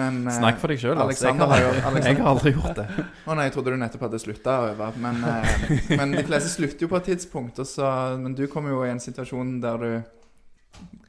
men 0.00 0.18
eh, 0.26 0.36
Snakk 0.40 0.58
for 0.62 0.72
deg 0.74 0.80
sjøl. 0.82 0.98
Altså. 0.98 1.28
Jeg, 1.28 1.38
har 1.38 1.62
jo 1.62 2.00
jeg 2.02 2.18
har 2.18 2.30
aldri 2.32 2.52
gjort 2.56 2.80
det. 2.80 2.86
Å 3.30 3.36
nei, 3.38 3.44
jeg 3.48 3.54
trodde 3.54 3.74
du 3.74 3.78
nettopp 3.82 4.06
hadde 4.08 4.20
slutta 4.22 4.56
å 4.58 4.68
øve. 4.72 4.88
Men, 5.04 5.22
eh, 5.30 5.96
men 6.00 6.16
de 6.18 6.24
fleste 6.26 6.50
slutter 6.56 6.86
jo 6.86 6.90
på 6.90 6.98
et 6.98 7.08
tidspunkt. 7.12 7.60
Og 7.62 7.68
så, 7.70 7.90
men 8.18 8.34
du 8.34 8.46
kom 8.50 8.66
jo 8.72 8.82
i 8.84 8.90
en 8.90 9.02
situasjon 9.02 9.60
der 9.62 9.84
du 9.84 9.92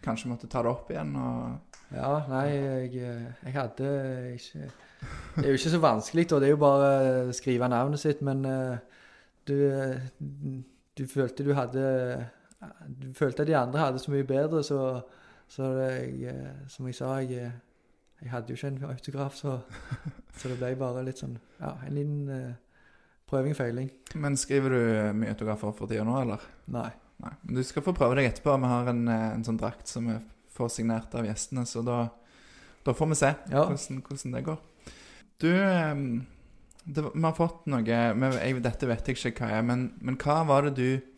kanskje 0.06 0.30
måtte 0.30 0.48
ta 0.52 0.62
det 0.62 0.70
opp 0.76 0.92
igjen. 0.94 1.16
Og, 1.18 1.78
Ja, 1.96 2.12
nei, 2.30 2.46
jeg, 2.50 2.94
jeg 3.46 3.54
hadde 3.54 3.90
ikke 4.36 4.70
Det 5.36 5.44
er 5.44 5.50
jo 5.52 5.58
ikke 5.60 5.72
så 5.76 5.80
vanskelig, 5.84 6.24
og 6.34 6.40
det 6.42 6.48
er 6.48 6.54
jo 6.56 6.62
bare 6.62 6.88
å 7.30 7.34
skrive 7.36 7.68
navnet 7.70 8.02
sitt, 8.02 8.22
men 8.26 8.42
eh, 8.50 8.78
du, 9.46 9.58
du 10.98 11.06
følte 11.08 11.44
du 11.44 11.54
hadde 11.54 11.86
Du 12.88 13.14
følte 13.14 13.44
at 13.44 13.48
de 13.48 13.56
andre 13.58 13.80
hadde 13.80 14.00
så 14.00 14.12
mye 14.12 14.26
bedre, 14.26 14.64
så, 14.64 15.02
så 15.52 15.72
jeg, 15.84 16.24
eh, 16.32 16.68
som 16.72 16.88
jeg 16.88 16.96
sa, 16.98 17.18
jeg, 17.22 17.52
jeg 18.22 18.32
hadde 18.32 18.50
jo 18.54 18.56
ikke 18.58 18.68
en 18.74 18.84
autograf, 18.90 19.36
så, 19.38 19.60
så 20.40 20.50
det 20.50 20.58
ble 20.62 20.76
bare 20.80 21.04
litt 21.06 21.20
sånn 21.22 21.36
Ja, 21.60 21.76
en 21.86 21.94
liten 21.94 22.30
uh, 22.32 22.54
prøving-feiling. 23.30 23.90
men 24.16 24.38
skriver 24.38 24.70
du 24.74 24.80
mye 25.20 25.34
autografer 25.36 25.74
for 25.78 25.88
tida 25.92 26.04
nå, 26.08 26.16
eller? 26.22 26.42
Nei. 26.74 26.90
Nei. 27.22 27.32
Men 27.44 27.56
du 27.60 27.64
skal 27.64 27.84
få 27.86 27.94
prøve 27.96 28.18
deg 28.20 28.28
etterpå. 28.28 28.56
Vi 28.60 28.68
har 28.72 28.90
en, 28.92 29.08
eh, 29.08 29.30
en 29.38 29.44
sånn 29.48 29.58
drakt 29.60 29.88
som 29.88 30.08
vi 30.10 30.18
får 30.56 30.70
signert 30.74 31.14
av 31.16 31.26
gjestene, 31.28 31.64
så 31.68 31.84
da, 31.86 32.10
da 32.86 32.94
får 32.94 33.08
vi 33.14 33.16
se 33.22 33.30
Ja. 33.52 33.64
hvordan, 33.70 34.02
hvordan 34.08 34.34
det 34.36 34.44
går. 34.50 34.60
Du 35.40 35.48
eh, 35.52 35.94
det, 36.86 37.04
Vi 37.14 37.24
har 37.26 37.36
fått 37.36 37.66
noe 37.72 37.84
jeg, 37.86 38.62
Dette 38.64 38.90
vet 38.90 39.10
jeg 39.10 39.20
ikke 39.20 39.46
hva 39.46 39.58
er, 39.58 39.66
men, 39.66 39.90
men 40.06 40.18
hva 40.22 40.42
var 40.48 40.68
det 40.68 40.76
du 40.78 41.16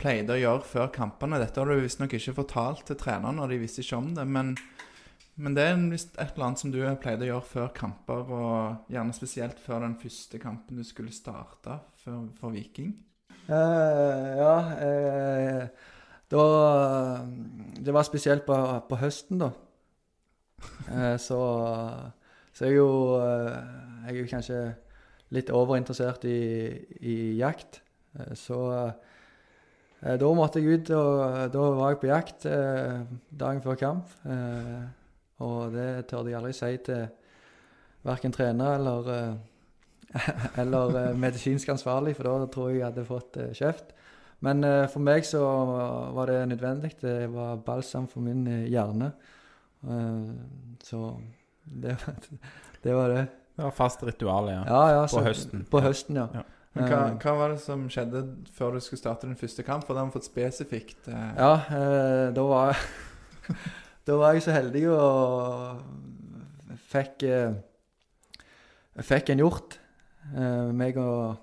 pleide 0.00 0.34
å 0.34 0.40
gjøre 0.40 0.66
før 0.66 0.90
kampene? 0.94 1.38
Dette 1.40 1.60
har 1.60 1.70
du 1.70 1.82
visstnok 1.84 2.14
ikke 2.16 2.36
fortalt 2.40 2.86
til 2.88 2.98
treneren, 2.98 3.40
og 3.42 3.52
de 3.52 3.60
visste 3.60 3.84
ikke 3.84 4.00
om 4.00 4.10
det. 4.16 4.24
Men, 4.26 4.54
men 5.40 5.56
det 5.56 5.66
er 5.68 5.84
visst 5.92 6.16
et 6.16 6.34
eller 6.34 6.48
annet 6.48 6.62
som 6.64 6.72
du 6.74 6.80
pleide 7.02 7.26
å 7.26 7.30
gjøre 7.34 7.50
før 7.52 7.70
kamper, 7.76 8.34
og 8.34 8.92
gjerne 8.92 9.16
spesielt 9.16 9.62
før 9.62 9.84
den 9.86 9.98
første 10.00 10.42
kampen 10.42 10.80
du 10.80 10.86
skulle 10.88 11.14
starte 11.14 11.78
for, 12.02 12.30
for 12.40 12.56
Viking. 12.56 12.94
Uh, 13.50 14.36
ja 14.38 14.56
Uh, 14.80 15.64
Da 16.30 16.42
Det 17.74 17.90
var 17.90 18.04
spesielt 18.06 18.44
på, 18.46 18.54
på 18.88 18.98
høsten, 19.00 19.40
da. 19.42 19.50
Uh, 20.86 21.16
så 21.18 21.38
så 22.60 22.68
jeg 22.68 22.74
er 22.74 22.82
jo 22.82 23.16
eh, 23.16 23.54
Jeg 24.04 24.20
er 24.20 24.26
kanskje 24.28 24.56
litt 25.32 25.50
overinteressert 25.54 26.26
i, 26.28 26.40
i 27.08 27.14
jakt. 27.38 27.78
Eh, 28.12 28.34
så 28.36 28.58
eh, 28.74 30.18
da 30.20 30.32
måtte 30.36 30.60
jeg 30.60 30.76
ut, 30.76 30.90
og 30.92 31.54
da 31.54 31.62
var 31.78 31.94
jeg 31.94 32.00
på 32.02 32.10
jakt 32.10 32.44
dagen 33.40 33.64
før 33.64 33.78
kamp. 33.80 34.12
Og 35.40 35.72
det 35.72 35.88
tørde 36.10 36.32
jeg 36.32 36.38
aldri 36.40 36.52
si 36.56 36.70
til 36.84 37.06
verken 38.04 38.32
trener 38.32 38.76
eller 38.76 39.10
eller 40.62 41.14
medisinsk 41.14 41.68
ansvarlig, 41.72 42.16
for 42.16 42.28
da 42.28 42.48
tror 42.52 42.70
jeg 42.70 42.80
jeg 42.80 42.88
hadde 42.90 43.08
fått 43.08 43.40
kjeft. 43.56 43.92
Men 44.44 44.64
for 44.88 45.04
meg 45.04 45.28
så 45.28 45.44
var 46.16 46.32
det 46.32 46.48
nødvendig. 46.48 46.96
Det 47.00 47.28
var 47.32 47.60
balsam 47.64 48.08
for 48.08 48.24
min 48.24 48.48
hjerne. 48.72 49.12
Så 50.84 51.04
det, 51.70 51.96
det 52.82 52.94
var 52.96 53.08
det. 53.14 53.26
Det 53.56 53.64
var 53.66 53.70
fast 53.76 54.02
ritual, 54.02 54.48
ja. 54.48 54.62
Ja, 54.66 54.80
ja, 54.94 55.02
På 55.06 55.08
så- 55.18 55.24
høsten. 55.26 55.64
På 55.70 55.80
høsten, 55.84 56.16
ja. 56.16 56.28
Ja. 56.34 56.42
Men 56.74 56.84
hva, 56.86 56.98
Eh, 57.10 57.16
hva 57.18 57.32
var 57.38 57.48
det 57.50 57.60
som 57.60 57.88
skjedde 57.90 58.20
før 58.54 58.72
du 58.76 58.80
skulle 58.80 59.00
starte 59.00 59.26
din 59.26 59.34
første 59.36 59.64
kamp? 59.66 59.84
For 59.84 59.94
det 59.94 60.00
har 60.04 60.06
vi 60.06 60.14
fått 60.18 60.28
spesifikt. 60.30 61.08
Eh, 61.08 61.32
Ja, 61.36 61.54
eh, 61.66 62.30
da 62.32 62.42
var 62.46 62.72
jeg 62.72 63.56
Da 64.06 64.16
var 64.16 64.32
jeg 64.34 64.42
så 64.42 64.52
heldig 64.54 64.84
og 64.94 65.82
fikk 66.90 67.22
eh, 67.28 67.52
Fikk 69.02 69.30
en 69.30 69.38
hjort. 69.42 69.78
Eh, 70.36 70.70
meg 70.76 70.96
og 71.00 71.36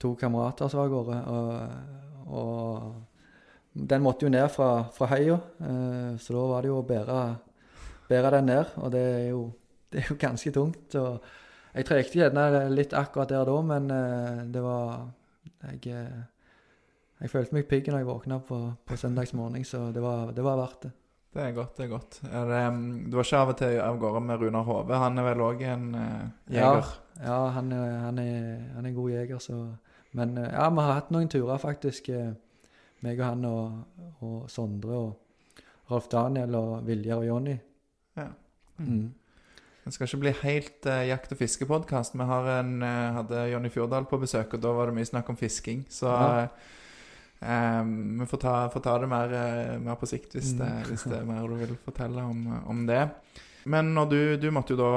to 0.00 0.14
kamerater 0.18 0.68
som 0.70 0.80
var 0.80 0.86
av 0.86 0.94
gårde. 0.94 1.18
Og, 1.28 2.30
og 2.34 3.88
den 3.88 4.02
måtte 4.04 4.26
jo 4.26 4.30
ned 4.32 4.48
fra, 4.54 4.84
fra 4.94 5.06
heia, 5.10 5.38
eh, 5.60 6.14
så 6.22 6.34
da 6.36 6.44
var 6.50 6.62
det 6.64 6.70
jo 6.70 6.78
å 6.80 6.86
bære, 6.86 7.18
bære 8.10 8.30
den 8.38 8.46
ned. 8.52 8.74
Og 8.80 8.92
det 8.94 9.02
er 9.02 9.28
jo, 9.30 9.42
det 9.94 10.02
er 10.02 10.10
jo 10.10 10.16
ganske 10.20 10.50
tungt. 10.54 10.94
Og 10.98 11.22
jeg 11.74 11.86
trekte 11.88 12.18
gjerne 12.20 12.64
litt 12.74 12.92
akkurat 12.98 13.30
der 13.32 13.46
da, 13.48 13.54
men 13.66 13.88
eh, 13.94 14.42
det 14.54 14.62
var 14.64 15.06
Jeg, 15.64 15.80
eh, 15.86 16.20
jeg 17.22 17.30
følte 17.32 17.54
meg 17.56 17.66
pigg 17.70 17.88
når 17.88 18.02
jeg 18.02 18.06
våkna 18.10 18.38
på, 18.44 18.58
på 18.84 18.96
søndagsmorgen, 19.00 19.64
så 19.64 19.86
det 19.94 20.02
var, 20.04 20.32
det 20.36 20.44
var 20.44 20.58
verdt 20.60 20.82
det. 20.88 20.90
Det 21.34 21.42
er 21.42 21.54
godt, 21.56 21.72
det 21.78 21.84
er 21.86 21.88
godt. 21.90 22.18
Er 22.30 22.44
det, 22.50 22.58
mm, 22.74 22.90
du 23.10 23.16
var 23.16 23.24
ikke 23.26 23.38
av 23.40 23.48
og 23.50 23.56
til 23.58 23.78
av 23.82 23.96
gårde 23.98 24.20
med 24.22 24.42
Runar 24.42 24.66
Hove? 24.68 24.98
Han 25.02 25.18
er 25.18 25.24
vel 25.26 25.40
òg 25.42 25.62
en 25.66 25.86
uh, 25.98 26.28
jeger? 26.52 26.90
Ja, 27.24 27.38
han, 27.56 27.72
er- 27.74 27.96
han, 28.04 28.18
er, 28.22 28.44
han 28.76 28.84
er 28.84 28.90
en 28.92 28.94
god 29.00 29.10
jeger, 29.10 29.40
så 29.42 29.56
Men 30.14 30.36
ja, 30.38 30.68
vi 30.70 30.78
har 30.84 30.92
hatt 31.00 31.10
noen 31.10 31.26
turer, 31.32 31.58
faktisk. 31.58 32.06
meg 33.02 33.18
og 33.20 33.26
han 33.26 33.44
og, 33.44 33.72
og 34.22 34.44
Sondre 34.50 34.94
og 34.94 35.16
Rolf 35.90 36.06
Daniel 36.12 36.54
og 36.54 36.86
Viljar 36.86 37.18
og 37.18 37.26
Jonny. 37.26 37.56
Ja. 38.16 38.28
Mm. 38.78 39.08
Det 39.84 39.92
skal 39.92 40.08
ikke 40.08 40.22
bli 40.22 40.32
helt 40.42 40.86
uh, 40.88 41.02
jakt- 41.08 41.32
og 41.34 41.38
fiskepodkast. 41.40 42.14
Vi 42.16 42.24
har 42.30 42.48
en, 42.58 42.78
uh, 42.82 43.12
hadde 43.18 43.42
Jonny 43.52 43.68
Fjordal 43.72 44.06
på 44.08 44.18
besøk, 44.22 44.54
og 44.56 44.62
da 44.64 44.72
var 44.72 44.88
det 44.88 44.96
mye 44.96 45.08
snakk 45.10 45.28
om 45.28 45.36
fisking. 45.36 45.82
Så 45.92 46.08
uh, 46.08 46.46
um, 47.44 48.20
vi 48.22 48.28
får 48.30 48.42
ta, 48.46 48.54
får 48.72 48.84
ta 48.86 48.98
det 49.02 49.10
mer, 49.12 49.34
mer 49.84 49.98
på 50.00 50.08
sikt 50.08 50.36
hvis, 50.38 50.54
Mm. 50.54 50.62
det, 50.62 50.70
hvis 50.88 51.04
det 51.10 51.18
er 51.18 51.26
mer 51.32 51.48
du 51.48 51.58
vil 51.60 51.76
fortelle 51.84 52.24
om, 52.24 52.46
om 52.66 52.86
det. 52.88 53.02
Men 53.68 53.92
du, 54.08 54.36
du 54.40 54.50
måtte 54.52 54.74
jo 54.74 54.80
da 54.80 54.92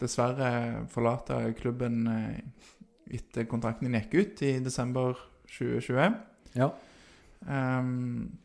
dessverre 0.00 0.86
forlate 0.92 1.40
klubben 1.58 2.06
etter 3.10 3.48
kontrakten 3.48 3.88
din 3.88 3.96
gikk 3.98 4.14
ut 4.14 4.42
i 4.46 4.52
desember 4.62 5.16
2020. 5.48 6.14
Ja. 6.56 6.70
Um, 7.40 8.38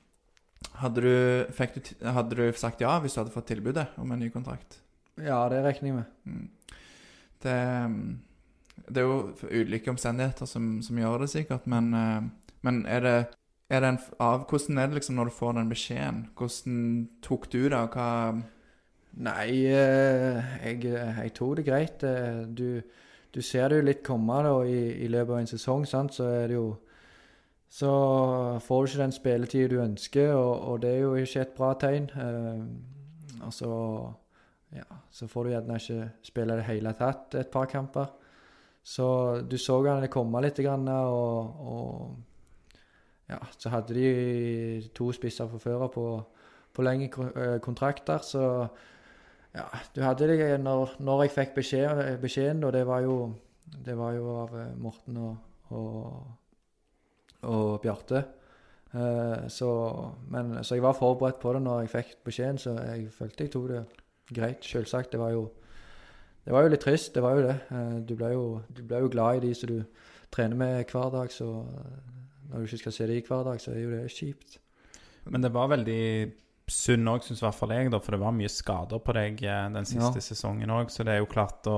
hadde, 0.79 1.01
du, 1.03 1.11
du, 1.49 2.07
hadde 2.07 2.37
du 2.39 2.43
sagt 2.57 2.81
ja 2.83 2.95
hvis 3.03 3.15
du 3.15 3.21
hadde 3.21 3.33
fått 3.33 3.49
tilbudet 3.51 3.87
om 4.01 4.11
en 4.13 4.23
ny 4.23 4.29
kontrakt? 4.33 4.79
Ja, 5.17 5.49
det 5.49 5.63
regner 5.63 5.89
jeg 5.89 5.95
med. 5.95 6.03
Mm. 6.23 6.49
Det, 7.43 7.55
mm, 7.89 8.19
det 8.87 8.97
er 8.97 9.07
jo 9.07 9.35
ulike 9.51 9.91
omstendigheter 9.91 10.45
som, 10.45 10.81
som 10.81 10.97
gjør 10.97 11.17
det, 11.23 11.29
sikkert. 11.29 11.67
Men, 11.67 11.93
eh, 11.93 12.21
men 12.61 12.85
er 12.85 12.99
det, 12.99 13.17
er 13.69 13.79
det 13.83 13.89
en 13.89 13.99
av 14.19 14.45
Hvordan 14.49 14.77
er 14.77 14.87
det 14.87 14.99
liksom 14.99 15.15
når 15.15 15.29
du 15.29 15.37
får 15.37 15.51
den 15.59 15.69
beskjeden? 15.69 16.27
Hvordan 16.37 17.09
tok 17.21 17.51
du 17.53 17.63
det? 17.69 17.73
og 17.77 17.89
Hva 17.97 18.09
Nei, 19.13 19.49
eh, 19.69 20.55
jeg, 20.65 20.79
jeg 20.89 21.33
tok 21.37 21.57
det 21.57 21.65
greit. 21.67 22.03
Eh, 22.03 22.45
Du, 22.47 22.81
du 23.33 23.41
ser 23.41 23.69
det 23.69 23.77
jo 23.77 23.85
litt 23.85 24.03
komme 24.05 24.39
da, 24.45 24.55
i, 24.65 25.05
i 25.05 25.07
løpet 25.07 25.33
av 25.33 25.39
en 25.39 25.47
sesong, 25.47 25.85
sant? 25.85 26.13
så 26.13 26.23
er 26.29 26.47
det 26.47 26.55
jo 26.57 26.77
Så 27.73 27.89
får 28.61 28.81
du 28.83 28.89
ikke 28.89 29.01
den 29.01 29.11
spilletida 29.11 29.67
du 29.67 29.79
ønsker, 29.81 30.33
og, 30.33 30.59
og 30.69 30.81
det 30.81 30.89
er 30.93 30.99
jo 31.01 31.15
ikke 31.15 31.41
et 31.41 31.55
bra 31.57 31.73
tegn. 31.81 32.09
Eh, 32.13 33.45
altså 33.45 33.69
Ja, 34.73 34.87
så 35.13 35.27
får 35.29 35.45
du 35.45 35.53
gjerne 35.53 35.77
ikke 35.77 36.09
spille 36.25 36.57
det 36.57 36.67
hele 36.67 36.93
tatt 36.97 37.35
et 37.37 37.51
par 37.53 37.69
kamper. 37.69 38.09
Så 38.83 39.05
du 39.47 39.57
så 39.57 39.79
det 39.85 40.11
komme 40.11 40.41
litt, 40.43 40.59
grann, 40.59 40.87
og, 40.87 41.59
og 41.63 42.15
ja, 43.29 43.39
så 43.57 43.71
hadde 43.71 43.95
de 43.95 44.89
to 44.95 45.11
spisser 45.15 45.47
fra 45.47 45.61
før 45.61 45.87
på, 45.93 46.07
på 46.73 46.83
lengre 46.83 47.29
eh, 47.31 47.59
kontrakter, 47.63 48.19
så 48.19 48.67
ja, 49.53 49.67
du 49.95 50.01
hadde 50.01 50.27
det 50.27 50.59
når, 50.59 50.97
når 50.99 51.23
jeg 51.23 51.35
fikk 51.37 51.55
beskjed, 51.61 52.03
beskjeden, 52.19 52.63
og 52.65 52.73
det 52.73 52.83
var 52.89 53.05
jo, 53.05 53.17
det 53.85 53.95
var 53.97 54.17
jo 54.17 54.37
av 54.41 54.55
eh, 54.59 54.71
Morten 54.81 55.19
og, 55.21 55.35
og, 55.69 56.31
og 57.47 57.81
Bjarte. 57.83 58.25
Uh, 58.93 59.47
så, 59.49 59.67
men, 60.29 60.59
så 60.61 60.75
jeg 60.75 60.83
var 60.83 60.93
forberedt 60.93 61.39
på 61.41 61.55
det 61.55 61.63
når 61.65 61.79
jeg 61.81 61.93
fikk 61.95 62.11
beskjeden, 62.27 62.59
så 62.61 62.75
jeg 62.77 63.07
følte 63.15 63.47
jeg 63.47 63.53
tok 63.55 63.71
det 63.71 63.79
greit. 64.31 64.63
Selvsagt. 64.65 65.11
Det 65.11 65.19
var 65.19 65.31
jo, 65.35 65.47
det 66.45 66.53
var 66.53 66.63
jo 66.65 66.73
litt 66.73 66.83
trist, 66.85 67.13
det 67.15 67.23
var 67.23 67.37
jo 67.39 67.47
det. 67.47 67.57
Eh, 67.71 67.97
du 68.07 68.15
ble 68.19 68.31
jo, 68.33 68.45
jo 68.89 69.09
glad 69.11 69.41
i 69.41 69.47
de 69.47 69.53
som 69.57 69.69
du 69.73 69.81
trener 70.33 70.55
med 70.57 70.85
hver 70.91 71.11
dag, 71.13 71.31
så 71.31 71.49
eh, 71.61 72.13
når 72.49 72.59
du 72.63 72.69
ikke 72.69 72.83
skal 72.85 72.95
se 72.99 73.07
de 73.09 73.19
hver 73.27 73.43
dag, 73.49 73.59
så 73.61 73.71
er 73.73 73.81
jo 73.83 73.91
det 73.95 74.05
kjipt. 74.13 74.59
Men 75.25 75.41
det 75.45 75.53
var 75.55 75.69
veldig 75.71 76.01
sunn 76.67 77.07
òg, 77.11 77.23
syns 77.25 77.41
i 77.41 77.45
hvert 77.45 77.57
fall 77.59 77.71
jeg, 77.75 77.91
da, 77.91 77.99
for 77.99 78.15
det 78.15 78.21
var 78.23 78.33
mye 78.35 78.49
skader 78.51 78.99
på 79.03 79.13
deg 79.15 79.41
eh, 79.43 79.67
den 79.75 79.85
siste 79.87 80.19
Ja. 80.19 80.23
sesongen 80.23 80.71
òg, 80.71 80.89
så 80.91 81.03
det 81.03 81.13
er 81.17 81.21
jo 81.23 81.29
klart 81.31 81.67
å 81.71 81.77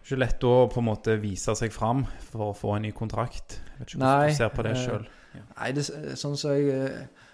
Ikke 0.00 0.16
lett 0.16 0.42
å 0.48 0.66
på 0.72 0.80
en 0.80 0.86
måte 0.88 1.14
vise 1.20 1.52
seg 1.54 1.70
fram 1.74 2.06
for 2.30 2.48
å 2.50 2.54
få 2.56 2.72
en 2.78 2.82
ny 2.86 2.90
kontrakt. 2.96 3.58
Jeg 3.60 3.78
vet 3.82 3.90
ikke 3.90 3.98
hvordan 4.00 4.22
Nei, 4.22 4.30
du 4.32 4.38
ser 4.38 4.48
på 4.56 4.62
det 4.64 4.72
sjøl. 4.80 5.02
Ja. 5.36 5.42
Nei, 5.58 5.68
det, 5.76 5.84
sånn 6.18 6.38
som 6.40 6.54
jeg 6.56 6.70
eh, 6.72 7.26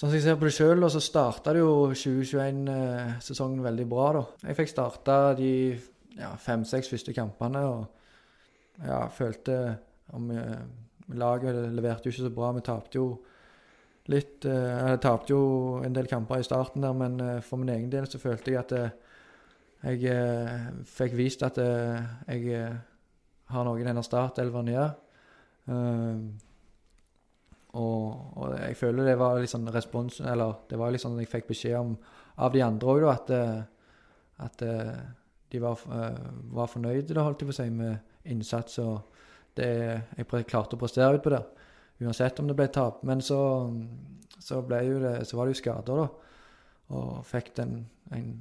Sånn 0.00 0.08
som 0.08 0.16
jeg 0.16 0.24
ser 0.24 0.36
på 0.40 0.46
det 0.48 0.54
sjøl, 0.56 0.84
så 0.88 1.00
starta 1.04 1.52
det 1.52 1.60
jo 1.60 1.72
2021-sesongen 1.92 3.60
veldig 3.66 3.84
bra, 3.90 4.06
da. 4.16 4.22
Jeg 4.48 4.56
fikk 4.56 4.70
starta 4.72 5.16
de 5.36 5.50
ja, 6.16 6.30
fem-seks 6.40 6.88
første 6.88 7.12
kampene 7.12 7.60
og 7.68 7.82
ja, 8.80 9.02
følte 9.12 9.58
om 10.16 10.30
eh, 10.32 10.62
Laget 11.20 11.58
leverte 11.74 12.08
jo 12.08 12.14
ikke 12.14 12.24
så 12.30 12.32
bra. 12.32 12.48
Vi 12.56 12.64
tapte 12.64 12.96
jo 12.96 13.04
litt 14.08 14.48
eh, 14.48 14.96
tapte 15.04 15.34
jo 15.34 15.42
en 15.84 15.92
del 15.92 16.08
kamper 16.08 16.40
i 16.40 16.48
starten 16.48 16.86
der, 16.86 16.96
men 16.96 17.20
eh, 17.20 17.44
for 17.44 17.60
min 17.60 17.74
egen 17.74 17.92
del 17.92 18.08
så 18.08 18.22
følte 18.22 18.54
jeg 18.54 18.62
at 18.62 18.72
eh, 18.78 18.96
jeg 19.84 20.16
eh, 20.16 20.70
fikk 20.96 21.18
vist 21.18 21.44
at 21.44 21.60
eh, 21.60 22.00
jeg 22.30 22.56
eh, 22.56 22.80
har 23.52 23.68
noe 23.68 23.82
i 23.82 23.84
denne 23.84 24.06
startelveren 24.06 24.72
å 24.72 24.88
Eh, 25.70 26.49
og, 27.78 28.38
og 28.40 28.54
jeg 28.56 28.76
føler 28.78 29.06
det 29.06 29.18
var 29.20 29.38
litt 29.38 29.52
sånn 29.52 29.68
respons 29.70 30.16
Eller 30.26 30.56
det 30.66 30.78
var 30.80 30.90
at 30.90 31.04
jeg 31.06 31.30
fikk 31.30 31.52
beskjed 31.52 31.76
om 31.78 31.92
av 32.40 32.54
de 32.54 32.62
andre 32.64 32.88
òg, 32.88 33.02
da, 33.04 33.12
at, 33.12 33.30
eh, 33.36 34.44
at 34.46 34.62
eh, 34.64 34.92
de 35.52 35.60
var, 35.60 35.82
eh, 35.92 36.28
var 36.56 36.70
fornøyde, 36.72 37.12
da, 37.12 37.24
holdt 37.26 37.42
jeg 37.42 37.50
på 37.50 37.52
å 37.52 37.58
si, 37.58 37.66
med 37.74 38.30
innsats. 38.32 38.78
Og 38.80 39.02
det 39.58 39.68
jeg 40.16 40.46
klarte 40.48 40.78
å 40.78 40.80
prestere 40.80 41.18
ut 41.18 41.26
på 41.26 41.34
det. 41.34 41.42
Uansett 42.00 42.40
om 42.40 42.48
det 42.48 42.56
ble 42.56 42.70
tap. 42.72 43.02
Men 43.04 43.20
så, 43.20 43.40
så, 44.38 44.62
ble 44.64 44.80
jo 44.86 45.02
det, 45.02 45.14
så 45.28 45.36
var 45.36 45.46
det 45.46 45.56
jo 45.56 45.60
skader, 45.60 46.00
da. 46.00 46.08
Og 46.96 47.20
fikk 47.28 47.52
den, 47.58 47.76
en 48.16 48.32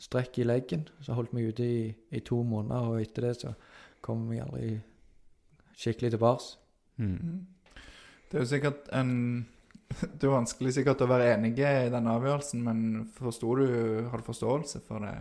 strekk 0.00 0.38
i 0.38 0.46
leggen. 0.46 0.86
Så 1.02 1.18
holdt 1.18 1.34
meg 1.34 1.50
ute 1.50 1.66
i, 1.66 1.82
i 1.90 2.22
to 2.22 2.38
måneder, 2.46 2.92
og 2.92 3.02
etter 3.02 3.26
det 3.26 3.34
så 3.40 3.56
kom 4.04 4.28
jeg 4.30 4.46
aldri 4.46 4.76
skikkelig 5.80 6.14
tilbake. 6.14 6.52
Mm. 7.02 7.40
Det 8.30 8.38
er 8.38 8.44
jo 8.44 8.50
sikkert 8.50 8.90
en 8.94 9.12
Det 10.20 10.22
er 10.22 10.30
vanskelig 10.30 10.72
sikkert 10.76 11.00
å 11.02 11.08
være 11.10 11.32
enige 11.34 11.66
i 11.66 11.88
den 11.90 12.06
avgjørelsen, 12.06 12.60
men 12.62 12.82
forsto 13.16 13.56
du 13.58 13.64
Har 14.10 14.20
du 14.22 14.26
forståelse 14.28 14.80
for 14.86 15.02
det? 15.02 15.14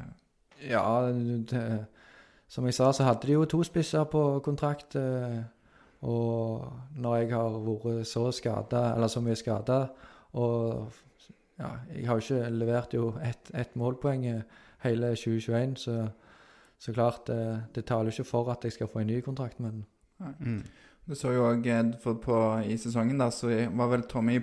Ja, 0.70 0.84
det, 1.10 1.64
som 2.47 2.66
jeg 2.68 2.76
sa, 2.78 2.91
så 2.93 3.05
hadde 3.07 3.26
de 3.28 3.34
jo 3.38 3.45
to 3.49 3.64
spisser 3.64 4.03
på 4.12 4.22
kontrakt. 4.45 4.95
eh, 4.99 5.39
Og 6.01 6.68
når 6.95 7.16
jeg 7.18 7.32
har 7.34 7.57
vært 7.66 8.07
så 8.07 8.30
skada, 8.32 8.93
eller 8.95 9.07
så 9.07 9.22
mye 9.22 9.36
skada 9.39 9.88
Og 10.34 10.91
ja, 11.60 11.74
jeg 11.95 12.05
har 12.07 12.20
jo 12.20 12.24
ikke 12.24 12.49
levert 12.55 12.93
jo 12.93 13.14
ett 13.24 13.49
et 13.53 13.74
målpoeng 13.76 14.26
eh, 14.26 14.41
hele 14.86 15.10
2021, 15.16 15.74
så, 15.78 15.95
så 16.80 16.93
klart 16.93 17.26
det, 17.28 17.64
det 17.76 17.86
taler 17.86 18.12
jo 18.12 18.22
ikke 18.22 18.30
for 18.30 18.51
at 18.53 18.64
jeg 18.64 18.78
skal 18.78 18.88
få 18.88 19.01
en 19.01 19.07
ny 19.07 19.22
kontrakt, 19.22 19.60
men 19.60 19.86
Mm. 20.20 20.64
Du 21.10 21.16
så 21.18 21.32
jo 21.34 21.47
òg 21.49 21.66
i 22.70 22.76
sesongen 22.78 23.18
da, 23.18 23.32
så 23.34 23.49
var 23.74 23.88
vel 23.89 24.03
Tommy 24.05 24.38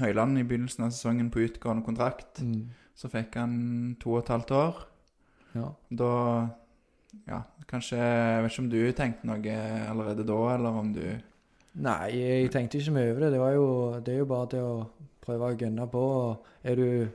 Høyland 0.00 0.38
i 0.40 0.44
begynnelsen 0.48 0.86
av 0.86 0.92
sesongen 0.94 1.28
på 1.32 1.42
utgående 1.44 1.84
kontrakt. 1.84 2.40
mm, 2.40 2.70
Så 2.96 3.10
fikk 3.12 3.36
han 3.36 3.96
to 4.00 4.14
og 4.14 4.22
et 4.22 4.32
halvt 4.32 4.50
år. 4.56 4.86
ja. 5.54 5.68
Da 5.90 6.48
Ja, 7.26 7.42
kanskje 7.66 7.96
Jeg 7.96 8.42
vet 8.42 8.52
ikke 8.52 8.62
om 8.62 8.70
du 8.70 8.92
tenkte 8.92 9.26
noe 9.26 9.56
allerede 9.88 10.24
da, 10.26 10.54
eller 10.54 10.68
om 10.68 10.92
du 10.92 11.20
Nei, 11.76 12.10
jeg 12.12 12.50
tenkte 12.50 12.78
ikke 12.78 12.92
mye 12.92 13.10
over 13.12 13.20
det. 13.20 13.32
Det, 13.32 13.40
var 13.40 13.52
jo, 13.52 14.00
det 14.00 14.14
er 14.14 14.18
jo 14.18 14.24
bare 14.24 14.48
det 14.48 14.60
å 14.64 14.86
prøve 15.20 15.50
å 15.50 15.56
gønne 15.56 15.86
på. 15.92 15.98
og 15.98 16.46
er 16.64 16.74
du, 16.76 17.08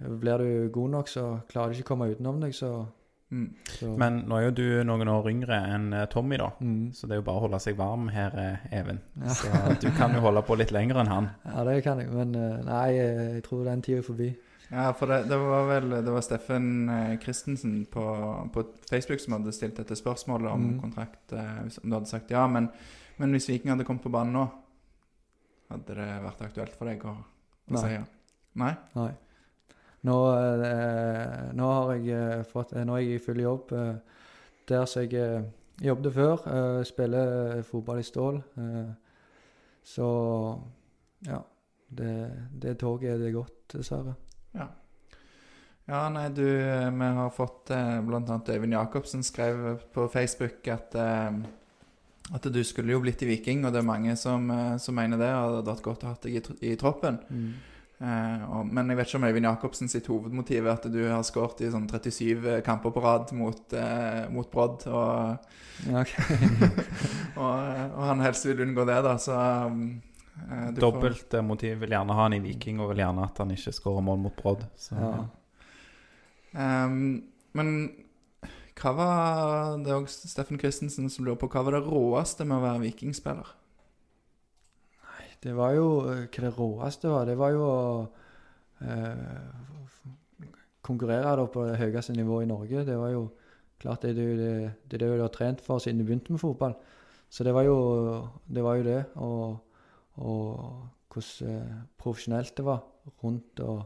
Blir 0.00 0.38
du 0.38 0.70
god 0.74 0.90
nok, 0.90 1.08
så 1.08 1.40
klarer 1.48 1.70
du 1.70 1.78
ikke 1.78 1.86
å 1.86 1.90
komme 1.94 2.10
utenom 2.10 2.40
deg, 2.40 2.54
så, 2.54 2.86
mm. 3.30 3.96
Men 3.98 4.20
nå 4.28 4.36
er 4.38 4.44
jo 4.48 4.54
du 4.58 4.64
noen 4.86 5.08
år 5.10 5.28
yngre 5.32 5.58
enn 5.74 5.92
eh, 5.92 6.06
Tommy, 6.12 6.36
da. 6.40 6.50
mm. 6.60 6.92
Så 6.94 7.06
det 7.08 7.16
er 7.16 7.20
jo 7.22 7.26
bare 7.26 7.40
å 7.40 7.44
holde 7.46 7.60
seg 7.64 7.76
varm 7.78 8.08
her, 8.14 8.34
eh, 8.38 8.66
Even. 8.80 9.00
Ja. 9.22 9.34
Så 9.34 9.50
du 9.82 9.88
kan 9.98 10.14
jo 10.14 10.20
holde 10.24 10.42
på 10.46 10.56
litt 10.60 10.70
lenger 10.74 11.00
enn 11.02 11.10
han. 11.12 11.30
Ja, 11.44 11.64
det 11.68 11.78
kan 11.86 11.98
jeg, 12.02 12.10
men 12.14 12.34
eh, 12.38 12.58
nei, 12.66 12.84
jeg 12.96 13.42
tror 13.48 13.64
den 13.66 13.82
tida 13.86 13.98
er 14.02 14.06
forbi. 14.06 14.30
Ja, 14.70 14.88
for 14.98 15.06
det, 15.06 15.28
det 15.30 15.36
var 15.38 15.68
vel 15.68 15.92
Det 16.02 16.10
var 16.10 16.24
Steffen 16.26 16.64
Christensen 17.22 17.84
på, 17.86 18.02
på 18.50 18.64
Facebook 18.90 19.20
som 19.22 19.36
hadde 19.36 19.52
stilt 19.54 19.76
dette 19.78 19.94
spørsmålet 19.94 20.50
om 20.50 20.64
Mm. 20.72 20.80
kontrakt. 20.82 21.32
Om 21.32 21.84
du 21.90 21.94
hadde 21.94 22.10
sagt 22.10 22.30
ja. 22.34 22.46
Men, 22.50 22.66
men 23.18 23.30
hvis 23.36 23.46
Viking 23.48 23.70
hadde 23.70 23.84
kommet 23.86 24.02
på 24.02 24.10
banen 24.10 24.34
nå, 24.34 24.42
hadde 25.70 25.94
det 25.98 26.08
vært 26.24 26.42
aktuelt 26.48 26.74
for 26.78 26.90
deg 26.90 27.04
å, 27.06 27.14
å 27.70 27.78
si 27.78 27.92
ja? 27.94 28.02
Nei? 28.58 28.72
Nei. 28.98 29.12
Nå, 30.06 30.16
eh, 30.62 31.52
nå 31.56 31.68
har 31.72 31.92
jeg 31.96 32.14
eh, 32.14 32.44
fått 32.46 32.74
eh, 32.76 32.84
Nå 32.86 32.96
er 32.96 33.04
jeg 33.04 33.18
i 33.18 33.24
full 33.24 33.40
jobb 33.42 33.72
der 34.66 34.86
som 34.90 35.02
jeg 35.02 35.18
eh, 35.18 35.42
jobbet 35.86 36.14
før. 36.14 36.46
spiller 36.86 37.62
fotball 37.66 38.00
i 38.00 38.06
Stål. 38.06 38.40
eh, 38.62 38.88
så 39.86 40.08
ja. 41.26 41.42
Det, 41.86 42.14
det 42.50 42.72
toget 42.80 43.12
er 43.12 43.20
det 43.20 43.28
godt, 43.30 43.60
dessverre. 43.76 44.16
Ja. 44.56 44.66
Ja, 45.86 46.00
nei, 46.10 46.24
du 46.34 46.42
Vi 46.42 47.10
har 47.18 47.30
fått 47.30 47.70
blant 47.70 48.26
annet 48.26 48.48
Øyvind 48.50 48.74
Jacobsen 48.74 49.22
skrev 49.22 49.78
på 49.94 50.08
Facebook 50.10 50.66
at 50.68 50.96
at 52.34 52.48
du 52.50 52.58
skulle 52.66 52.90
jo 52.90 52.98
blitt 53.04 53.22
i 53.22 53.28
Viking, 53.28 53.62
og 53.62 53.70
det 53.70 53.84
er 53.84 53.86
mange 53.86 54.16
som, 54.18 54.50
som 54.82 54.96
mener 54.98 55.20
det. 55.20 55.30
Og 55.30 55.52
det 55.52 55.60
hadde 55.60 55.70
vært 55.70 55.84
godt 55.86 56.02
å 56.02 56.10
ha 56.10 56.16
deg 56.24 56.34
i, 56.34 56.72
i 56.72 56.74
troppen. 56.74 57.20
Mm. 57.30 57.52
Eh, 57.96 58.42
og, 58.52 58.66
men 58.76 58.90
jeg 58.92 58.98
vet 58.98 59.08
ikke 59.08 59.18
om 59.22 59.24
Øyvind 59.30 59.46
Jacobsen 59.48 59.88
sitt 59.88 60.08
hovedmotiv 60.12 60.66
er 60.66 60.74
at 60.74 60.84
du 60.92 60.98
har 61.08 61.22
skåret 61.24 61.62
i 61.64 61.70
sånn 61.72 61.86
37 61.88 62.58
kamper 62.66 62.92
på 62.92 63.00
rad 63.00 63.30
mot, 63.32 63.72
eh, 63.72 64.26
mot 64.34 64.50
Brodd, 64.52 64.84
og, 64.90 65.54
Ja, 65.86 66.02
ok. 66.02 66.12
og, 67.40 67.54
og 67.96 68.02
han 68.10 68.20
helst 68.24 68.44
vil 68.48 68.60
unngå 68.66 68.84
det, 68.88 68.98
da, 69.06 69.14
så 69.20 69.38
um, 69.70 69.80
eh, 70.44 70.66
får- 70.68 70.78
Dobbelt 70.84 71.34
eh, 71.40 71.44
motiv 71.44 71.80
vil 71.80 71.96
gjerne 71.96 72.16
ha 72.18 72.26
han 72.28 72.36
i 72.36 72.42
Viking, 72.44 72.80
og 72.84 72.92
vil 72.92 73.00
gjerne 73.04 73.24
at 73.30 73.40
han 73.40 73.54
ikke 73.56 73.72
skårer 73.78 74.04
mål 74.04 74.20
mot 74.26 74.36
Brodd. 74.42 74.66
Så 74.76 74.96
ja. 75.00 75.14
Ehm, 76.56 77.00
men 77.56 77.72
hva 78.76 78.92
var 78.96 79.78
Det 79.80 79.88
er 79.92 79.98
også 80.02 80.28
Steffen 80.28 80.58
Christensen 80.60 81.08
som 81.12 81.24
lurer 81.24 81.38
på 81.40 81.48
hva 81.52 81.62
var 81.64 81.78
det 81.78 81.86
råeste 81.88 82.44
med 82.44 82.58
å 82.58 82.64
være 82.64 82.82
vikingspiller? 82.86 83.54
Det 85.46 85.54
var 85.54 85.76
jo 85.76 85.86
eh, 86.10 86.26
Hva 86.26 86.42
det 86.42 86.52
råeste 86.56 87.12
var, 87.12 87.26
det 87.28 87.38
var 87.38 87.54
jo 87.54 87.62
å 87.66 87.78
eh, 88.82 90.46
konkurrere 90.86 91.36
da 91.38 91.46
på 91.50 91.66
det 91.68 91.78
høyeste 91.80 92.14
nivået 92.16 92.46
i 92.46 92.50
Norge. 92.50 92.84
Det 92.86 92.98
var 92.98 93.14
jo 93.14 93.28
klart 93.82 94.02
det 94.02 94.12
er 94.12 94.18
det, 94.18 94.26
det, 94.38 94.52
det, 94.90 95.00
det 95.00 95.08
du 95.10 95.22
har 95.22 95.32
trent 95.34 95.62
for 95.62 95.82
siden 95.82 96.00
du 96.00 96.06
begynte 96.08 96.34
med 96.34 96.42
fotball. 96.42 96.76
Så 97.30 97.44
det 97.44 97.54
var 97.54 97.66
jo 97.66 97.78
det. 98.46 98.62
Var 98.62 98.80
jo 98.80 98.84
det 98.86 99.00
og, 99.14 99.56
og 100.22 100.42
hvordan 101.12 101.54
eh, 101.54 101.78
profesjonelt 101.98 102.56
det 102.56 102.64
var 102.66 102.82
rundt, 103.22 103.60
og, 103.60 103.82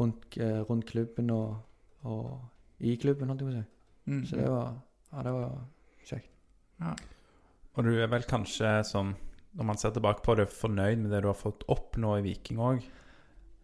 rundt, 0.00 0.36
eh, 0.36 0.60
rundt 0.68 0.86
klubben 0.86 1.30
og, 1.30 1.56
og 2.02 2.40
i 2.78 2.94
klubben, 3.00 3.28
holdt 3.28 3.42
jeg 3.42 3.48
på 3.48 3.54
å 3.54 3.56
si. 3.56 3.66
Mm. 4.06 4.24
Så 4.28 4.36
det 4.36 4.50
var, 4.50 4.74
ja, 5.12 5.22
det 5.26 5.32
var 5.32 5.54
kjekt. 6.06 6.34
Og 7.76 7.84
du 7.84 7.94
er 7.96 8.10
vel 8.12 8.26
kanskje 8.28 8.72
sånn, 8.86 9.14
når 9.56 9.68
man 9.70 9.80
ser 9.80 9.94
tilbake 9.96 10.22
på 10.24 10.36
det, 10.36 10.48
fornøyd 10.52 11.00
med 11.00 11.12
det 11.14 11.22
du 11.24 11.30
har 11.30 11.38
fått 11.38 11.64
opp 11.72 11.96
nå 12.00 12.18
i 12.18 12.24
Viking 12.26 12.60
òg? 12.60 12.84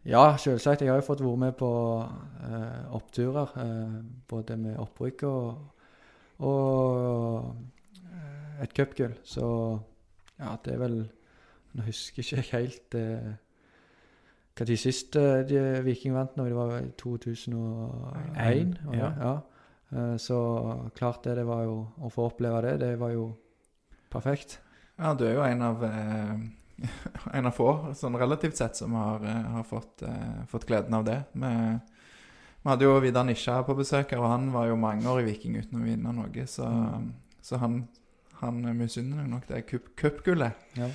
Ja, 0.08 0.36
selvsagt. 0.40 0.82
Jeg 0.82 0.90
har 0.90 0.98
jo 0.98 1.06
fått 1.06 1.22
være 1.22 1.40
med 1.44 1.52
på 1.58 1.70
eh, 2.02 2.94
oppturer. 2.96 3.52
Eh, 3.62 4.00
både 4.28 4.56
med 4.58 4.80
opprykk 4.82 5.22
og, 5.28 5.84
og 6.48 7.52
eh, 8.08 8.64
et 8.64 8.74
cupgull. 8.74 9.14
Så 9.22 9.46
ja, 10.40 10.56
det 10.64 10.76
er 10.76 10.86
vel 10.86 11.02
Nå 11.72 11.86
husker 11.86 12.20
ikke 12.20 12.42
helt 12.50 12.94
eh, 12.98 13.30
hva 14.52 14.66
de 14.68 14.74
siste 14.76 15.20
de 15.48 15.60
Viking 15.86 16.16
vant 16.16 16.34
nå. 16.36 16.44
Det 16.50 16.58
var 16.58 16.74
2001? 17.00 18.74
var 18.84 18.92
det? 18.92 18.98
Ja. 18.98 19.12
ja. 19.22 19.36
Eh, 19.92 20.16
så 20.20 20.40
klart 20.96 21.24
det, 21.24 21.38
det 21.40 21.46
var 21.48 21.64
jo 21.68 21.78
Å 22.00 22.10
få 22.12 22.28
oppleve 22.30 22.60
det, 22.66 22.76
det 22.82 22.92
var 23.00 23.14
jo 23.14 23.30
perfekt. 24.12 24.58
Ja, 25.00 25.14
du 25.14 25.24
er 25.26 25.34
jo 25.38 25.44
en 25.46 25.62
av 25.62 25.84
eh, 25.84 26.34
En 27.38 27.46
av 27.48 27.54
få, 27.56 27.68
sånn 27.98 28.16
relativt 28.18 28.56
sett, 28.58 28.76
som 28.76 28.94
har, 28.98 29.24
eh, 29.24 29.48
har 29.56 29.64
fått, 29.66 30.02
eh, 30.02 30.42
fått 30.50 30.66
gleden 30.68 30.94
av 30.98 31.04
det. 31.06 31.18
Vi, 31.32 31.52
vi 32.62 32.70
hadde 32.70 32.86
jo 32.86 32.98
Vidar 33.02 33.24
Nisja 33.26 33.60
på 33.66 33.76
besøk 33.78 34.12
og 34.18 34.26
han 34.28 34.50
var 34.54 34.68
jo 34.70 34.76
mange 34.80 35.06
år 35.08 35.22
i 35.22 35.26
Viking 35.30 35.56
uten 35.58 35.80
å 35.80 35.86
vinne 35.86 36.12
noe. 36.14 36.46
Så, 36.50 36.68
så 37.42 37.58
han, 37.62 37.84
han 38.42 38.60
misunner 38.78 39.26
nok 39.30 39.48
det 39.50 39.64
cup- 39.70 39.92
cupgullet. 39.98 40.58
Ja. 40.78 40.90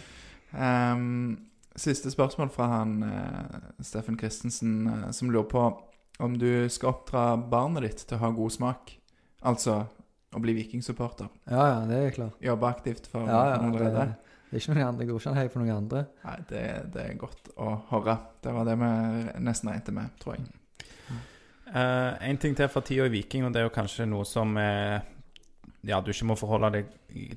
Um, 0.57 1.47
siste 1.77 2.09
spørsmål 2.11 2.49
fra 2.49 2.69
han 2.71 2.93
eh, 3.03 3.57
Steffen 3.83 4.17
Christensen, 4.19 4.79
eh, 4.87 5.09
som 5.11 5.29
lurer 5.31 5.49
på 5.51 5.65
om 6.23 6.37
du 6.39 6.65
skal 6.73 6.95
oppdra 6.95 7.25
barnet 7.37 7.83
ditt 7.85 8.05
til 8.07 8.17
å 8.17 8.23
ha 8.23 8.31
god 8.33 8.55
smak. 8.55 8.95
Altså 9.45 9.83
å 10.37 10.43
bli 10.43 10.55
vikingsupporter. 10.57 11.27
ja, 11.49 11.65
ja, 11.71 11.81
det 11.89 11.99
er 12.03 12.15
klart. 12.15 12.39
Jobbe 12.43 12.69
aktivt 12.69 13.09
for, 13.11 13.27
Ja, 13.27 13.41
ja, 13.51 13.57
for 13.57 13.77
det, 13.77 13.89
allerede. 13.89 14.05
det 14.49 14.59
er 14.59 14.63
ikke 14.63 14.75
noen 14.75 14.87
andre. 14.87 15.01
Det 15.01 15.09
går 15.09 15.19
ikke 15.21 15.31
an 15.31 15.35
å 15.35 15.41
heie 15.41 15.51
noen 15.55 15.73
andre. 15.75 16.05
Nei, 16.23 16.37
det, 16.51 16.63
det 16.93 17.03
er 17.03 17.19
godt 17.25 17.51
å 17.57 17.73
høre. 17.91 18.17
Det 18.43 18.55
var 18.55 18.69
det 18.69 18.77
vi 18.83 18.93
nesten 19.49 19.73
regnet 19.73 19.93
med, 19.97 20.15
tror 20.23 20.37
jeg. 20.37 20.47
Uh, 21.67 22.15
en 22.23 22.37
ting 22.39 22.53
til 22.55 22.69
fra 22.71 22.79
tida 22.79 23.09
i 23.09 23.11
Viking, 23.11 23.43
og 23.43 23.51
det 23.51 23.59
er 23.59 23.65
jo 23.67 23.75
kanskje 23.75 24.05
noe 24.07 24.23
som 24.23 24.53
uh, 24.55 25.01
ja, 25.87 25.99
du 25.99 26.11
ikke 26.11 26.29
må 26.29 26.37
forholde 26.39 26.69
deg 26.77 26.91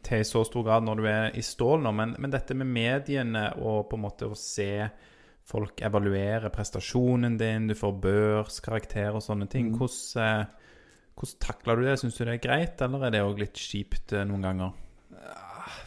til 0.07 0.23
i 0.23 0.27
så 0.27 0.43
stor 0.47 0.65
grad 0.67 0.87
når 0.87 1.01
du 1.01 1.07
er 1.11 1.39
i 1.39 1.43
stål 1.45 1.83
nå, 1.85 1.93
men, 1.95 2.15
men 2.19 2.33
dette 2.33 2.55
med 2.59 2.71
mediene 2.71 3.49
og 3.59 3.89
på 3.91 3.99
en 3.99 4.05
måte 4.05 4.29
å 4.31 4.39
se 4.39 4.89
folk 5.51 5.83
evaluere 5.83 6.51
prestasjonen 6.55 7.37
din, 7.41 7.69
du 7.71 7.75
får 7.79 7.97
børskarakter 8.05 9.17
og 9.17 9.25
sånne 9.25 9.49
ting. 9.51 9.71
Mm. 9.71 9.79
Hvordan, 9.81 10.25
eh, 10.25 10.60
hvordan 11.21 11.41
takler 11.45 11.77
du 11.81 11.85
det? 11.87 11.99
Syns 12.01 12.17
du 12.17 12.25
det 12.25 12.35
er 12.39 12.43
greit, 12.45 12.81
eller 12.85 13.05
er 13.07 13.13
det 13.15 13.21
òg 13.27 13.41
litt 13.43 13.59
kjipt 13.61 14.15
eh, 14.17 14.25
noen 14.29 14.43
ganger? 14.47 14.73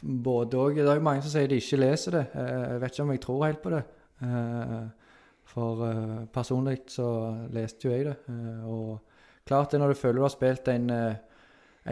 Både 0.04 0.60
òg. 0.60 0.76
Det 0.78 0.86
er 0.88 1.00
jo 1.00 1.06
mange 1.06 1.24
som 1.26 1.32
sier 1.34 1.48
de 1.50 1.58
ikke 1.62 1.80
leser 1.82 2.18
det. 2.18 2.24
Eh, 2.38 2.66
Jeg 2.74 2.82
vet 2.84 2.94
ikke 2.94 3.06
om 3.08 3.12
jeg 3.16 3.22
tror 3.24 3.46
helt 3.48 3.62
på 3.64 3.74
det. 3.74 3.84
Eh, 4.24 4.84
For 5.54 5.82
personlig 6.34 6.80
så 6.90 7.08
leste 7.54 7.86
jo 7.88 7.92
jeg 7.94 8.06
det. 8.08 8.16
Og 8.66 9.02
klart 9.46 9.72
det 9.74 9.80
når 9.82 9.92
du 9.92 10.00
føler 10.00 10.18
du 10.22 10.24
har 10.26 10.32
spilt 10.34 10.70
en, 10.72 10.88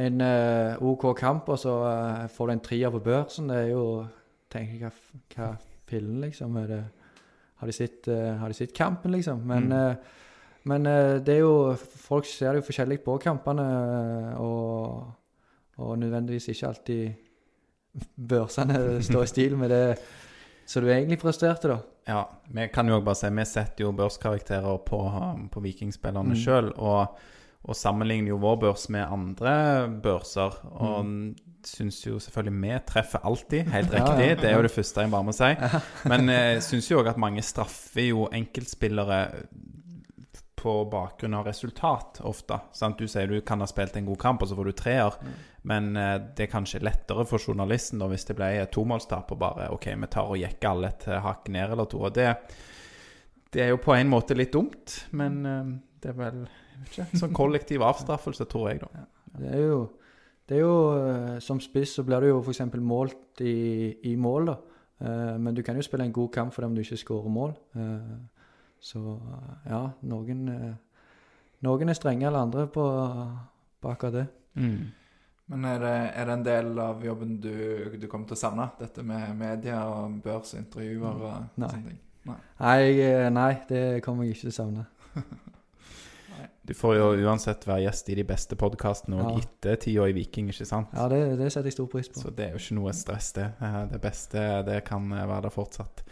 en 0.02 0.24
OK 0.88 1.04
kamp, 1.20 1.50
og 1.52 1.60
så 1.60 1.74
får 2.32 2.48
du 2.48 2.54
en 2.56 2.64
trier 2.64 2.89
på 2.96 3.02
børsen, 3.06 3.52
det 3.52 3.58
er 3.58 3.70
jo 3.74 3.84
tenker 4.50 4.88
jeg, 4.88 4.96
hva, 5.36 5.52
pillen 5.86 6.18
hva 6.18 6.24
liksom? 6.24 6.58
Det, 6.72 6.80
har, 7.60 7.68
de 7.70 7.76
sett, 7.76 8.08
har 8.39 8.48
de 8.50 8.58
sett 8.58 8.74
kampen, 8.74 9.12
liksom? 9.20 9.44
Men, 9.46 9.70
Mm. 9.70 9.98
Eh, 10.64 10.68
men 10.70 10.86
eh, 10.86 11.20
det 11.26 11.36
er 11.36 11.39
jo 11.41 11.76
Folk 11.76 12.26
ser 12.26 12.53
det 12.53 12.62
jo 12.62 12.68
forskjellig 12.70 12.99
på 13.05 13.18
kampene, 13.24 13.64
eh, 13.64 14.41
og, 14.41 15.12
og 15.78 15.97
nødvendigvis 15.99 16.47
ikke 16.53 16.68
alltid 16.68 17.12
børsene 18.16 19.01
står 19.07 19.24
i 19.24 19.32
stil 19.32 19.57
med 19.59 19.70
det 19.74 19.86
som 20.72 20.84
du 20.86 20.89
egentlig 20.93 21.18
presterte, 21.20 21.68
da. 21.68 21.78
Ja, 22.07 22.22
vi 22.53 22.68
kan 22.74 22.88
jo 22.89 23.01
bare 23.03 23.16
si 23.20 23.28
Vi 23.30 23.43
setter 23.45 23.84
jo 23.86 23.91
børskarakterer 23.91 24.78
på, 24.88 24.99
på 25.51 25.59
vikingspillerne 25.66 26.30
Mm. 26.34 26.39
selv, 26.43 26.72
og, 26.78 27.18
og 27.64 27.76
sammenligner 27.76 28.30
jo 28.30 28.38
vår 28.41 28.55
børs 28.62 28.89
med 28.89 29.03
andre 29.05 29.89
børser. 30.03 30.55
Og 30.72 31.05
Mm. 31.05 31.36
syns 31.66 31.99
jo 32.07 32.20
selvfølgelig 32.20 32.62
vi 32.62 32.80
treffer 32.88 33.20
alltid, 33.26 33.68
helt 33.70 33.91
riktig. 33.97 34.28
ja, 34.30 34.36
Det 34.36 34.49
er 34.49 34.55
jo 34.55 34.62
det 34.64 34.72
første 34.72 35.01
jeg 35.01 35.12
bare 35.12 35.24
må 35.24 35.32
si. 35.32 35.51
Men 36.09 36.30
jeg 36.30 36.64
syns 36.64 36.89
jo 36.91 37.01
òg 37.03 37.09
at 37.09 37.18
mange 37.18 37.41
straffer 37.41 38.07
jo 38.09 38.28
enkeltspillere 38.34 39.20
på 40.62 40.74
bakgrunn 40.91 41.36
av 41.39 41.47
resultat 41.49 42.22
ofte. 42.28 42.59
Sant? 42.78 42.99
Du 43.01 43.09
sier 43.09 43.30
du 43.30 43.39
kan 43.45 43.64
ha 43.64 43.68
spilt 43.70 43.97
en 43.97 44.07
god 44.07 44.20
kamp, 44.22 44.43
og 44.43 44.51
så 44.51 44.57
får 44.57 44.70
du 44.70 44.76
treer. 44.78 45.18
Men 45.68 45.91
eh, 45.97 46.18
det 46.38 46.47
er 46.47 46.53
kanskje 46.53 46.84
lettere 46.86 47.26
for 47.30 47.41
journalisten 47.41 48.01
da 48.01 48.09
hvis 48.12 48.28
det 48.30 48.38
ble 48.38 48.53
tomålstap 48.74 49.34
og 49.34 49.41
bare 49.41 49.72
OK, 49.74 49.89
vi 49.93 50.12
tar 50.14 50.30
og 50.30 50.41
jekker 50.41 50.72
alle 50.72 50.93
et 50.93 51.07
hakk 51.26 51.49
ned 51.53 51.76
eller 51.76 51.89
to. 51.89 52.03
Og 52.05 52.14
det, 52.16 52.30
det 53.53 53.66
er 53.66 53.74
jo 53.74 53.82
på 53.82 53.95
en 53.97 54.12
måte 54.12 54.38
litt 54.38 54.53
dumt, 54.53 55.01
men 55.18 55.41
eh, 55.45 55.72
det 56.01 56.14
er 56.14 56.18
vel 56.18 56.43
ikke, 56.86 57.07
sånn 57.20 57.36
kollektiv 57.36 57.84
avstraffelse, 57.86 58.47
tror 58.49 58.72
jeg, 58.72 58.84
da. 58.84 59.05
Det 59.38 59.51
er 59.55 59.64
jo, 59.64 59.82
det 60.49 60.57
er 60.57 60.64
jo 60.66 60.76
eh, 60.97 61.38
Som 61.43 61.62
spiss 61.64 61.95
så 61.95 62.03
blir 62.07 62.24
du 62.24 62.32
jo 62.32 62.41
f.eks. 62.41 62.66
målt 62.84 63.43
i, 63.45 63.95
i 64.12 64.16
mål, 64.20 64.51
da. 64.51 64.57
Eh, 65.01 65.38
men 65.41 65.55
du 65.55 65.64
kan 65.66 65.78
jo 65.78 65.86
spille 65.86 66.05
en 66.07 66.16
god 66.16 66.32
kamp 66.34 66.53
for 66.53 66.66
dem 66.66 66.76
du 66.76 66.84
ikke 66.84 66.99
skårer 66.99 67.34
mål. 67.34 67.55
Eh, 67.76 68.14
så 68.82 69.02
ja, 69.70 69.84
noen 70.10 70.48
eh, 70.50 70.72
Noen 71.62 71.92
er 71.94 71.94
strenge 71.94 72.26
eller 72.26 72.42
andre 72.42 72.64
på, 72.74 72.84
på 73.78 73.90
akkurat 73.92 74.16
det. 74.16 74.24
Men 75.52 75.66
er 75.70 75.84
det, 75.84 75.92
er 76.18 76.26
det 76.26 76.34
en 76.34 76.46
del 76.48 76.80
av 76.82 77.04
jobben 77.06 77.36
du, 77.44 77.52
du 78.02 78.08
kommer 78.10 78.26
til 78.26 78.34
å 78.34 78.40
savne? 78.40 78.66
Dette 78.80 79.04
med 79.06 79.36
media 79.38 79.84
og 79.86 80.16
børs 80.24 80.56
og 80.56 80.62
intervjuer 80.64 81.22
og 81.28 81.60
Nei. 81.62 81.70
sånne 81.70 81.92
ting? 81.92 82.00
Nei, 82.32 82.38
jeg, 82.82 82.98
eh, 83.06 83.28
nei, 83.36 83.52
det 83.70 83.84
kommer 84.06 84.26
jeg 84.26 84.34
ikke 84.34 84.48
til 84.48 84.54
å 84.54 84.58
savne. 84.58 84.88
Du 86.64 86.74
får 86.78 86.95
jo 86.99 87.05
uansett 87.26 87.64
være 87.66 87.88
gjest 87.88 88.09
i 88.14 88.16
de 88.20 88.24
beste 88.24 88.55
podkastene 88.55 89.18
og 89.18 89.32
Ja. 89.32 89.38
etter 89.41 89.80
tida 89.82 90.03
i 90.07 90.14
Viking, 90.14 90.49
ikke 90.53 90.66
sant? 90.70 90.91
Ja, 90.93 91.07
det, 91.09 91.38
det 91.39 91.47
setter 91.51 91.72
jeg 91.72 91.74
stor 91.74 91.88
pris 91.89 92.07
på. 92.14 92.22
Så 92.22 92.30
det 92.38 92.45
er 92.45 92.51
jo 92.53 92.59
ikke 92.62 92.76
noe 92.78 92.93
stress, 92.93 93.32
det. 93.34 93.47
Eh, 93.62 93.80
Det 93.91 94.01
beste 94.01 94.43
det 94.68 94.84
kan 94.86 95.09
være 95.09 95.41
der 95.47 95.49
fortsatt. 95.49 96.03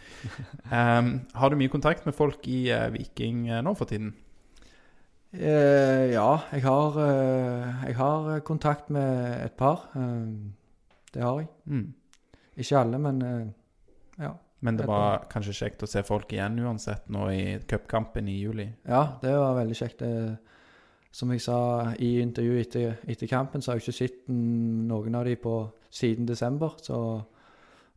um, 0.72 1.20
har 1.34 1.48
du 1.50 1.56
mye 1.56 1.70
kontakt 1.70 2.04
med 2.04 2.14
folk 2.18 2.48
i 2.50 2.68
eh, 2.74 2.90
Viking 2.90 3.48
eh, 3.48 3.62
nå 3.62 3.76
for 3.78 3.84
tiden? 3.86 4.10
Uh, 5.32 6.10
ja, 6.10 6.40
jeg 6.50 6.62
har, 6.66 6.96
uh, 6.98 7.84
jeg 7.86 7.94
har 7.96 8.40
kontakt 8.40 8.90
med 8.90 9.44
et 9.44 9.52
par. 9.56 9.86
Uh, 9.94 10.50
det 11.14 11.22
har 11.22 11.38
jeg. 11.44 11.48
Mm. 11.66 11.92
Ikke 12.58 12.78
alle, 12.80 12.98
men 12.98 13.22
ja. 14.18 14.32
Men 14.60 14.76
det 14.76 14.86
var 14.88 15.24
kanskje 15.30 15.56
kjekt 15.56 15.82
å 15.84 15.88
se 15.88 16.02
folk 16.04 16.32
igjen 16.34 16.58
uansett 16.60 17.08
nå 17.12 17.26
i 17.32 17.42
cupkampen 17.68 18.28
i 18.28 18.36
juli. 18.42 18.66
Ja, 18.88 19.16
det 19.22 19.32
var 19.32 19.56
veldig 19.56 19.76
kjekt. 19.78 20.02
Det, 20.04 20.36
som 21.16 21.32
jeg 21.32 21.42
sa 21.42 21.58
i 21.98 22.10
intervjuet 22.22 22.66
etter, 22.66 22.98
etter 23.10 23.30
kampen, 23.30 23.62
så 23.62 23.72
har 23.72 23.80
jeg 23.80 23.86
ikke 23.86 23.98
sett 23.98 24.28
noen 24.28 25.16
av 25.16 25.24
de 25.26 25.36
på 25.40 25.54
siden 25.90 26.28
desember. 26.28 26.76
Så 26.84 26.98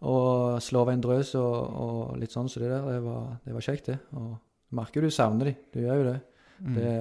å 0.04 0.16
slå 0.64 0.86
over 0.86 0.96
en 0.96 1.04
drøs 1.04 1.36
og, 1.40 1.60
og 1.84 2.16
litt 2.20 2.34
sånn 2.34 2.50
så 2.52 2.64
det 2.64 2.72
der, 2.72 2.88
det 2.96 3.04
var, 3.04 3.28
det 3.44 3.56
var 3.56 3.68
kjekt, 3.68 3.92
det. 3.92 4.00
Og 4.20 4.34
merker 4.80 5.04
du 5.04 5.12
savner 5.14 5.52
de. 5.52 5.56
Du 5.76 5.84
gjør 5.84 6.00
jo 6.00 6.10
det. 6.10 6.18
Mm. 6.64 6.76
det 6.80 6.96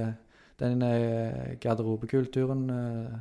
den 0.63 0.83
eh, 0.87 1.55
garderobekulturen 1.61 2.71
eh, 2.71 3.15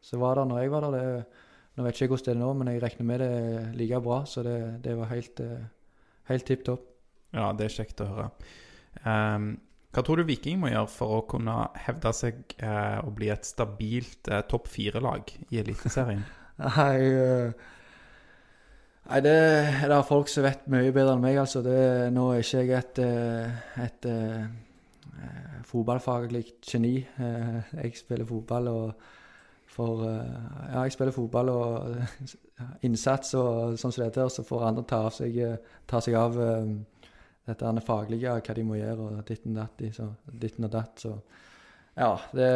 som 0.00 0.22
var 0.22 0.38
der 0.38 0.48
når 0.48 0.62
jeg 0.62 0.72
var 0.72 0.86
der, 0.86 0.96
det, 0.96 1.46
nå 1.76 1.84
vet 1.84 1.96
ikke 1.96 2.06
jeg 2.06 2.12
hvordan 2.12 2.26
det 2.26 2.34
er 2.34 2.40
nå, 2.40 2.52
men 2.56 2.70
jeg 2.70 2.82
regner 2.84 3.08
med 3.08 3.22
det 3.22 3.30
er 3.36 3.72
like 3.76 4.00
bra. 4.04 4.20
Så 4.24 4.44
det, 4.46 4.56
det 4.84 4.94
var 4.96 5.10
helt, 5.12 5.42
eh, 5.44 5.64
helt 6.30 6.46
tipp 6.48 6.64
topp. 6.66 6.84
Ja, 7.36 7.50
det 7.56 7.68
er 7.68 7.76
kjekt 7.76 8.02
å 8.04 8.08
høre. 8.10 8.28
Um, 9.04 9.54
hva 9.96 10.02
tror 10.04 10.20
du 10.20 10.26
Viking 10.28 10.58
må 10.60 10.68
gjøre 10.68 10.90
for 10.92 11.18
å 11.18 11.22
kunne 11.30 11.54
hevde 11.86 12.10
seg 12.12 12.42
eh, 12.60 12.98
og 13.00 13.14
bli 13.16 13.30
et 13.32 13.46
stabilt 13.48 14.28
eh, 14.28 14.42
topp 14.50 14.68
fire-lag 14.68 15.30
i 15.48 15.60
Eliteserien? 15.62 16.20
Nei, 16.60 16.98
uh, 17.16 17.52
nei 19.08 19.20
det 19.24 19.32
er 19.36 19.90
det 19.92 20.02
folk 20.08 20.28
som 20.32 20.44
vet 20.44 20.68
mye 20.72 20.92
bedre 20.92 21.14
enn 21.16 21.24
meg, 21.24 21.36
altså. 21.40 21.62
Det, 21.64 21.78
nå 22.12 22.26
er 22.34 22.44
ikke 22.44 22.62
jeg 22.64 22.76
et, 22.76 23.00
et, 23.00 23.84
et 23.86 24.08
eh, 24.12 24.46
eh, 25.16 25.58
fotballfaglig 25.68 26.44
geni. 26.64 26.96
Eh, 27.16 27.76
Jeg 27.82 27.96
spiller 28.00 28.28
fotball 28.28 28.68
og 28.72 29.06
for 29.76 30.04
eh, 30.08 30.72
Ja, 30.72 30.82
jeg 30.86 30.96
spiller 30.96 31.16
fotball 31.16 31.52
og 31.52 31.96
eh, 31.96 32.36
innsats 32.86 33.34
og 33.36 33.76
sånn 33.80 33.92
som 33.92 34.04
dette, 34.06 34.24
og 34.24 34.32
så 34.32 34.44
får 34.46 34.68
andre 34.70 34.84
ta, 34.88 35.02
seg, 35.12 35.34
eh, 35.44 35.80
ta 35.88 36.00
seg 36.04 36.16
av 36.18 36.38
eh, 36.40 36.70
dette 37.46 37.66
her 37.68 37.84
faglige, 37.84 38.38
hva 38.40 38.54
de 38.56 38.64
må 38.66 38.78
gjøre, 38.78 39.10
og 39.10 39.26
ditten 39.28 39.58
datt, 39.58 39.84
så, 39.94 40.08
ditten 40.26 40.66
og 40.66 40.72
datt. 40.72 41.04
Så 41.04 41.12
ja, 41.96 42.10
det, 42.36 42.48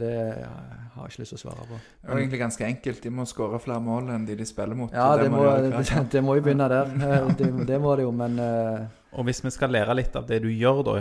det 0.00 0.12
har 0.44 1.04
jeg 1.04 1.10
ikke 1.10 1.24
lyst 1.24 1.34
til 1.34 1.40
å 1.40 1.42
svare 1.42 1.66
på. 1.68 1.80
Det 1.80 2.08
er 2.08 2.20
egentlig 2.22 2.40
ganske 2.40 2.64
enkelt. 2.64 3.02
De 3.04 3.12
må 3.12 3.26
skåre 3.28 3.60
flere 3.60 3.84
mål 3.84 4.14
enn 4.14 4.24
de 4.28 4.36
de 4.38 4.46
spiller 4.48 4.78
mot. 4.78 4.94
Ja, 4.96 5.10
det, 5.16 5.26
det 5.26 5.34
må, 5.34 5.42
gjøre 5.44 5.72
det, 5.74 6.04
det 6.14 6.22
må 6.24 6.36
jo 6.38 6.44
begynne 6.46 6.68
der. 6.72 6.92
Eh, 6.96 7.32
Det, 7.36 7.50
det 7.68 7.80
må 7.82 7.96
det 7.98 8.06
jo, 8.06 8.14
men 8.16 8.40
uh... 8.40 8.86
Og 9.12 9.26
hvis 9.28 9.42
vi 9.44 9.52
skal 9.52 9.74
lære 9.74 9.96
litt 9.98 10.14
av 10.16 10.24
det 10.28 10.38
du 10.40 10.48
gjør, 10.48 10.80
da, 10.88 10.94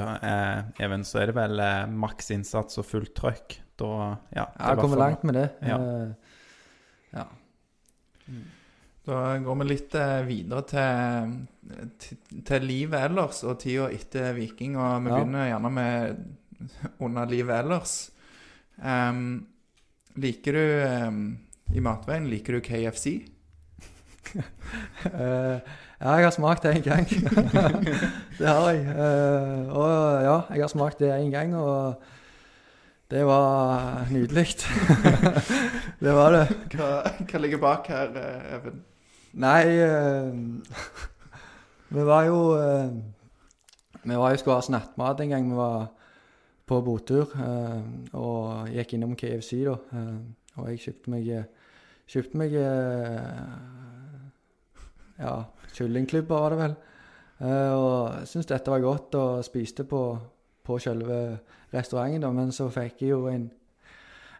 Even, 0.83 1.05
så 1.07 1.21
er 1.21 1.31
det 1.31 1.37
vel 1.37 1.61
maks 1.95 2.33
innsats 2.35 2.81
og 2.81 2.83
fullt 2.89 3.13
trøkk. 3.15 3.55
Da, 3.79 3.93
ja, 4.35 4.49
det 4.51 4.51
jeg 4.51 4.57
kommer 4.57 4.67
har 4.67 4.81
kommet 4.81 4.99
langt 4.99 5.23
med 5.29 5.39
det. 5.39 5.47
Ja. 5.63 5.77
Ja. 5.79 6.30
Da 9.07 9.37
går 9.41 9.55
vi 9.57 9.65
litt 9.65 9.95
eh, 9.97 10.19
videre 10.27 10.61
til, 10.69 11.31
til, 12.03 12.17
til 12.45 12.65
livet 12.69 13.01
ellers 13.07 13.39
og 13.49 13.57
tida 13.63 13.87
etter 13.89 14.33
Viking. 14.37 14.75
Og 14.77 15.01
vi 15.05 15.09
Ja. 15.09 15.15
begynner 15.17 15.47
gjerne 15.49 15.71
med 15.73 16.19
under 17.01 17.25
livet 17.25 17.55
ellers. 17.63 17.95
Um, 18.77 19.47
liker 20.21 20.53
du 20.53 21.07
um, 21.07 21.21
i 21.73 21.79
matveien 21.81 22.27
liker 22.29 22.57
du 22.57 22.61
KFC? 22.65 23.15
uh, 24.35 24.41
ja, 26.01 26.13
jeg 26.17 26.25
har 26.27 26.31
smakt 26.35 26.63
det 26.63 26.75
en 26.77 26.85
gang. 26.85 27.05
det 28.39 28.47
har 28.47 28.69
jeg. 28.69 28.85
Uh, 28.85 29.73
og 29.73 30.23
ja, 30.25 30.37
jeg 30.55 30.61
har 30.65 30.71
smakt 30.71 30.99
det 31.01 31.11
en 31.15 31.31
gang, 31.33 31.55
og 31.57 32.01
det 33.11 33.23
var 33.27 34.05
nydelig. 34.11 34.45
det 36.03 36.13
var 36.15 36.31
det. 36.35 36.45
Hva, 36.75 36.91
hva 37.27 37.41
ligger 37.43 37.59
bak 37.61 37.89
her, 37.91 38.13
eh, 38.15 38.53
Even? 38.55 38.77
Nei 39.41 39.63
eh, 39.67 40.31
Vi 41.91 42.03
var 42.07 42.25
jo 42.27 42.37
eh, 42.59 42.89
Vi 44.03 44.15
var 44.19 44.31
jo 44.33 44.39
skulle 44.41 44.57
ha 44.59 44.63
snattmat 44.65 45.19
en 45.23 45.31
gang 45.35 45.49
vi 45.51 45.55
var 45.59 45.89
på 46.71 46.79
botur. 46.87 47.31
eh, 47.35 47.81
og 48.15 48.71
gikk 48.71 48.95
innom 48.95 49.15
KFC, 49.19 49.57
da. 49.67 49.75
eh, 49.91 50.15
og 50.57 50.69
jeg 50.71 50.83
kjøpte 50.85 51.11
meg 51.15 51.29
Kjøpte 52.11 52.39
meg 52.39 52.55
eh, 52.59 53.19
Ja, 55.21 55.35
kyllingklubber 55.75 56.39
var 56.47 56.49
det 56.55 56.61
vel. 56.63 56.73
Og 57.41 58.27
syntes 58.29 58.49
dette 58.51 58.69
var 58.69 58.81
godt, 58.83 59.15
og 59.17 59.43
spiste 59.45 59.83
på, 59.89 60.01
på 60.65 60.75
selve 60.81 61.17
restauranten, 61.73 62.21
da. 62.23 62.31
Men 62.35 62.51
så 62.55 62.69
fikk 62.69 63.03
jeg 63.05 63.15
jo 63.15 63.25
en 63.31 63.49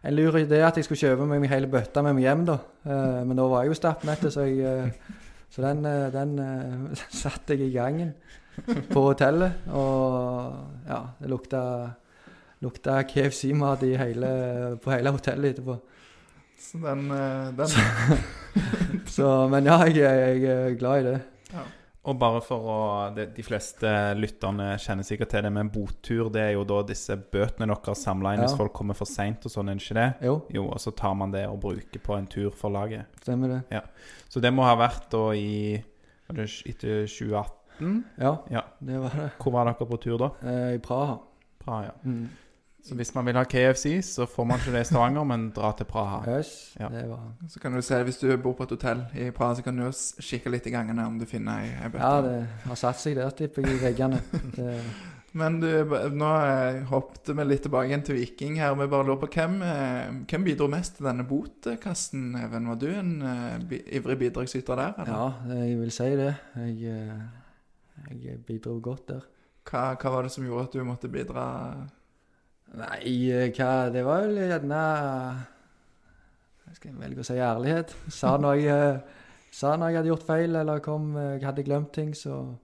en 0.02 0.16
lur 0.18 0.36
idé 0.38 0.58
at 0.66 0.78
jeg 0.78 0.86
skulle 0.86 1.00
kjøpe 1.00 1.26
meg 1.30 1.50
hele 1.50 1.70
bøtta 1.70 2.02
med 2.02 2.16
meg 2.18 2.26
hjem, 2.26 2.44
da. 2.48 2.58
Eh, 2.82 3.20
men 3.26 3.38
da 3.38 3.46
var 3.50 3.62
jeg 3.62 3.72
jo 3.72 3.78
stappmett, 3.78 4.26
så, 4.34 4.46
eh, 4.50 5.18
så 5.52 5.62
den, 5.62 5.84
eh, 5.86 6.08
den 6.14 6.32
satte 7.22 7.54
jeg 7.54 7.68
i 7.68 7.76
gangen 7.76 8.14
på 8.90 9.06
hotellet. 9.08 9.68
Og 9.70 10.88
ja, 10.88 11.04
det 11.20 11.30
lukta, 11.30 11.62
lukta 12.66 13.02
KFC-mat 13.06 13.86
på 14.82 14.94
hele 14.94 15.14
hotellet 15.14 15.54
etterpå. 15.54 15.78
Så 16.62 16.78
den, 16.82 17.08
den 17.58 17.70
Så, 19.14 19.28
men 19.50 19.66
ja, 19.66 19.80
jeg, 19.86 20.02
jeg 20.02 20.44
er 20.44 20.74
glad 20.78 21.00
i 21.00 21.06
det. 21.10 21.20
Og 22.04 22.16
bare 22.18 22.40
for 22.42 22.64
å 22.66 22.78
det, 23.14 23.28
De 23.36 23.42
fleste 23.46 23.86
lytterne 24.18 24.72
kjenner 24.82 25.06
sikkert 25.06 25.28
til 25.30 25.44
det, 25.46 25.52
men 25.54 25.68
botur 25.70 26.30
det 26.34 26.40
er 26.48 26.52
jo 26.56 26.64
da 26.66 26.80
disse 26.82 27.14
bøtene 27.16 27.68
dere 27.70 27.94
samler 27.94 28.34
inn 28.34 28.42
hvis 28.42 28.56
folk 28.58 28.72
kommer 28.74 28.98
for 28.98 29.06
seint 29.06 29.44
og 29.46 29.52
sånn, 29.54 29.70
er 29.70 29.78
det 29.78 29.84
ikke 29.84 29.98
det? 30.00 30.08
Jo, 30.26 30.34
Jo, 30.50 30.64
og 30.74 30.80
så 30.82 30.90
tar 30.98 31.14
man 31.14 31.30
det 31.30 31.44
og 31.46 31.60
bruker 31.62 32.02
på 32.02 32.16
en 32.18 32.26
tur 32.26 32.50
for 32.50 32.70
laget. 32.74 33.06
stemmer 33.22 33.48
det. 33.48 33.60
Ja. 33.70 33.82
Så 34.28 34.40
det 34.42 34.50
må 34.52 34.64
ha 34.66 34.74
vært 34.76 35.06
da 35.14 35.28
i 35.38 35.82
det 36.32 36.48
etter 36.66 37.06
2018? 37.06 38.04
Ja, 38.18 38.36
Ja. 38.50 38.62
det 38.80 38.98
var 39.00 39.10
det. 39.10 39.30
Hvor 39.38 39.52
var 39.52 39.64
dere 39.70 39.86
på 39.86 40.00
tur 40.02 40.18
da? 40.18 40.30
Eh, 40.42 40.74
I 40.74 40.78
Praha. 40.78 41.18
Praha, 41.62 41.84
ja. 41.84 41.92
Mm. 42.04 42.28
Så 42.82 42.96
hvis 42.98 43.14
man 43.14 43.26
vil 43.26 43.36
ha 43.38 43.44
KFC, 43.46 44.00
så 44.02 44.26
får 44.26 44.46
man 44.48 44.58
ikke 44.58 44.72
det 44.74 44.80
i 44.82 44.86
Stavanger, 44.88 45.24
men 45.24 45.44
dra 45.54 45.70
til 45.78 45.86
Praha. 45.86 46.18
Yes, 46.26 46.74
Ja. 46.80 46.88
det 46.90 47.04
var 47.08 47.20
Så 47.48 47.60
kan 47.60 47.72
du 47.72 47.80
se, 47.82 48.02
Hvis 48.02 48.18
du 48.18 48.36
bor 48.36 48.52
på 48.52 48.62
et 48.62 48.70
hotell 48.70 49.04
i 49.14 49.30
Praha, 49.30 49.54
så 49.54 49.62
kan 49.62 49.76
du 49.76 49.90
kikke 50.20 50.50
litt 50.50 50.66
i 50.66 50.70
gangene 50.70 51.06
om 51.06 51.18
du 51.18 51.26
finner 51.26 51.62
ei, 51.62 51.90
bøtte. 51.90 52.02
Ja, 52.02 52.20
det 52.20 52.48
har 52.66 52.74
satt 52.74 52.98
seg 52.98 53.16
der, 53.16 53.30
tipper 53.30 53.62
jeg, 53.62 53.78
i 53.78 53.84
veggene. 53.84 54.20
Det, 54.56 54.82
Men 55.32 55.60
du, 55.60 55.68
nå 56.12 56.30
eh, 56.44 56.82
hoppet 56.90 57.30
vi 57.32 57.44
litt 57.46 57.62
tilbake 57.64 57.88
igjen 57.88 58.02
til 58.04 58.18
Viking 58.18 58.58
her. 58.60 58.74
Vi 58.76 58.88
bare 58.90 59.06
lurer 59.06 59.22
på 59.22 59.30
hvem, 59.32 59.62
eh, 59.62 60.10
hvem 60.28 60.44
bidro 60.44 60.66
mest 60.68 60.98
til 60.98 61.06
denne 61.08 61.24
botkassen, 61.24 62.34
Even? 62.36 62.68
Var 62.68 62.82
du 62.82 62.88
en 62.90 63.14
uh, 63.22 63.78
ivrig 63.86 64.18
bidragsyter 64.18 64.76
der? 64.76 64.92
Eller? 64.98 65.14
ja, 65.48 65.56
jeg 65.62 65.78
vil 65.80 65.94
si 65.94 66.10
det. 66.20 66.34
Jeg, 66.56 67.08
jeg 68.26 68.44
bidro 68.44 68.76
godt 68.82 69.08
der. 69.08 69.24
Hva, 69.70 69.94
hva 69.94 70.10
var 70.10 70.26
det 70.26 70.34
som 70.34 70.44
gjorde 70.44 70.66
at 70.68 70.76
du 70.76 70.84
måtte 70.84 71.08
bidra? 71.08 71.46
Nei, 72.72 73.28
hva 73.52 73.90
Det 73.92 74.04
var 74.06 74.22
vel 74.24 74.38
gjerne 74.48 74.80
Jeg 76.68 76.78
skal 76.78 76.96
velge 77.02 77.20
å 77.20 77.26
si 77.26 77.36
ærlighet. 77.36 77.92
Sa 78.08 78.36
når 78.40 78.54
jeg, 78.62 78.94
eh, 78.96 79.20
sa 79.52 79.76
når 79.76 79.90
jeg 79.90 79.98
hadde 80.00 80.12
gjort 80.12 80.26
feil, 80.26 80.56
eller 80.56 80.80
kom, 80.80 81.16
eh, 81.16 81.36
jeg 81.36 81.44
hadde 81.44 81.64
glemt 81.66 81.92
ting, 81.92 82.14
så 82.14 82.56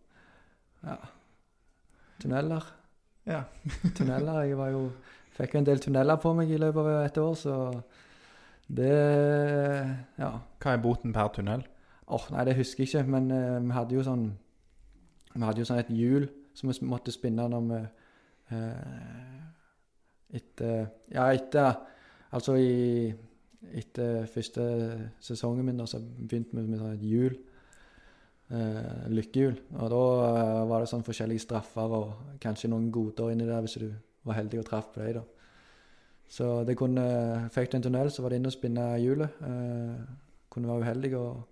Ja. 0.84 0.96
Tunneler. 2.20 2.64
Ja. 3.26 3.42
Tunneler. 3.96 4.42
Jeg 4.42 4.56
var 4.56 4.70
jo 4.70 4.90
Fikk 5.38 5.54
jo 5.54 5.58
en 5.58 5.66
del 5.66 5.78
tunneler 5.78 6.16
på 6.18 6.32
meg 6.34 6.50
i 6.50 6.56
løpet 6.58 6.78
av 6.82 7.04
et 7.04 7.18
år, 7.18 7.34
så 7.34 7.82
det 8.68 9.98
Ja. 10.18 10.40
Hva 10.58 10.72
er 10.72 10.82
boten 10.82 11.12
per 11.12 11.28
tunnel? 11.28 11.62
Åh, 12.08 12.30
nei, 12.32 12.44
det 12.44 12.56
husker 12.56 12.82
jeg 12.84 12.88
ikke, 12.88 13.10
men 13.10 13.30
uh, 13.30 13.60
vi 13.60 13.72
hadde 13.76 13.94
jo 13.94 14.02
sånn 14.02 14.38
Vi 15.34 15.44
hadde 15.44 15.60
jo 15.60 15.68
sånn 15.68 15.78
et 15.78 15.92
hjul 15.92 16.28
som 16.54 16.70
vi 16.72 16.86
måtte 16.88 17.12
spinne 17.12 17.44
når 17.52 17.66
vi 17.68 17.78
eh, 18.56 19.27
Etter 20.34 20.88
Ja, 21.12 21.30
etter 21.32 21.78
Altså 22.32 22.58
i 22.60 23.12
Etter 23.74 24.26
første 24.30 24.64
sesongen 25.24 25.64
min, 25.66 25.78
da, 25.80 25.86
så 25.88 25.98
begynte 26.00 26.54
vi 26.54 26.62
med 26.68 26.78
sånn 26.78 26.94
et 26.94 27.02
hjul. 27.04 27.34
Eh, 28.48 29.08
lykkehjul. 29.12 29.56
Og 29.76 29.90
da 29.92 30.02
eh, 30.28 30.60
var 30.70 30.80
det 30.80 30.88
sånn 30.88 31.02
forskjellige 31.04 31.42
straffer 31.42 31.96
og 31.98 32.38
kanskje 32.40 32.70
noen 32.70 32.86
goder 32.94 33.32
inni 33.34 33.48
der 33.48 33.60
hvis 33.64 33.76
du 33.82 33.90
var 34.24 34.38
heldig 34.38 34.62
og 34.62 34.68
traff 34.70 34.88
på 34.94 35.02
dem, 35.02 35.18
da. 35.18 35.24
Så 36.28 36.46
det 36.68 36.76
kunne 36.76 37.04
Fikk 37.52 37.72
du 37.72 37.76
en 37.78 37.84
tunnel, 37.88 38.10
så 38.12 38.22
var 38.22 38.32
det 38.32 38.40
inn 38.40 38.48
og 38.48 38.54
spinne 38.54 38.86
hjulet. 39.02 39.42
Eh, 39.44 40.00
kunne 40.52 40.70
være 40.70 40.86
uheldig 40.86 41.12
og 41.18 41.42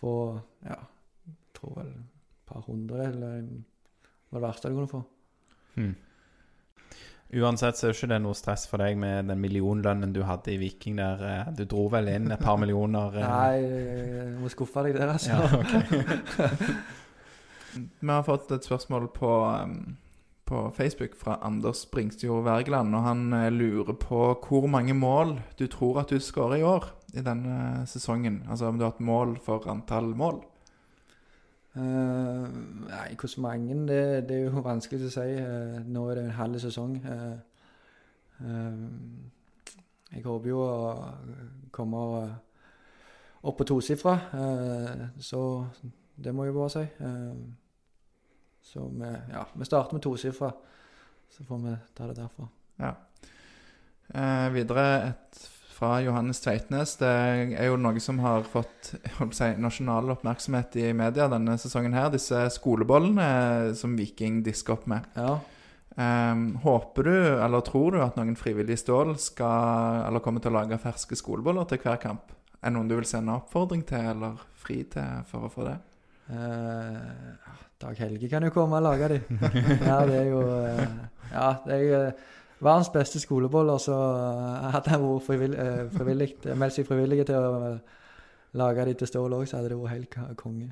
få 0.00 0.14
Ja, 0.66 0.80
jeg 1.28 1.38
tror 1.56 1.78
vel 1.78 1.94
et 1.94 2.44
par 2.50 2.66
hundre, 2.66 3.08
eller 3.08 3.48
var 4.28 4.40
det 4.40 4.46
verste 4.48 4.68
du 4.68 4.76
kunne 4.76 4.92
få. 4.92 5.02
Hmm. 5.78 5.94
Uansett 7.28 7.76
så 7.76 7.86
er 7.86 7.90
jo 7.92 7.96
ikke 7.98 8.08
det 8.14 8.18
noe 8.24 8.32
stress 8.38 8.62
for 8.70 8.80
deg 8.80 8.96
med 8.96 9.26
den 9.28 9.40
millionlønnen 9.42 10.14
du 10.16 10.22
hadde 10.24 10.54
i 10.54 10.56
Viking 10.62 10.96
der. 10.96 11.20
eh, 11.28 11.50
Du 11.58 11.64
dro 11.68 11.88
vel 11.92 12.08
inn 12.08 12.30
et 12.32 12.40
par 12.40 12.56
millioner? 12.56 13.12
eh. 13.20 13.28
Nei, 13.28 13.60
jeg 13.60 14.38
må 14.40 14.48
skuffe 14.48 14.84
deg 14.86 14.96
der, 14.96 15.12
altså. 15.12 15.36
Ja, 15.36 15.44
okay. 15.60 15.82
Vi 18.00 18.08
har 18.08 18.22
fått 18.24 18.50
et 18.56 18.64
spørsmål 18.64 19.10
på, 19.12 19.30
på 20.48 20.62
Facebook 20.74 21.14
fra 21.20 21.36
Anders 21.44 21.84
Bringsjord 21.92 22.44
Wergeland. 22.48 22.94
Og 22.96 23.04
han 23.04 23.32
eh, 23.36 23.50
lurer 23.52 23.92
på 24.00 24.22
hvor 24.48 24.66
mange 24.70 24.94
mål 24.96 25.36
du 25.60 25.66
tror 25.68 26.00
at 26.00 26.08
du 26.14 26.18
skårer 26.24 26.62
i 26.62 26.64
år 26.66 26.88
i 27.14 27.20
denne 27.24 27.84
sesongen. 27.88 28.42
Altså 28.48 28.70
om 28.72 28.78
du 28.80 28.84
har 28.88 28.94
et 28.96 29.04
mål 29.04 29.36
for 29.44 29.68
antall 29.68 30.14
mål. 30.16 30.40
Eh, 31.78 32.48
nei, 32.88 33.14
hvor 33.14 33.40
mange 33.40 33.74
det, 33.86 34.28
det 34.28 34.36
er 34.36 34.44
jo 34.48 34.62
vanskelig 34.70 35.06
å 35.06 35.12
si. 35.14 35.26
Eh, 35.38 35.78
nå 35.86 36.04
er 36.10 36.18
det 36.18 36.24
en 36.26 36.38
halv 36.38 36.58
sesong. 36.62 36.96
Eh, 37.06 37.36
jeg 40.08 40.24
håper 40.24 40.50
jo 40.50 40.62
å 40.64 40.92
komme 41.74 42.00
opp 43.48 43.58
på 43.58 43.66
tosifra, 43.66 44.14
uh, 44.32 45.02
så 45.20 45.40
det 46.16 46.32
må 46.34 46.46
jeg 46.46 46.54
bare 46.56 46.70
si. 46.72 46.84
Så 48.70 48.86
vi, 48.88 49.10
ja, 49.34 49.42
vi 49.52 49.68
starter 49.68 49.98
med 49.98 50.04
tosifra, 50.06 50.52
så 51.34 51.44
får 51.50 51.60
vi 51.66 51.74
ta 51.98 52.08
det 52.08 52.16
derfra. 52.22 52.48
Ja. 52.78 52.94
Videre 54.54 54.86
et 55.10 55.42
fra 55.78 56.00
Johannes 56.02 56.40
Tveitnes. 56.42 56.96
Det 56.98 57.10
er 57.54 57.68
jo 57.68 57.76
noe 57.78 58.00
som 58.02 58.18
har 58.24 58.46
fått 58.50 58.92
si, 59.36 59.50
nasjonal 59.62 60.10
oppmerksomhet 60.16 60.74
i 60.82 60.88
media 60.96 61.28
denne 61.30 61.54
sesongen 61.60 61.94
her. 61.94 62.10
Disse 62.14 62.48
skolebollene 62.54 63.76
som 63.78 63.94
Viking 63.98 64.42
disker 64.46 64.74
opp 64.74 64.88
med. 64.90 65.06
Ja. 65.18 65.36
Um, 65.98 66.52
håper 66.62 67.08
du, 67.08 67.14
eller 67.42 67.62
tror 67.66 67.94
du, 67.94 68.00
at 68.02 68.18
noen 68.18 68.36
frivillige 68.38 68.78
i 68.78 68.82
Stål 68.82 69.16
skal, 69.18 70.04
eller 70.06 70.22
kommer 70.22 70.42
til 70.42 70.52
å 70.52 70.60
lage 70.60 70.78
ferske 70.82 71.18
skoleboller 71.18 71.66
til 71.70 71.80
hver 71.82 71.98
kamp? 72.02 72.34
Er 72.58 72.70
det 72.70 72.74
noen 72.76 72.90
du 72.90 72.94
vil 72.98 73.06
sende 73.06 73.34
oppfordring 73.34 73.82
til, 73.86 74.06
eller 74.12 74.38
fri 74.58 74.84
til 74.90 75.24
for 75.30 75.46
å 75.46 75.52
få 75.52 75.66
det? 75.66 75.76
Uh, 76.28 77.54
Dag 77.78 77.98
Helge 78.02 78.30
kan 78.30 78.46
jo 78.46 78.50
komme 78.54 78.78
og 78.78 78.86
lage 78.86 79.10
de. 79.14 79.20
ja, 79.90 79.98
det 80.06 80.18
er 80.24 80.30
jo 80.32 80.42
uh, 80.42 80.82
Ja, 81.32 81.48
det 81.64 81.74
er 81.76 81.82
jo 81.84 81.98
eh, 81.98 82.26
verdens 82.60 82.90
beste 82.94 83.20
skoleboller, 83.22 83.78
så 83.82 83.94
eh, 83.94 84.68
hadde 84.74 84.90
han 84.94 85.04
vært 85.04 85.26
frivillig, 85.28 85.58
eh, 85.62 85.86
frivillig, 85.94 86.28
meldt 86.58 86.74
seg 86.78 86.88
frivillig 86.88 87.24
til 87.28 87.38
å 87.38 87.54
eh, 87.70 87.96
lage 88.58 88.84
de 88.88 88.94
til 88.98 89.10
Stål 89.10 89.36
òg, 89.38 89.46
så 89.50 89.60
hadde 89.60 89.72
det 89.74 89.78
vært 89.80 89.94
helt 89.96 90.36
konge. 90.40 90.70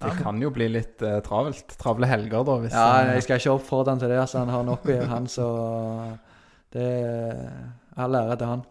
Det 0.00 0.12
kan 0.22 0.38
jo 0.40 0.48
bli 0.54 0.68
litt 0.70 1.02
eh, 1.02 1.18
travelt. 1.26 1.74
Travle 1.80 2.06
helger, 2.08 2.44
da. 2.46 2.54
Hvis, 2.62 2.72
Ja, 2.76 2.88
eh, 3.02 3.14
jeg 3.18 3.26
skal 3.26 3.40
ikke 3.42 3.56
oppfordre 3.58 3.92
han 3.96 4.02
til 4.02 4.12
det, 4.12 4.20
altså 4.22 4.44
han 4.44 4.52
har 4.54 4.62
nok 4.68 4.86
å 4.86 4.92
gjøre, 4.94 5.08
han, 5.10 5.26
så 5.28 5.46
det 6.72 6.84
er 6.86 7.40
all 8.00 8.14
ære 8.14 8.36
til 8.40 8.52
han. 8.54 8.62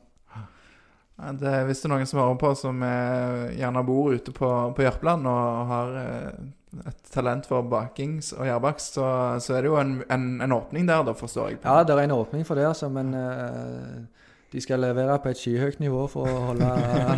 Det, 1.36 1.52
hvis 1.68 1.82
det 1.82 1.89
er 1.89 1.91
noen 1.91 2.08
som 2.08 2.22
hører 2.22 2.38
på, 2.39 2.54
som 2.56 2.80
eh, 2.88 3.50
gjerne 3.60 3.84
bor 3.84 4.14
ute 4.16 4.32
på, 4.32 4.50
på 4.78 4.86
Jørpeland 4.86 5.28
og 5.28 5.74
har 5.74 5.97
eh, 6.00 6.38
et 6.70 7.11
talent 7.11 7.47
for 7.49 7.65
bakings 7.65 8.32
og 8.36 8.45
gjærbakst, 8.45 8.93
så, 8.99 9.05
så 9.41 9.57
er 9.57 9.65
det 9.65 9.72
jo 9.72 9.78
en, 9.82 9.95
en, 10.11 10.26
en 10.45 10.51
åpning 10.53 10.88
der, 10.88 11.03
da, 11.07 11.15
forstår 11.17 11.49
jeg. 11.49 11.59
Ja, 11.63 11.82
det 11.84 11.95
er 11.95 12.03
en 12.03 12.17
åpning 12.17 12.45
for 12.45 12.59
det, 12.59 12.67
altså, 12.70 12.89
men 12.93 13.13
uh, 13.17 14.03
de 14.51 14.61
skal 14.61 14.82
levere 14.82 15.17
på 15.22 15.30
et 15.30 15.38
skyhøyt 15.38 15.80
nivå 15.82 16.05
for 16.09 16.30
å 16.30 16.43
holde, 16.51 16.70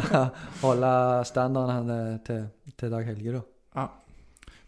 holde 0.66 0.94
standarden 1.28 1.92
eh, 1.96 2.16
til, 2.28 2.46
til 2.80 2.92
Dag 2.92 3.08
Helge, 3.08 3.38
da. 3.38 3.44
Ja. 3.80 3.86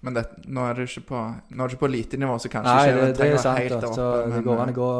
Men 0.03 0.17
det, 0.17 0.23
nå 0.51 0.63
er 0.67 0.77
det 0.77 0.89
ikke 0.89 1.05
på, 1.13 1.23
nå 1.49 1.63
er 1.63 1.71
det 1.71 1.75
ikke 1.75 1.86
på 1.86 1.89
elitenivå, 1.91 2.38
så 2.39 2.51
kanskje 2.51 2.75
Nei, 2.75 2.86
ikke 2.88 2.99
det, 2.99 3.09
det 3.09 3.17
trenger 3.19 3.34
er 3.34 3.39
å 3.39 3.41
være 3.41 3.49
sant. 3.49 3.59
helt 3.63 3.73
Da. 3.73 3.81
der 3.84 3.97
Så 3.97 4.07
men, 4.13 4.36
det 4.36 4.45
går 4.47 4.63
an 4.63 4.63
å 4.63 4.73
eh, 4.73 4.79
gå 4.79 4.91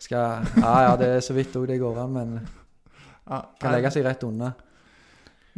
skal, 0.00 0.50
Ja, 0.56 0.74
ja, 0.86 0.96
det 1.00 1.12
er 1.16 1.22
så 1.24 1.36
vidt 1.36 1.56
òg 1.60 1.68
det 1.68 1.78
går 1.80 2.00
an, 2.04 2.16
men 2.16 2.34
ja, 2.40 3.40
kan 3.60 3.76
legge 3.76 3.92
seg 3.92 4.04
rett 4.08 4.24
unna. 4.28 4.54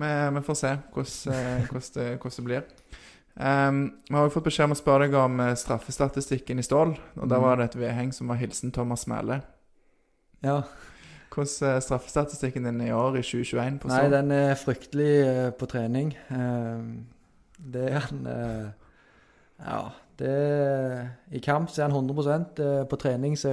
Vi, 0.03 0.11
vi 0.35 0.43
får 0.47 0.59
se 0.59 0.73
hvordan, 0.95 1.67
hvordan, 1.69 1.91
det, 1.95 2.07
hvordan 2.23 2.37
det 2.39 2.47
blir. 2.49 2.99
Ehm, 3.41 3.93
vi 4.09 4.15
har 4.15 4.27
jo 4.27 4.35
fått 4.35 4.45
beskjed 4.45 4.65
om 4.69 4.75
å 4.75 4.79
spørre 4.79 5.07
deg 5.09 5.15
om 5.17 5.41
eh, 5.41 5.55
straffestatistikken 5.57 6.59
i 6.59 6.63
Stål. 6.63 6.99
Og 7.17 7.29
Der 7.29 7.39
Mm. 7.39 7.43
var 7.43 7.57
det 7.57 7.65
et 7.65 7.77
vedheng 7.81 8.13
som 8.13 8.29
var 8.29 8.37
hilsen 8.37 8.73
Thomas 8.73 9.07
Mæle. 9.07 9.43
Ja. 10.43 10.63
Hvordan 11.35 11.69
er 11.77 11.81
straffestatistikken 11.81 12.65
din 12.65 12.81
i 12.81 12.91
år, 12.93 13.17
i 13.17 13.23
2021? 13.23 13.79
på 13.81 13.89
Nei, 13.89 14.09
den 14.11 14.31
er 14.31 14.55
fryktelig 14.55 15.47
uh, 15.47 15.51
på 15.51 15.67
trening. 15.67 16.15
Uh, 16.31 17.01
det 17.73 17.91
er 17.93 17.99
han 18.01 18.27
uh, 18.27 18.71
Ja, 19.65 19.89
det 20.19 21.11
I 21.33 21.39
kamp 21.39 21.71
så 21.71 21.83
er 21.83 21.89
han 21.89 21.97
100 21.97 22.47
eh, 22.59 22.85
På 22.85 22.97
trening 22.97 23.37
så, 23.39 23.49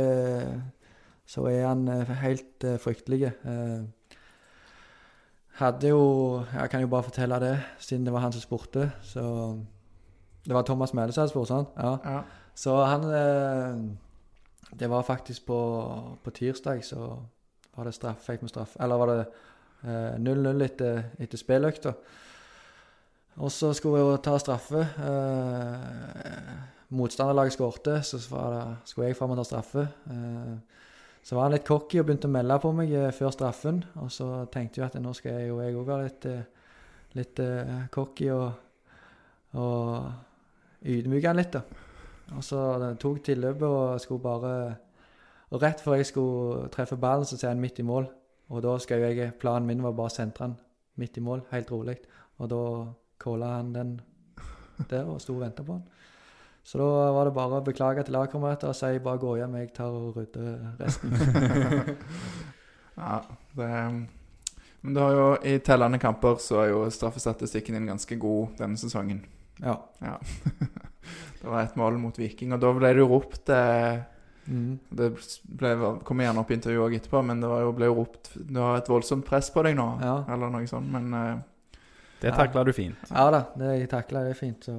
så 1.28 1.46
er 1.48 1.68
han 1.68 1.88
eh, 1.88 2.04
helt 2.24 2.64
eh, 2.64 2.78
fryktelig. 2.78 3.32
Eh, 3.46 3.84
hadde 5.60 5.92
jo 5.92 6.44
Jeg 6.54 6.70
kan 6.70 6.82
jo 6.82 6.88
bare 6.88 7.04
fortelle 7.04 7.40
det, 7.40 7.56
siden 7.80 8.06
det 8.06 8.14
var 8.14 8.24
han 8.24 8.32
som 8.36 8.42
spurte. 8.42 8.92
Så 9.02 9.24
Det 10.46 10.54
var 10.56 10.62
Thomas 10.64 10.94
Mæhle 10.94 11.12
som 11.12 11.22
hadde 11.22 11.32
spurt, 11.34 11.48
sant? 11.48 11.68
Ja. 11.78 11.98
Ja. 12.06 12.22
Så 12.56 12.76
han 12.86 13.04
eh, 13.04 14.80
Det 14.80 14.90
var 14.90 15.02
faktisk 15.02 15.46
på, 15.46 15.60
på 16.24 16.30
tirsdag, 16.30 16.84
så 16.86 17.18
var 17.76 17.84
det 17.84 17.94
straff, 17.94 18.26
fikk 18.26 18.44
vi 18.44 18.48
straff. 18.48 18.76
Eller 18.80 18.96
var 18.96 19.08
det 19.08 19.20
eh, 19.84 20.16
0-0 20.20 20.64
etter, 20.64 21.04
etter 21.20 21.38
spilløkta. 21.38 21.94
Og 23.40 23.52
så 23.52 23.74
skulle 23.74 23.96
vi 23.96 24.10
jo 24.10 24.18
ta 24.18 24.38
straffe. 24.38 24.80
Eh, 24.80 26.50
motstanderlaget 26.90 27.54
skårte, 27.54 28.02
så 28.04 28.20
var 28.32 28.54
det, 28.54 28.78
skulle 28.86 29.08
jeg 29.08 29.18
fram 29.18 29.32
og 29.32 29.38
ta 29.40 29.44
straffe. 29.48 29.88
Eh, 30.12 30.79
så 31.30 31.36
var 31.36 31.44
han 31.46 31.54
litt 31.54 31.68
cocky 31.68 32.00
og 32.02 32.08
begynte 32.08 32.26
å 32.26 32.34
melde 32.34 32.56
på 32.58 32.70
meg 32.74 32.94
eh, 32.98 33.12
før 33.14 33.30
straffen. 33.30 33.84
Og 34.02 34.08
så 34.10 34.48
tenkte 34.50 34.80
jeg 34.80 34.88
at 34.88 34.96
nå 34.98 35.12
skal 35.14 35.36
jeg 35.38 35.52
jo 35.52 35.60
jeg 35.62 35.76
òg 35.78 35.86
være 35.86 36.08
litt, 36.08 36.26
eh, 36.26 36.72
litt 37.20 37.42
eh, 37.44 37.76
cocky 37.94 38.32
og, 38.34 38.48
og 39.62 40.88
ydmyke 40.90 41.30
han 41.30 41.38
litt, 41.38 41.54
da. 41.54 41.62
Og 42.34 42.42
så 42.46 42.64
tok 42.98 43.22
tilløpet 43.28 43.66
og 43.68 44.02
skulle 44.02 44.22
bare 44.26 44.56
Og 45.50 45.62
rett 45.62 45.80
før 45.82 45.98
jeg 45.98 46.10
skulle 46.10 46.68
treffe 46.74 46.98
ballen, 46.98 47.26
så 47.26 47.38
ser 47.38 47.54
han 47.54 47.62
midt 47.62 47.80
i 47.82 47.86
mål. 47.86 48.10
Og 48.50 48.66
da 48.66 48.76
skal 48.82 49.06
jeg 49.06 49.34
Planen 49.38 49.70
min 49.70 49.86
var 49.86 49.94
bare 49.98 50.10
å 50.10 50.14
sentre 50.14 50.48
han 50.48 50.58
midt 50.98 51.18
i 51.18 51.26
mål, 51.26 51.46
helt 51.54 51.72
rolig. 51.72 51.98
Og 52.42 52.50
da 52.50 52.64
calla 53.22 53.56
han 53.60 53.74
den 53.74 53.96
der 54.90 55.06
og 55.06 55.22
sto 55.22 55.38
og 55.38 55.46
venta 55.46 55.66
på 55.66 55.78
han. 55.78 55.86
Så 56.64 56.78
da 56.78 57.12
var 57.16 57.26
det 57.26 57.34
bare 57.34 57.60
å 57.60 57.66
beklage 57.66 58.04
til 58.06 58.14
lagkamerater 58.14 58.70
og 58.70 58.76
si 58.78 59.00
bare 59.02 59.18
gå 59.22 59.38
hjem, 59.40 59.56
jeg 59.62 59.74
tar 59.74 59.96
og 59.96 60.18
rydder 60.20 60.76
resten. 60.80 61.16
Ja, 63.00 63.22
det 63.56 63.68
Men 64.82 64.94
du 64.94 65.00
har 65.00 65.14
jo 65.16 65.28
i 65.48 65.54
tellende 65.64 66.00
kamper 66.00 66.36
så 66.44 66.62
er 66.66 66.70
jo 66.74 66.82
straffestatistikken 66.92 67.78
din 67.78 67.88
ganske 67.88 68.16
god 68.20 68.58
denne 68.60 68.78
sesongen. 68.80 69.22
Ja. 69.64 69.78
Det 71.40 71.48
var 71.48 71.62
ett 71.64 71.76
mål 71.80 71.96
mot 71.98 72.18
Viking, 72.20 72.52
og 72.54 72.60
da 72.60 72.70
ble 72.76 72.90
det 72.94 73.00
jo 73.04 73.12
ropt 73.16 73.50
eh, 73.56 74.02
Mm. 74.50 74.80
Det 74.90 75.12
ble, 75.46 75.70
kommer 76.08 76.26
gjerne 76.26 76.42
opp 76.42 76.50
i 76.50 76.56
intervjuet 76.58 76.82
òg 76.88 76.94
etterpå, 76.98 77.20
men 77.22 77.38
det 77.44 77.50
var 77.52 77.60
jo, 77.62 77.74
ble 77.78 77.86
jo 77.86 77.94
ropt 78.00 78.32
Du 78.34 78.56
har 78.58 78.80
et 78.80 78.88
voldsomt 78.90 79.22
press 79.28 79.52
på 79.54 79.62
deg 79.68 79.76
nå, 79.78 79.86
Ja. 80.02 80.16
eller 80.34 80.50
noe 80.50 80.66
sånt, 80.66 80.90
men 80.90 81.14
eh, 81.14 81.76
Det 82.24 82.32
takla 82.34 82.64
du 82.66 82.72
fint. 82.74 82.98
ja 83.12 83.28
da, 83.30 83.44
det 83.60 83.76
jeg 83.78 83.90
takla 83.92 84.24
er 84.26 84.34
fint. 84.34 84.66
Så 84.66 84.74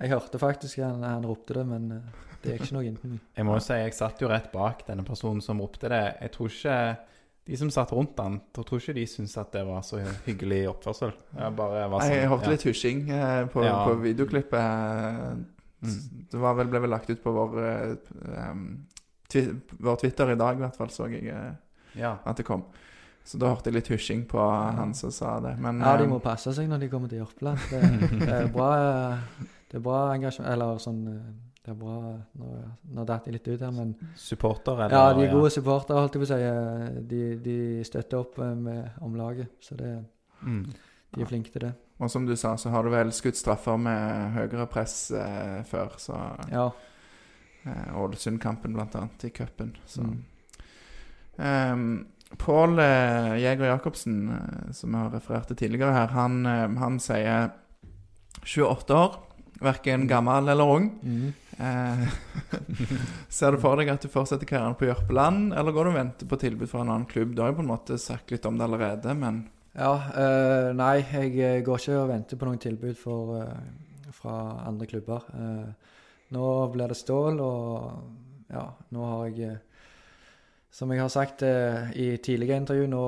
jeg 0.00 0.10
hørte 0.10 0.38
faktisk 0.40 0.78
han, 0.82 1.02
han 1.04 1.24
ropte 1.28 1.54
det, 1.54 1.66
men 1.66 1.90
eh, 1.92 2.18
det 2.42 2.54
gikk 2.56 2.66
ikke 2.68 2.76
noe 2.78 2.88
inntil 2.88 3.10
meg. 3.14 3.20
Jeg 3.36 3.44
må 3.46 3.54
jo 3.58 3.60
si, 3.66 3.74
jeg 3.76 3.92
satt 3.94 4.20
jo 4.24 4.28
rett 4.32 4.50
bak 4.52 4.86
denne 4.86 5.04
personen 5.04 5.42
som 5.44 5.60
ropte 5.60 5.88
det. 5.92 6.02
Jeg 6.22 6.32
tror 6.32 6.48
ikke 6.48 6.76
de 7.50 7.56
som 7.56 7.70
satt 7.70 7.92
rundt 7.92 8.18
han, 8.20 8.40
jeg 8.56 8.64
tror 8.68 8.78
ikke 8.80 8.94
de 8.94 9.06
syntes 9.10 9.36
at 9.40 9.52
det 9.52 9.64
var 9.66 9.82
så 9.82 10.00
hyggelig 10.26 10.68
oppførsel. 10.70 11.12
Jeg 11.36 11.56
bare 11.58 11.86
var 11.90 12.04
sånn, 12.04 12.14
jeg 12.16 12.28
hørte 12.30 12.44
ja. 12.48 12.50
litt 12.54 12.66
husjing 12.68 13.00
eh, 13.10 13.46
på, 13.52 13.64
Ja. 13.64 13.78
på 13.88 13.96
videoklippet. 14.02 14.60
eh, 14.60 15.40
Mm. 15.80 16.26
Det 16.30 16.36
var 16.36 16.54
vel, 16.58 16.68
ble 16.68 16.80
vel 16.84 16.90
lagt 16.92 17.08
ut 17.08 17.22
på 17.24 17.32
vår, 17.32 17.54
um, 18.52 18.66
twi 19.32 19.46
vår 19.80 19.96
Twitter 20.02 20.32
i 20.34 20.36
dag, 20.36 20.58
i 20.58 20.60
hvert 20.60 20.76
fall, 20.76 20.90
så 20.92 21.06
jeg 21.08 21.32
Ja. 21.96 22.18
at 22.22 22.36
det 22.36 22.44
kom. 22.44 22.66
Så 23.24 23.38
da 23.40 23.48
hørte 23.48 23.70
jeg 23.70 23.74
litt 23.78 23.88
hysjing 23.88 24.26
på 24.28 24.36
han 24.76 24.92
som 24.92 25.10
sa 25.10 25.38
det. 25.40 25.54
Men 25.58 25.80
Ja, 25.80 25.96
de 25.96 26.04
må 26.06 26.20
passe 26.20 26.52
seg 26.52 26.68
når 26.68 26.80
de 26.80 26.88
kommer 26.92 27.08
til 27.08 27.22
Jørpeland. 27.24 27.58
Det, 27.70 27.80
det 28.20 28.28
er 28.28 28.48
bra 28.52 29.18
Det 29.70 29.76
er 29.78 29.82
bra 29.84 29.98
engasjement 30.14 30.50
Eller 30.50 30.78
sånn 30.82 31.00
eh, 31.06 31.26
Det 31.64 31.70
er 31.70 31.76
bra 31.78 31.96
Nå, 32.40 32.48
nå 32.96 33.04
datt 33.06 33.26
jeg 33.28 33.34
litt 33.36 33.48
ut 33.52 33.60
her, 33.60 33.70
men 33.76 33.92
Supporter, 34.18 34.80
eller? 34.86 34.96
Ja, 34.96 35.12
de 35.14 35.26
er 35.28 35.32
gode 35.34 35.50
supportere, 35.54 36.00
holdt 36.02 36.16
jeg 36.16 36.22
på 36.24 36.26
å 36.26 36.30
si. 36.32 36.40
Eh, 36.42 37.00
De, 37.12 37.20
de 37.44 37.56
støtter 37.86 38.18
opp 38.18 38.38
eh, 38.42 38.54
med 38.54 38.90
om 39.00 39.14
laget, 39.20 39.48
så 39.62 39.76
det, 39.78 39.92
Mm. 40.42 40.62
de 41.12 41.20
er 41.20 41.26
flinke 41.28 41.50
til 41.52 41.60
det. 41.66 41.72
Og 42.00 42.08
som 42.10 42.24
du 42.26 42.34
sa, 42.36 42.54
så 42.56 42.70
har 42.72 42.82
du 42.82 42.88
vel 42.90 43.10
skutt 43.12 43.36
straffer 43.36 43.76
med 43.76 44.32
høyere 44.32 44.66
press 44.72 45.10
eh, 45.12 45.62
før. 45.68 45.90
Så 46.00 46.16
Ja. 46.50 46.70
eh, 47.66 47.90
Ålesund-kampen, 48.00 48.72
blant 48.72 48.94
annet, 48.96 49.24
i 49.24 49.30
cupen. 49.30 49.76
Så 49.86 50.00
Mm. 50.02 50.24
um, 51.38 52.06
Pål 52.38 52.78
eh, 52.78 53.36
Jæger 53.42 53.66
Jacobsen, 53.66 54.72
som 54.72 54.92
jeg 54.94 55.00
har 55.02 55.10
referert 55.10 55.46
til 55.48 55.56
tidligere 55.56 55.92
her, 55.92 56.06
han, 56.14 56.46
eh, 56.46 56.68
han 56.78 56.98
sier 57.02 57.50
28 58.46 58.94
år. 58.94 59.16
Verken 59.60 60.06
gammel 60.08 60.48
eller 60.48 60.64
ung. 60.64 60.90
Mm. 61.02 61.32
Eh, 61.60 62.08
ser 63.28 63.52
du 63.52 63.60
for 63.60 63.76
deg 63.76 63.90
at 63.92 64.00
du 64.00 64.08
fortsetter 64.08 64.48
karrieren 64.48 64.76
på 64.80 64.88
Jørpeland, 64.88 65.52
eller 65.52 65.74
går 65.76 65.86
du 65.86 65.92
og 65.92 65.98
venter 65.98 66.30
på 66.30 66.38
tilbud 66.40 66.70
fra 66.70 66.80
en 66.80 66.92
annen 66.94 67.08
klubb? 67.10 67.34
Du 67.34 67.42
har 67.44 67.52
jo 67.52 67.58
på 67.58 67.66
en 67.66 67.72
måte 67.74 67.98
sagt 68.00 68.32
litt 68.32 68.48
om 68.48 68.56
det 68.56 68.66
allerede, 68.68 69.16
men 69.18 69.44
Ja, 69.76 69.92
eh, 70.18 70.70
nei, 70.74 70.96
jeg 71.04 71.36
eh, 71.38 71.60
går 71.66 71.82
ikke 71.82 72.00
og 72.00 72.08
venter 72.10 72.40
på 72.40 72.48
noen 72.48 72.62
tilbud 72.62 72.96
for, 72.98 73.36
eh, 73.42 74.08
fra 74.16 74.64
andre 74.66 74.88
klubber. 74.88 75.28
Eh, 75.36 75.92
nå 76.34 76.46
blir 76.72 76.90
det 76.90 76.98
Stål, 76.98 77.38
og 77.44 78.50
ja, 78.50 78.64
nå 78.96 79.10
har 79.12 79.28
jeg 79.28 79.50
eh, 79.50 79.66
Som 80.70 80.92
jeg 80.92 81.00
har 81.00 81.08
sagt 81.10 81.42
i 81.42 82.04
tidligere 82.22 82.60
intervju, 82.60 82.84
nå 82.86 83.06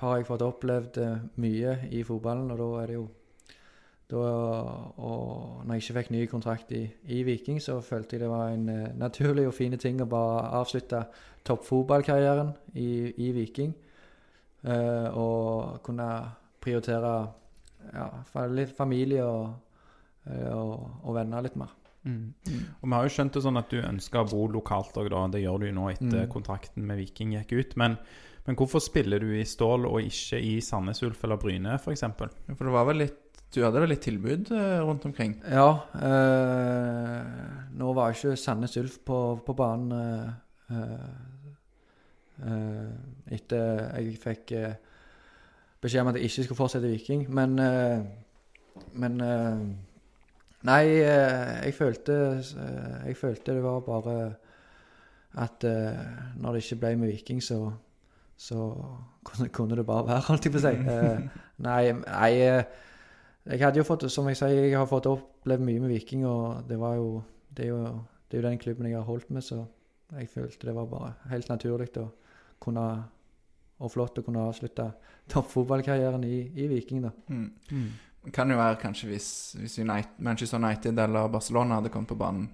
har 0.00 0.16
jeg 0.16 0.26
fått 0.26 0.42
opplevd 0.42 0.96
mye 1.38 1.76
i 1.94 2.00
fotballen, 2.02 2.50
og 2.50 2.58
da 2.58 2.66
er 2.80 2.86
det 2.90 2.96
jo 2.96 3.04
da, 4.10 4.18
og 5.02 5.64
når 5.66 5.74
jeg 5.74 5.82
ikke 5.82 5.96
fikk 5.98 6.10
ny 6.14 6.20
kontrakt 6.30 6.72
i, 6.76 6.84
i 7.10 7.22
Viking, 7.26 7.58
så 7.62 7.80
følte 7.82 8.16
jeg 8.16 8.22
det 8.22 8.30
var 8.30 8.52
en 8.54 8.68
uh, 8.70 8.92
naturlig 8.98 9.48
og 9.48 9.54
fin 9.56 9.74
ting 9.78 9.98
å 10.02 10.06
bare 10.10 10.44
avslutte 10.60 11.00
toppfotballkarrieren 11.46 12.52
i, 12.74 13.12
i 13.26 13.32
Viking. 13.34 13.74
Uh, 14.66 15.08
og 15.14 15.82
kunne 15.86 16.06
prioritere 16.62 17.16
ja, 17.94 18.06
litt 18.50 18.72
familie 18.74 19.22
og, 19.22 19.50
eh, 20.26 20.48
og, 20.50 21.02
og 21.06 21.14
venner 21.14 21.44
litt 21.44 21.54
mer. 21.60 21.74
Mm. 22.06 22.32
Og 22.80 22.86
vi 22.86 22.94
har 22.94 23.06
jo 23.06 23.12
skjønt 23.14 23.36
det 23.36 23.42
sånn 23.44 23.60
at 23.60 23.70
du 23.70 23.78
ønsker 23.82 24.22
å 24.22 24.30
bo 24.30 24.46
lokalt 24.50 24.98
òg. 24.98 25.10
Det 25.34 25.42
gjør 25.42 25.62
du 25.62 25.68
jo 25.68 25.76
nå 25.76 25.90
etter 25.92 26.24
Mm. 26.24 26.30
kontrakten 26.32 26.86
med 26.86 26.98
Viking 26.98 27.34
gikk 27.36 27.52
ut. 27.52 27.76
Men, 27.76 27.96
men 28.46 28.58
hvorfor 28.58 28.82
spiller 28.82 29.22
du 29.22 29.32
i 29.34 29.44
Stål 29.46 29.86
og 29.86 30.00
ikke 30.02 30.38
i 30.42 30.56
Sandnes 30.60 31.02
Ulf 31.06 31.22
eller 31.24 31.38
Bryne, 31.42 31.78
f.eks.? 31.78 32.02
For 32.18 32.64
det 32.66 32.74
var 32.74 32.86
vel 32.90 33.02
litt 33.04 33.25
Du 33.54 33.62
hadde 33.64 33.80
vel 33.80 33.92
litt 33.94 34.02
tilbud 34.04 34.50
eh, 34.52 34.80
rundt 34.84 35.04
omkring? 35.08 35.36
Ja. 35.48 35.68
eh, 36.02 37.20
nå 37.78 37.92
var 37.96 38.12
ikke 38.12 38.34
Sandnes 38.36 38.76
Ulf 38.80 38.98
på, 39.06 39.18
på 39.46 39.54
banen 39.56 39.92
eh, 39.96 40.76
eh, 40.76 41.08
eh, 42.50 42.90
etter 43.36 43.84
jeg 44.00 44.16
fikk 44.22 44.52
eh, 44.58 44.74
beskjed 45.80 46.02
om 46.02 46.10
at 46.12 46.18
jeg 46.18 46.28
ikke 46.30 46.46
skulle 46.48 46.60
fortsette 46.60 46.88
i 46.90 46.96
Viking. 46.96 47.26
Men 47.30 47.56
Men 48.92 49.20
Nei, 50.66 50.82
jeg 50.98 51.74
følte 51.76 52.12
Jeg 53.06 53.16
følte 53.16 53.54
det 53.54 53.62
var 53.62 53.80
bare 53.86 54.16
at 55.36 55.62
når 55.64 56.52
det 56.56 56.62
ikke 56.64 56.80
ble 56.80 56.96
med 56.96 57.12
Viking, 57.12 57.42
så 57.44 57.72
så 58.36 58.66
kunne, 59.24 59.76
det 59.76 59.86
bare 59.86 60.06
være, 60.06 60.20
holdt 60.28 60.44
jeg 60.44 60.52
på 60.52 60.60
å 60.60 60.64
si. 60.64 60.74
Nei, 61.66 61.92
nei 61.92 62.32
jeg 63.46 63.62
hadde 63.62 63.78
jo 63.80 63.86
fått, 63.86 64.06
som 64.10 64.28
jeg 64.28 64.38
sier, 64.40 64.64
jeg 64.66 64.76
har 64.76 64.88
fått 64.90 65.08
opplevd 65.10 65.64
mye 65.64 65.82
med 65.82 65.92
Viking, 65.94 66.26
og 66.26 66.66
det 66.68 66.78
var 66.80 66.96
jo 66.98 67.22
det 67.56 67.66
er 67.66 67.72
jo, 67.72 67.82
det 68.28 68.36
er 68.36 68.42
jo 68.42 68.48
den 68.48 68.58
klubben 68.60 68.88
jeg 68.90 68.98
har 68.98 69.06
holdt 69.06 69.30
med, 69.30 69.44
så 69.44 69.62
jeg 70.12 70.28
følte 70.30 70.68
det 70.68 70.74
var 70.76 70.88
bare 70.90 71.12
helt 71.30 71.48
naturlig 71.48 71.88
å 71.98 72.08
kunne 72.62 72.86
og 73.76 73.92
flott 73.92 74.18
å 74.18 74.24
kunne 74.24 74.46
avslutte 74.48 74.86
toppfotballkarrieren 75.28 76.22
i, 76.24 76.38
i 76.56 76.68
Viking, 76.70 77.02
da. 77.04 77.10
Mm. 77.28 77.88
Det 78.24 78.32
kan 78.34 78.50
jo 78.50 78.56
være 78.58 78.78
kanskje 78.80 79.10
hvis, 79.10 79.28
hvis 79.60 79.78
United, 79.82 80.16
Manchester 80.24 80.58
United 80.62 80.98
eller 80.98 81.28
Barcelona 81.28 81.80
hadde 81.80 81.92
kommet 81.94 82.08
på 82.08 82.18
banen. 82.18 82.48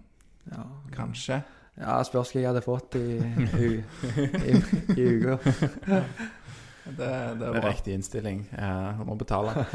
Ja, 0.51 0.65
Kanskje. 0.93 1.39
ja 1.79 2.01
spørs 2.05 2.33
hva 2.35 2.43
jeg 2.43 2.51
hadde 2.51 2.65
fått 2.65 2.99
i, 2.99 3.21
i, 3.23 3.71
i, 4.51 4.57
i 4.97 5.07
uka. 5.15 5.39
Det, 6.85 7.39
det 7.39 7.49
er 7.53 7.63
riktig 7.69 7.95
innstilling. 7.95 8.45
Jeg 8.53 9.07
må 9.07 9.17
betale. 9.21 9.55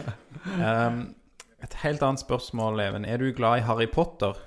Um, 0.47 1.15
et 1.63 1.73
helt 1.81 2.03
annet 2.05 2.21
spørsmål, 2.21 2.79
Even. 2.79 3.05
Er 3.09 3.17
du 3.17 3.31
glad 3.35 3.57
i 3.59 3.63
Harry 3.65 3.87
Potter? 3.91 4.37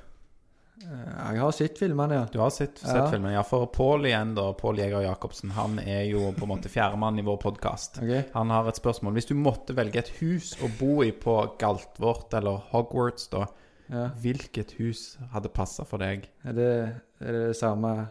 Eh, 0.81 1.33
Jeg 1.35 1.41
har 1.43 1.51
sett 1.53 1.79
filmene, 1.79 2.15
ja. 2.15 2.25
Du 2.33 2.39
har 2.41 2.51
sett, 2.55 2.79
sett 2.79 2.97
Ja. 2.97 3.09
filmene, 3.11 3.33
Ja, 3.35 3.43
for 3.45 3.67
Pål 3.67 4.07
igjen, 4.09 4.35
da. 4.35 4.53
Pål 4.57 4.79
Jæger 4.79 5.03
Jacobsen. 5.05 5.51
Han 5.57 5.79
er 5.83 6.05
jo 6.09 6.31
på 6.33 6.47
en 6.47 6.53
måte 6.55 6.71
fjerdemann 6.73 7.19
i 7.19 7.23
vår 7.27 7.37
podkast. 7.43 7.99
Okay. 8.03 8.23
Han 8.35 8.49
har 8.55 8.69
et 8.71 8.79
spørsmål. 8.81 9.13
Hvis 9.19 9.27
du 9.29 9.35
måtte 9.35 9.75
velge 9.77 9.99
et 9.99 10.09
hus 10.21 10.55
å 10.63 10.71
bo 10.79 11.03
i 11.05 11.11
på 11.13 11.37
Galtvort 11.59 12.33
eller 12.39 12.63
Hogwarts, 12.73 13.29
da, 13.31 13.47
Ja. 13.91 14.09
hvilket 14.23 14.73
hus 14.79 15.19
hadde 15.33 15.49
passa 15.53 15.85
for 15.85 15.99
deg? 15.99 16.29
Er 16.47 16.53
det 16.53 16.71
er 17.21 17.33
det, 17.33 17.49
det 17.51 17.57
samme 17.59 18.09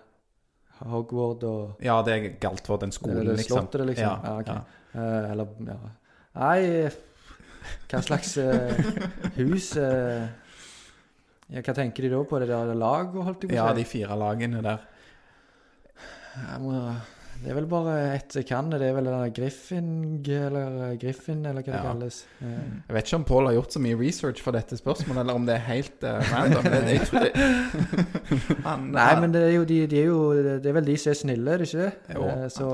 Hogward 0.87 1.43
og 1.43 1.83
Ja, 1.83 1.97
det 2.05 2.13
er 2.15 2.27
Galtvort, 2.39 2.81
den 2.81 2.93
Er 2.93 2.95
skolen, 2.95 3.17
eller 3.19 3.33
det 3.35 3.41
liksom. 3.43 3.57
slottet, 3.67 3.85
liksom? 3.89 4.05
Ja, 4.05 4.19
Ja, 4.23 4.39
ok. 4.39 4.47
ja. 4.47 4.61
Eh, 4.95 5.31
eller 5.31 5.47
ja. 5.67 5.79
Nei, 6.39 6.89
hva 7.89 8.01
slags 8.05 8.37
eh, 8.37 8.79
hus 9.35 9.73
eh, 9.77 10.27
ja, 11.49 11.61
Hva 11.65 11.73
tenker 11.75 12.05
de 12.05 12.09
da 12.13 12.23
på? 12.23 12.39
Det 12.39 12.47
der 12.49 12.73
laget, 12.77 13.19
holdt 13.25 13.43
jeg 13.43 13.51
på 13.51 13.55
ja, 13.57 13.67
de 13.73 13.85
fire 13.89 14.15
lagene 14.17 14.61
der. 14.63 14.83
Jeg 16.39 16.59
må, 16.63 16.73
det 17.43 17.51
er 17.51 17.55
vel 17.55 17.67
bare 17.71 17.93
ett 18.17 18.35
kan. 18.47 18.67
Det 18.71 18.81
er 18.83 18.93
vel 18.97 19.05
den 19.07 19.33
Griffin 19.35 19.89
eller 20.27 20.79
eh, 20.89 20.95
Griffin, 20.99 21.45
eller 21.45 21.61
hva 21.63 21.71
det 21.71 21.77
Ja. 21.79 21.83
kalles. 21.85 22.17
Eh, 22.41 22.47
Jeg 22.89 22.95
vet 22.97 23.05
ikke 23.07 23.15
om 23.21 23.23
Pål 23.29 23.45
har 23.49 23.53
gjort 23.53 23.73
så 23.77 23.79
mye 23.79 23.99
research 23.99 24.41
for 24.43 24.51
dette 24.51 24.77
spørsmålet, 24.77 25.21
eller 25.23 25.33
om 25.39 25.45
det 25.47 25.55
er 25.55 25.63
helt 25.69 26.03
uh, 26.03 26.19
random. 26.33 26.63
Det, 26.63 26.81
jeg 26.93 27.07
tror 27.07 27.19
det, 27.19 27.31
Han, 28.67 28.89
Nei, 28.91 29.19
men 29.21 29.33
det 29.33 29.43
er 29.47 29.55
jo 29.55 29.63
de, 29.63 29.79
de 29.87 30.01
er 30.01 30.05
jo 30.11 30.19
Det 30.59 30.65
er 30.69 30.73
vel 30.81 30.85
de 30.91 30.97
som 30.97 31.11
er 31.13 31.19
snille, 31.21 31.51
er 31.53 31.57
det 31.63 31.69
ikke 31.73 31.85
det? 31.87 31.93
Jo. 32.15 32.27
Eh, 32.27 32.47
så 32.49 32.69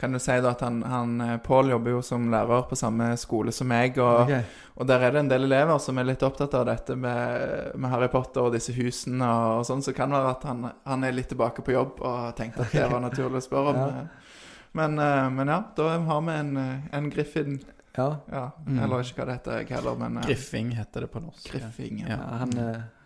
Kan 0.00 0.12
du 0.12 0.18
si 0.18 0.34
da 0.42 0.50
at 0.50 0.60
han, 0.60 0.80
han 0.82 1.20
eh, 1.20 1.36
Pål 1.38 1.68
jobber 1.70 1.90
jo 1.94 2.00
som 2.02 2.24
lærer 2.32 2.64
på 2.68 2.76
samme 2.76 3.12
skole 3.16 3.52
som 3.54 3.68
meg, 3.70 3.96
og, 4.02 4.24
okay. 4.24 4.42
og 4.74 4.88
der 4.90 5.04
er 5.06 5.14
det 5.14 5.20
en 5.22 5.28
del 5.30 5.46
elever 5.46 5.78
som 5.80 5.98
er 6.02 6.08
litt 6.08 6.22
opptatt 6.26 6.54
av 6.58 6.64
dette 6.66 6.96
med, 6.98 7.70
med 7.78 7.90
Harry 7.92 8.08
Potter 8.12 8.42
og 8.42 8.52
disse 8.56 8.74
husene 8.74 9.22
og, 9.28 9.60
og 9.60 9.68
sånn, 9.68 9.84
så 9.86 9.94
kan 9.94 10.10
det 10.10 10.18
være 10.18 10.32
at 10.34 10.46
han, 10.50 10.66
han 10.84 11.06
er 11.06 11.14
litt 11.14 11.30
tilbake 11.30 11.62
på 11.64 11.76
jobb 11.76 12.02
og 12.02 12.34
tenkte 12.36 12.66
at 12.66 12.74
det 12.74 12.88
var 12.90 13.00
naturlig 13.06 13.38
å 13.38 13.46
spørre 13.46 13.70
om. 13.74 13.78
Ja. 13.78 14.02
eh. 14.02 14.34
Men, 14.74 14.98
eh, 14.98 15.28
men 15.30 15.54
ja, 15.54 15.60
da 15.78 15.88
har 16.10 16.26
vi 16.26 16.36
en, 16.42 16.52
en 16.90 17.10
Griffin 17.14 17.60
Ja. 17.94 18.08
Ja, 18.26 18.50
Mm. 18.66 18.78
eller 18.82 19.04
ikke 19.06 19.20
hva 19.22 19.24
det 19.30 19.34
heter 19.38 19.58
jeg 19.60 19.68
heller, 19.76 19.94
men 20.00 20.18
Griffing 20.26 20.72
heter 20.74 21.04
det 21.06 21.12
på 21.14 21.20
norsk. 21.22 21.46
Griffing. 21.52 22.00
Ja. 22.02 22.16
Ja. 22.16 22.38
Han, 22.42 22.52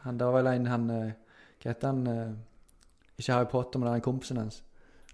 han 0.06 0.18
Der 0.18 0.30
var 0.32 0.38
vel 0.40 0.46
en 0.54 0.66
han 0.72 0.86
Hva 0.88 1.68
heter 1.68 1.88
han? 1.92 2.36
Ikke 3.18 3.34
Harry 3.34 3.50
Potter, 3.52 3.78
men 3.78 3.88
det 3.90 3.92
er 3.92 4.00
en 4.00 4.06
kompisen 4.08 4.38
hans. 4.40 4.62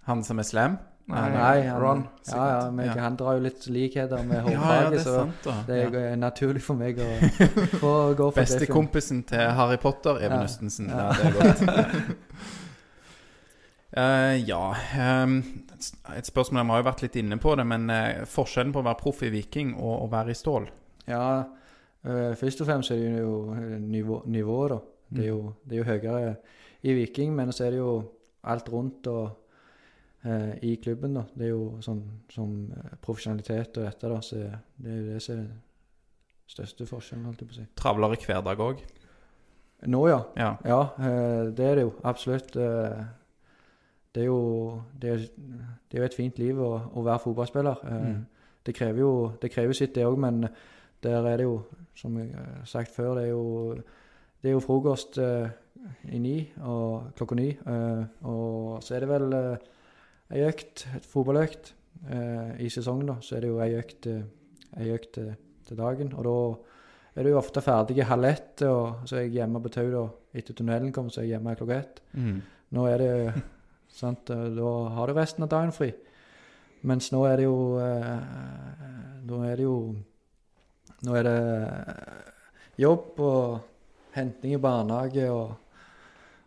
Han 0.06 0.22
som 0.22 0.38
er 0.38 0.46
slem? 0.46 0.76
Nei, 1.06 1.30
Nei, 1.34 1.66
han, 1.68 1.80
Ron. 1.82 2.02
Ja, 2.30 2.44
ja, 2.48 2.70
men 2.70 2.86
Ja. 2.86 2.92
han 3.02 3.16
drar 3.16 3.34
jo 3.36 3.40
litt 3.44 3.66
likheter 3.68 4.22
med 4.24 4.38
Ja, 4.46 4.50
ja, 4.52 4.58
hårfarge, 4.58 5.00
så 5.04 5.66
det 5.66 5.76
Ja. 5.92 6.00
er 6.12 6.16
naturlig 6.16 6.62
for 6.62 6.74
meg 6.80 6.96
å 6.96 7.08
få 7.82 8.14
gå 8.16 8.30
for. 8.32 8.40
Bestekompisen 8.40 9.22
til 9.28 9.38
Harry 9.52 9.76
Potter, 9.76 10.16
Even 10.16 10.38
Ja. 10.40 10.44
Østensen. 10.44 10.88
Ja. 10.88 10.96
Ja, 10.96 11.12
det 11.12 11.26
er 11.26 11.32
godt. 11.42 11.60
uh, 13.96 14.34
ja 14.48 14.74
um, 15.24 15.42
Et 16.16 16.26
spørsmål 16.26 16.64
Vi 16.64 16.70
har 16.70 16.82
jo 16.82 16.88
vært 16.88 17.02
litt 17.04 17.16
inne 17.20 17.38
på 17.38 17.54
det, 17.56 17.66
men 17.66 17.90
uh, 17.90 18.24
forskjellen 18.24 18.72
på 18.72 18.80
å 18.82 18.86
være 18.88 19.00
proff 19.02 19.22
i 19.22 19.30
Viking 19.34 19.74
og 19.76 20.06
å 20.06 20.10
være 20.12 20.30
i 20.32 20.38
Stål 20.38 20.68
Ja, 21.08 21.44
uh, 22.06 22.32
først 22.40 22.60
og 22.64 22.66
fremst 22.70 22.90
er 22.90 22.96
det 22.96 23.20
jo 23.20 23.54
nivået, 23.78 24.26
nivå, 24.26 24.58
da. 24.72 24.78
Det 25.14 25.24
er, 25.24 25.28
jo, 25.28 25.40
Mm. 25.42 25.54
det 25.68 25.72
er 25.76 25.82
jo 25.82 25.84
høyere 25.92 26.36
i 26.82 26.92
Viking, 26.96 27.34
men 27.36 27.52
så 27.52 27.66
er 27.66 27.70
det 27.76 27.78
jo 27.78 28.04
alt 28.44 28.68
rundt 28.72 29.06
og 29.06 29.36
øh, 30.24 30.54
i 30.62 30.74
klubben, 30.82 31.14
da. 31.14 31.22
Det 31.34 31.46
er 31.46 31.52
jo 31.54 31.80
sånn 31.84 32.02
som 32.32 32.54
øh, 32.72 32.90
profesjonalitet 33.04 33.78
og 33.78 33.84
dette, 33.88 34.08
da. 34.08 34.20
Så 34.20 34.36
det 34.76 34.90
er 34.92 34.98
jo 35.00 35.06
det 35.12 35.22
som 35.22 35.34
er 35.34 35.42
den 35.42 35.52
største 36.54 36.86
forskjellen, 36.86 37.24
holdt 37.26 37.40
jeg 37.44 37.48
på 37.48 37.54
å 37.56 37.58
si. 37.62 37.66
travlere 37.80 38.18
hverdag 38.26 38.60
òg. 38.64 38.84
Nå, 39.86 40.00
ja. 40.08 40.20
Ja. 40.40 40.50
Ja, 40.64 40.80
eh, 40.98 41.50
det 41.56 41.64
er 41.70 41.74
det 41.80 41.82
jo. 41.88 41.92
Absolutt. 42.08 42.56
Eh, 42.56 43.04
det 44.14 44.22
er 44.22 44.28
jo 44.30 44.82
det 45.02 45.10
er, 45.10 45.24
det 45.90 45.98
er 45.98 46.04
jo 46.04 46.06
et 46.06 46.14
fint 46.16 46.38
liv 46.38 46.60
å, 46.62 46.70
å 46.94 47.02
være 47.04 47.18
fotballspiller. 47.26 47.84
Eh, 47.84 48.06
Mm. 48.14 48.22
Det 48.64 48.72
krever 48.74 49.00
jo 49.02 49.32
det 49.42 49.50
krever 49.52 49.76
sitt, 49.76 49.90
det 49.94 50.06
òg, 50.08 50.14
men 50.16 50.46
der 51.04 51.26
er 51.28 51.36
det 51.36 51.44
jo, 51.44 51.58
som 51.94 52.14
jeg 52.16 52.30
har 52.32 52.62
sagt 52.64 52.94
før, 52.94 53.10
det 53.18 53.24
er 53.26 53.28
jo, 53.34 53.74
det 54.40 54.48
er 54.48 54.54
jo 54.54 54.60
frokost 54.64 55.18
eh, 55.20 55.50
i 56.08 56.18
ni 56.18 56.48
og 56.64 57.10
klokka 57.18 57.36
ni. 57.36 57.50
eh, 57.50 58.04
og 58.24 58.78
så 58.82 58.94
er 58.96 59.00
det 59.04 59.08
vel 59.10 59.34
uh, 59.36 59.56
ei 60.34 60.44
økt, 60.48 60.86
et 60.96 61.06
fotballøkt 61.08 61.72
eh, 62.10 62.54
i 62.64 62.70
sesongen, 62.72 63.12
da. 63.12 63.18
Så 63.22 63.36
er 63.36 63.44
det 63.44 63.52
jo 63.52 63.60
ei 63.62 63.74
økt, 63.78 64.08
eh, 64.10 64.24
ei 64.82 64.90
økt 64.94 65.18
eh, 65.22 65.34
til 65.68 65.78
dagen. 65.78 66.12
Og 66.18 66.26
da 66.26 66.38
er 67.14 67.26
du 67.26 67.32
jo 67.32 67.40
ofte 67.40 67.62
ferdig 67.64 68.04
halv 68.08 68.28
ett, 68.28 68.64
og 68.66 69.06
så 69.08 69.18
er 69.18 69.26
jeg 69.26 69.36
hjemme 69.38 69.62
på 69.62 69.72
Tau 69.74 69.86
da. 69.92 70.04
Etter 70.34 70.56
tunnelen 70.58 70.92
kommer, 70.92 71.14
så 71.14 71.22
er 71.22 71.28
jeg 71.28 71.36
hjemme 71.36 71.54
klokka 71.58 71.78
ett. 71.78 72.02
Mm. 72.18 72.40
Nå 72.74 72.86
er 72.90 73.04
det 73.04 73.12
sant, 74.00 74.30
eh, 74.34 74.48
Da 74.56 74.72
har 74.96 75.06
du 75.06 75.14
resten 75.20 75.46
av 75.46 75.52
dagen 75.52 75.74
fri. 75.74 75.92
Mens 76.84 77.08
nå 77.14 77.22
er 77.24 77.40
det 77.40 77.46
jo 77.46 77.78
eh, 77.80 78.18
Nå 79.24 79.38
er 79.48 79.56
det 79.56 79.64
jo 79.64 79.76
Nå 81.04 81.14
er 81.16 81.24
det 81.24 81.38
jobb 82.80 83.20
og 83.24 83.60
henting 84.14 84.54
i 84.56 84.60
barnehage 84.60 85.24
og, 85.32 85.54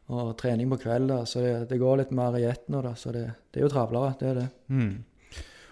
og 0.07 0.31
trening 0.39 0.71
på 0.71 0.79
kvelder. 0.81 1.27
Så 1.27 1.43
det, 1.43 1.53
det 1.69 1.79
går 1.81 2.01
litt 2.01 2.15
mer 2.15 2.37
i 2.39 2.47
ett 2.47 2.67
nå, 2.71 2.81
da. 2.85 2.95
Så 2.95 3.13
det, 3.15 3.27
det 3.51 3.61
er 3.61 3.67
jo 3.67 3.73
travlere, 3.73 4.15
det 4.19 4.29
er 4.31 4.41
det. 4.41 4.47
Mm. 4.71 4.91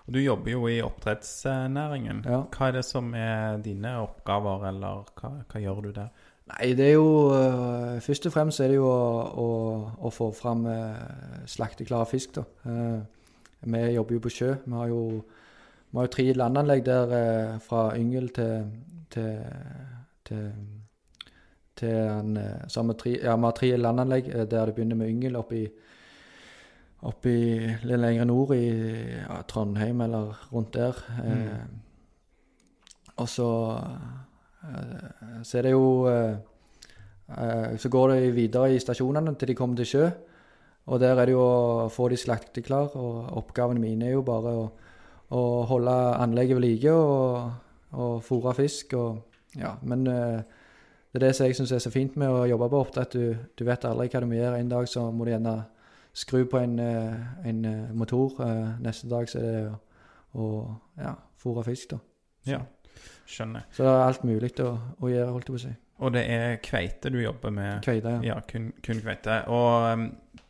Og 0.06 0.14
du 0.14 0.20
jobber 0.22 0.52
jo 0.52 0.68
i 0.70 0.82
oppdrettsnæringen. 0.86 2.24
Ja. 2.30 2.44
Hva 2.54 2.70
er 2.70 2.78
det 2.78 2.86
som 2.86 3.10
er 3.18 3.58
dine 3.66 3.96
oppgaver, 4.04 4.68
eller 4.70 5.08
hva, 5.18 5.32
hva 5.50 5.62
gjør 5.64 5.82
du 5.88 5.92
der? 5.96 6.12
Nei, 6.46 6.76
det 6.78 6.92
er 6.92 6.94
jo 6.94 7.08
uh, 7.34 7.96
Først 8.06 8.28
og 8.30 8.36
fremst 8.36 8.62
er 8.62 8.70
det 8.70 8.76
jo 8.78 8.86
å, 8.86 9.08
å, 9.42 9.48
å 10.06 10.12
få 10.14 10.28
fram 10.38 10.68
uh, 10.70 11.48
slakteklar 11.50 12.06
fisk, 12.06 12.38
da. 12.38 12.46
Uh, 12.70 13.00
vi 13.66 13.82
jobber 13.96 14.20
jo 14.20 14.22
på 14.22 14.34
sjø. 14.36 14.52
Vi 14.62 14.78
har 14.78 14.92
jo, 14.92 15.00
vi 15.90 15.98
har 15.98 16.06
jo 16.06 16.14
tre 16.14 16.28
landanlegg 16.38 16.84
der 16.86 17.14
eh, 17.18 17.54
fra 17.66 17.88
Yngel 17.98 18.28
til 18.36 18.68
til, 19.16 19.40
til, 20.26 20.52
til 21.80 21.96
en, 21.96 22.38
samme 22.72 22.94
har 22.94 22.98
vi, 22.98 23.02
tre, 23.02 23.16
ja, 23.24 23.36
vi 23.36 23.48
har 23.48 23.58
tre 23.58 23.72
landanlegg 23.78 24.30
eh, 24.32 24.46
der 24.50 24.70
det 24.70 24.76
begynner 24.78 25.00
med 25.00 25.12
Yngel 25.12 25.36
oppi 25.40 25.66
oppi 27.06 27.38
litt 27.86 28.02
lenger 28.02 28.26
nord 28.26 28.56
i 28.56 28.66
ja, 29.20 29.42
Trondheim 29.48 30.02
eller 30.02 30.40
rundt 30.52 30.74
der. 30.74 31.02
Eh, 31.22 31.66
og 33.22 33.30
så 33.30 33.50
eh, 34.66 35.42
så 35.46 35.60
er 35.60 35.68
det 35.68 35.74
jo 35.76 36.08
eh, 36.10 36.38
eh, 37.30 37.78
Så 37.78 37.90
går 37.90 38.16
det 38.16 38.36
videre 38.36 38.74
i 38.74 38.80
stasjonene 38.82 39.36
til 39.36 39.52
de 39.52 39.58
kommer 39.58 39.78
til 39.78 39.92
sjø. 39.92 40.08
Og 40.86 41.00
der 41.02 41.18
er 41.18 41.26
det 41.26 41.34
jo 41.34 41.42
å 41.42 41.90
få 41.90 42.10
de 42.14 42.18
slakteklar, 42.18 42.94
og 42.94 43.38
oppgavene 43.40 43.82
mine 43.82 44.06
er 44.06 44.12
jo 44.14 44.26
bare 44.26 44.52
å, 44.54 44.66
å 45.34 45.42
holde 45.66 45.96
anlegget 46.22 46.60
ved 46.60 46.66
like 46.68 46.92
og, 46.94 47.48
og 47.98 48.20
fôre 48.26 48.54
fisk 48.58 48.94
og 49.00 49.24
Ja, 49.56 49.78
men 49.88 50.04
eh, 50.12 50.42
det 51.16 51.22
er 51.22 51.28
det 51.28 51.36
som 51.38 51.48
jeg 51.48 51.56
syns 51.58 51.72
er 51.72 51.82
så 51.84 51.92
fint 51.94 52.18
med 52.20 52.30
å 52.30 52.44
jobbe 52.50 52.68
på 52.72 52.82
oppdrett. 52.84 53.16
Du, 53.16 53.48
du 53.56 53.64
vet 53.68 53.88
aldri 53.88 54.10
hva 54.12 54.22
du 54.22 54.28
må 54.30 54.38
gjøre. 54.38 54.60
En 54.60 54.72
dag 54.72 54.88
så 54.92 55.08
må 55.16 55.26
du 55.26 55.32
gjerne 55.32 55.56
skru 56.16 56.46
på 56.52 56.60
en, 56.60 56.76
eh, 56.80 57.48
en 57.50 57.66
eh, 57.66 57.94
motor. 57.96 58.38
eh, 58.44 58.76
Neste 58.84 59.10
dag 59.12 59.30
så 59.32 59.40
er 59.40 59.50
det 59.56 59.64
å, 60.36 60.50
ja, 61.00 61.16
fôre 61.42 61.64
fisk, 61.68 61.96
da. 61.96 62.00
Ja. 62.50 62.62
Skjønner. 63.26 63.66
Så 63.74 63.84
det 63.86 63.92
er 63.92 64.04
alt 64.06 64.28
mulig 64.28 64.52
å, 64.62 64.70
å 65.02 65.10
gjøre, 65.10 65.32
holdt 65.34 65.50
jeg 65.50 65.56
på 65.56 65.62
å 65.62 65.66
si. 65.66 65.74
Og 66.06 66.12
det 66.12 66.26
er 66.28 66.58
kveite 66.64 67.10
du 67.12 67.22
jobber 67.22 67.54
med? 67.56 67.80
Kveite, 67.86 68.18
ja. 68.18 68.34
Ja, 68.34 68.42
kun, 68.48 68.70
kun 68.84 69.00
kveite. 69.00 69.40
Og 69.52 69.86
um, 69.96 70.10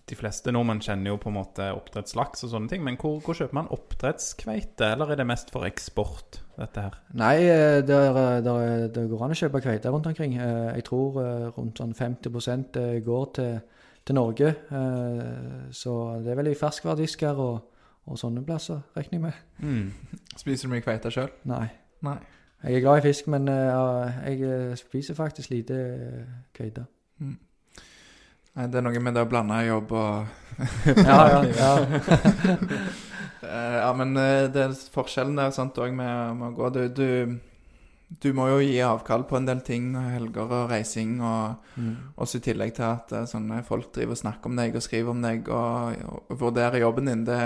de 0.09 0.17
fleste 0.17 0.53
nordmenn 0.53 0.81
kjenner 0.81 1.13
jo 1.13 1.19
på 1.21 1.29
en 1.29 1.37
måte 1.37 1.69
oppdrettslaks 1.77 2.45
og 2.47 2.51
sånne 2.51 2.71
ting, 2.71 2.83
men 2.85 2.97
hvor, 3.01 3.19
hvor 3.25 3.37
kjøper 3.37 3.57
man 3.57 3.69
oppdrettskveite, 3.73 4.91
eller 4.95 5.13
er 5.13 5.21
det 5.21 5.27
mest 5.29 5.53
for 5.53 5.67
eksport, 5.69 6.41
dette 6.57 6.81
her? 6.85 6.97
Nei, 7.13 7.35
eh, 7.43 7.81
det, 7.85 7.95
er- 7.95 8.41
det, 8.45 8.51
er- 8.65 8.87
det 8.95 9.05
går 9.11 9.23
an 9.25 9.31
å 9.35 9.37
kjøpe 9.39 9.61
kveite 9.63 9.91
rundt 9.91 10.07
omkring. 10.07 10.35
Eh, 10.37 10.75
Jeg 10.75 10.83
tror 10.87 11.19
eh, 11.23 11.47
rundt 11.57 11.77
sånn 11.81 11.93
50 11.93 12.77
eh, 12.79 12.99
går 13.05 13.25
til, 13.35 13.59
til 14.05 14.15
Norge. 14.15 14.53
Eh, 14.71 15.71
Så 15.71 15.95
det 16.23 16.31
er 16.31 16.35
vel 16.39 16.47
i 16.53 16.55
ferskvaredisker 16.59 17.35
og, 17.35 17.59
og 18.07 18.17
sånne 18.21 18.43
plasser, 18.45 18.79
regner 18.95 19.17
jeg 19.19 19.21
med. 19.21 19.33
Mm. 19.59 19.91
Spiser 20.37 20.67
du 20.67 20.73
mye 20.75 20.81
kveite 20.85 21.11
sjøl? 21.11 21.29
Nei. 21.45 21.67
Nei. 22.05 22.17
Jeg 22.65 22.75
er 22.79 22.81
glad 22.81 22.97
i 23.03 23.07
fisk, 23.09 23.27
men 23.27 23.47
eh, 23.47 24.21
jeg 24.25 24.41
eh, 24.41 24.75
spiser 24.79 25.13
faktisk 25.17 25.49
lite 25.51 25.75
kveite. 26.55 26.85
Mm. 27.19 27.35
Nei, 28.55 28.67
det 28.71 28.79
er 28.79 28.85
noe 28.87 28.99
med 29.03 29.13
det 29.17 29.21
å 29.25 29.27
blande 29.27 29.57
jobb 29.67 29.91
og 29.91 30.25
Ja, 31.03 31.17
ja, 31.27 31.41
ja. 31.59 31.71
Eh, 33.45 33.75
Ja, 33.81 33.91
men 33.93 34.15
eh, 34.17 34.47
det 34.51 34.61
er 34.63 34.73
forskjellen 34.93 35.35
der 35.39 35.51
sant 35.55 35.77
òg 35.77 35.93
med, 35.93 36.35
med 36.39 36.49
å 36.51 36.55
gå 36.57 36.69
du, 36.73 36.81
du, 36.89 37.39
du 38.21 38.27
må 38.37 38.47
jo 38.51 38.59
gi 38.63 38.79
avkall 38.85 39.23
på 39.29 39.37
en 39.37 39.45
del 39.49 39.61
ting, 39.65 39.91
helger 39.95 40.45
og 40.51 40.69
reising, 40.71 41.19
og 41.21 41.55
Mm. 41.75 41.95
også 42.17 42.37
i 42.39 42.43
tillegg 42.45 42.73
til 42.77 42.85
at 42.87 43.11
eh, 43.11 43.25
sånne 43.27 43.57
folk 43.67 43.89
driver 43.93 44.15
og 44.15 44.21
snakker 44.21 44.47
om 44.47 44.55
deg 44.55 44.75
og 44.79 44.81
skriver 44.85 45.11
om 45.11 45.21
deg 45.21 45.49
og, 45.51 45.97
og 46.29 46.37
vurderer 46.39 46.79
jobben 46.79 47.05
din. 47.09 47.25
Det, 47.27 47.39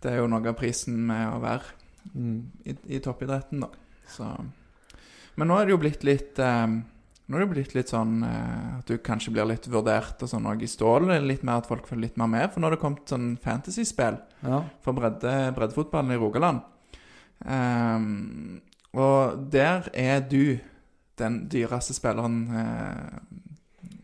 det 0.00 0.12
er 0.12 0.22
jo 0.22 0.28
noe 0.32 0.48
av 0.48 0.56
prisen 0.58 1.00
med 1.06 1.28
å 1.34 1.40
være 1.44 1.80
Mm. 2.14 2.50
i, 2.68 2.74
i 2.92 2.98
toppidretten, 3.00 3.62
da. 3.64 3.68
Så. 4.12 4.26
Men 5.40 5.48
nå 5.48 5.56
er 5.56 5.64
det 5.64 5.72
jo 5.72 5.78
blitt 5.80 6.02
litt 6.04 6.38
eh, 6.38 6.66
Nå 7.26 7.38
er 7.38 7.40
det 7.46 7.52
blitt 7.54 7.72
litt 7.74 7.88
sånn 7.88 8.18
eh, 8.26 8.78
at 8.78 8.90
du 8.90 8.98
kanskje 9.00 9.32
blir 9.32 9.46
litt 9.48 9.64
vurdert 9.72 10.20
og 10.22 10.28
sånn 10.28 10.44
òg 10.50 10.60
i 10.62 10.68
stål. 10.68 11.06
Litt 11.24 11.42
mer 11.46 11.62
at 11.62 11.68
folk 11.70 11.86
følger 11.88 12.08
litt 12.10 12.18
mer 12.20 12.28
med. 12.28 12.50
For 12.52 12.60
nå 12.60 12.68
har 12.68 12.76
det 12.76 12.82
kommet 12.82 13.08
sånn 13.08 13.30
fantasyspill 13.40 14.18
Ja. 14.44 14.58
for 14.84 14.92
bredde, 14.92 15.32
breddefotballen 15.56 16.12
i 16.12 16.20
Rogaland. 16.20 16.60
Um, 17.44 18.60
og 18.94 19.50
der 19.52 19.88
er 19.94 20.20
du 20.20 20.58
den 21.18 21.48
dyreste 21.50 21.94
spilleren 21.94 22.36
eh, 22.54 23.18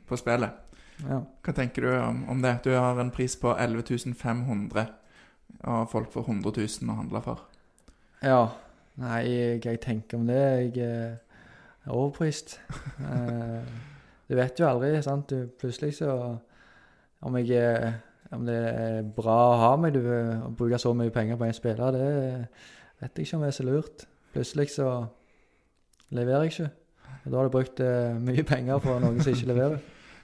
på 0.08 0.16
spillet. 0.18 0.50
ja. 1.04 1.20
Hva 1.42 1.54
tenker 1.56 1.82
du 1.86 1.90
om, 2.00 2.24
om 2.30 2.42
det? 2.42 2.56
Du 2.64 2.70
har 2.74 2.98
en 3.00 3.10
pris 3.14 3.36
på 3.36 3.52
11 3.56 4.14
500, 4.14 4.86
og 5.64 5.88
folk 5.90 6.12
får 6.12 6.26
100 6.28 6.52
000 6.56 6.90
å 6.92 6.96
handle 6.98 7.22
for. 7.24 7.44
Ja. 8.22 8.42
Nei, 9.00 9.20
jeg, 9.28 9.60
jeg 9.64 9.80
tenker 9.80 10.18
om 10.18 10.26
det. 10.28 10.40
Jeg 10.76 10.84
eh, 10.84 11.16
overprist. 11.88 12.58
Eh, 13.00 13.62
du 14.28 14.36
vet 14.36 14.58
jo 14.60 14.66
aldri, 14.68 15.02
sant. 15.02 15.28
Du, 15.32 15.46
plutselig 15.58 15.94
så 15.98 16.38
Om 17.22 17.36
jeg 17.36 17.50
er 17.60 17.92
om 18.32 18.44
det 18.46 18.54
er 18.54 19.02
bra 19.02 19.34
å 19.50 19.56
ha 19.58 19.70
meg, 19.76 19.92
du, 19.92 20.04
å 20.06 20.52
bruke 20.54 20.78
så 20.78 20.92
mye 20.94 21.10
penger 21.10 21.36
på 21.36 21.44
en 21.48 21.52
spiller, 21.56 21.90
det 21.92 22.48
vet 23.00 23.16
jeg 23.18 23.26
ikke 23.26 23.36
om 23.36 23.42
det 23.42 23.48
er 23.50 23.56
så 23.56 23.64
lurt. 23.66 24.04
Plutselig 24.32 24.68
så 24.70 24.86
leverer 26.14 26.44
jeg 26.46 26.52
ikke. 26.52 26.68
Og 27.24 27.32
da 27.32 27.36
har 27.40 27.48
du 27.48 27.54
brukt 27.56 27.80
eh, 27.82 28.14
mye 28.22 28.44
penger 28.46 28.78
på 28.84 28.94
noen 29.02 29.18
som 29.20 29.32
ikke 29.34 29.50
leverer. 29.50 29.80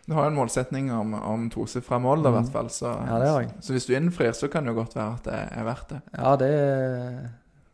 Du 0.06 0.14
har 0.14 0.22
jo 0.28 0.30
en 0.30 0.38
målsetning 0.38 0.92
om, 0.94 1.16
om 1.18 1.48
tosifra 1.50 1.98
mål, 1.98 2.22
da, 2.22 2.30
i 2.30 2.32
Mm. 2.32 2.38
hvert 2.38 2.52
fall. 2.54 2.70
Så, 2.70 2.86
Ja, 2.94 3.18
det 3.18 3.28
har 3.32 3.40
jeg. 3.42 3.50
så 3.60 3.72
hvis 3.74 3.86
du 3.90 3.94
innfrir, 3.98 4.32
så 4.38 4.48
kan 4.48 4.62
det 4.64 4.70
jo 4.70 4.78
godt 4.84 4.94
være 4.94 5.14
at 5.18 5.24
det 5.26 5.40
er 5.58 5.64
verdt 5.66 5.88
det. 5.90 6.00
Ja, 6.14 6.36
det 6.36 6.52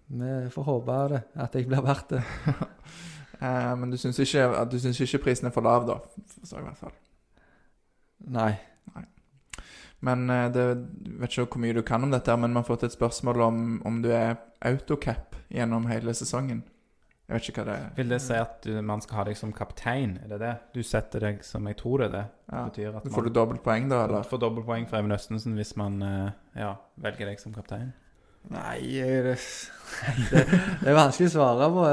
Vi 0.09 0.51
får 0.51 0.65
håpe 0.65 0.97
det, 1.13 1.23
at 1.37 1.55
jeg 1.55 1.69
blir 1.69 1.85
verdt 1.85 2.09
det. 2.17 2.23
Eh, 3.43 3.71
men 3.79 3.91
du 3.91 3.99
syns 3.99 4.21
ikke, 4.23 4.49
du 4.71 4.79
syns 4.81 5.01
ikke 5.03 5.25
prisen 5.27 5.49
er 5.49 5.55
for 5.55 5.67
lav, 5.67 5.87
da? 5.89 5.99
Forstår 6.39 6.61
jeg 6.61 6.65
i 6.65 6.69
hvert 6.69 6.83
fall. 6.85 6.99
Nei. 8.39 8.53
Men 10.03 10.27
eh, 10.31 10.49
det, 10.55 10.67
jeg 11.07 11.21
vet 11.23 11.39
ikke 11.39 11.57
hvor 11.57 11.63
mye 11.63 11.79
du 11.79 11.83
kan 11.87 12.05
om 12.07 12.13
dette, 12.15 12.31
her, 12.31 12.41
men 12.43 12.55
vi 12.55 12.63
har 12.63 12.69
fått 12.69 12.87
et 12.87 12.95
spørsmål 12.95 13.47
om, 13.47 13.65
om 13.89 14.03
du 14.03 14.11
er 14.15 14.37
autocap 14.67 15.37
gjennom 15.53 15.89
hele 15.91 16.15
sesongen. 16.15 16.63
Jeg 17.31 17.39
vet 17.39 17.49
ikke 17.49 17.63
hva 17.63 17.67
det 17.69 17.75
er. 17.79 17.91
Vil 17.97 18.11
det 18.13 18.19
si 18.21 18.35
at 18.37 18.67
du, 18.67 18.73
man 18.85 19.01
skal 19.01 19.21
ha 19.21 19.25
deg 19.29 19.39
som 19.39 19.53
kaptein? 19.57 20.17
Er 20.25 20.35
det 20.35 20.39
det? 20.43 20.53
Du 20.75 20.83
setter 20.85 21.23
deg 21.23 21.45
som 21.47 21.67
jeg 21.71 21.79
tror 21.81 22.03
det 22.03 22.09
er 22.11 22.15
det. 22.17 22.25
Ja. 22.53 22.65
betyr 22.67 22.99
at 22.99 23.07
Får 23.15 23.29
du 23.29 23.33
dobbelt 23.33 23.63
poeng 23.65 23.87
da, 23.89 24.03
eller? 24.09 24.27
får 24.29 24.43
dobbeltpoeng 24.43 24.89
for 24.91 24.99
Even 24.99 25.15
Østensen 25.17 25.55
hvis 25.57 25.73
man 25.81 26.03
eh, 26.05 26.35
ja, 26.61 26.75
velger 27.01 27.31
deg 27.31 27.41
som 27.41 27.55
kaptein. 27.55 27.93
Nei, 28.51 28.83
det, 28.99 29.37
det, 29.39 30.43
det 30.83 30.91
er 30.91 30.99
vanskelig 30.99 31.31
å 31.31 31.35
svare 31.39 31.71
på. 31.73 31.87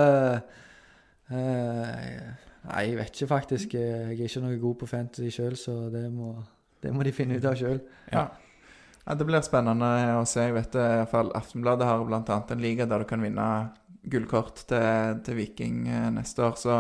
Eh, 1.32 1.40
eh, 1.40 2.30
nei, 2.68 2.84
jeg 2.90 3.00
vet 3.00 3.16
ikke 3.16 3.32
faktisk. 3.34 3.76
Jeg 3.78 4.14
er 4.14 4.28
ikke 4.28 4.44
noe 4.46 4.62
god 4.62 4.80
på 4.82 4.90
fantasy 4.90 5.34
sjøl, 5.34 5.58
så 5.60 5.80
det 5.94 6.06
må, 6.14 6.36
det 6.84 6.94
må 6.96 7.06
de 7.06 7.16
finne 7.16 7.40
ut 7.40 7.50
av 7.50 7.58
sjøl. 7.60 7.82
Ja. 8.12 8.28
ja. 8.28 9.16
Det 9.18 9.26
blir 9.26 9.42
spennende 9.42 9.90
å 10.20 10.26
se. 10.30 10.44
Jeg 10.46 10.54
vet 10.54 10.76
iallfall 10.78 10.94
i 10.94 10.98
hvert 11.02 11.14
fall 11.14 11.32
Aftenbladet 11.40 11.88
har 11.88 12.04
annet 12.06 12.52
en 12.54 12.62
liga 12.62 12.86
der 12.86 13.02
du 13.02 13.10
kan 13.10 13.24
vinne 13.24 13.46
gullkort 14.10 14.66
til, 14.70 15.22
til 15.26 15.40
Viking 15.40 15.88
eh, 15.90 16.10
neste 16.14 16.44
år. 16.46 16.58
Så, 16.60 16.78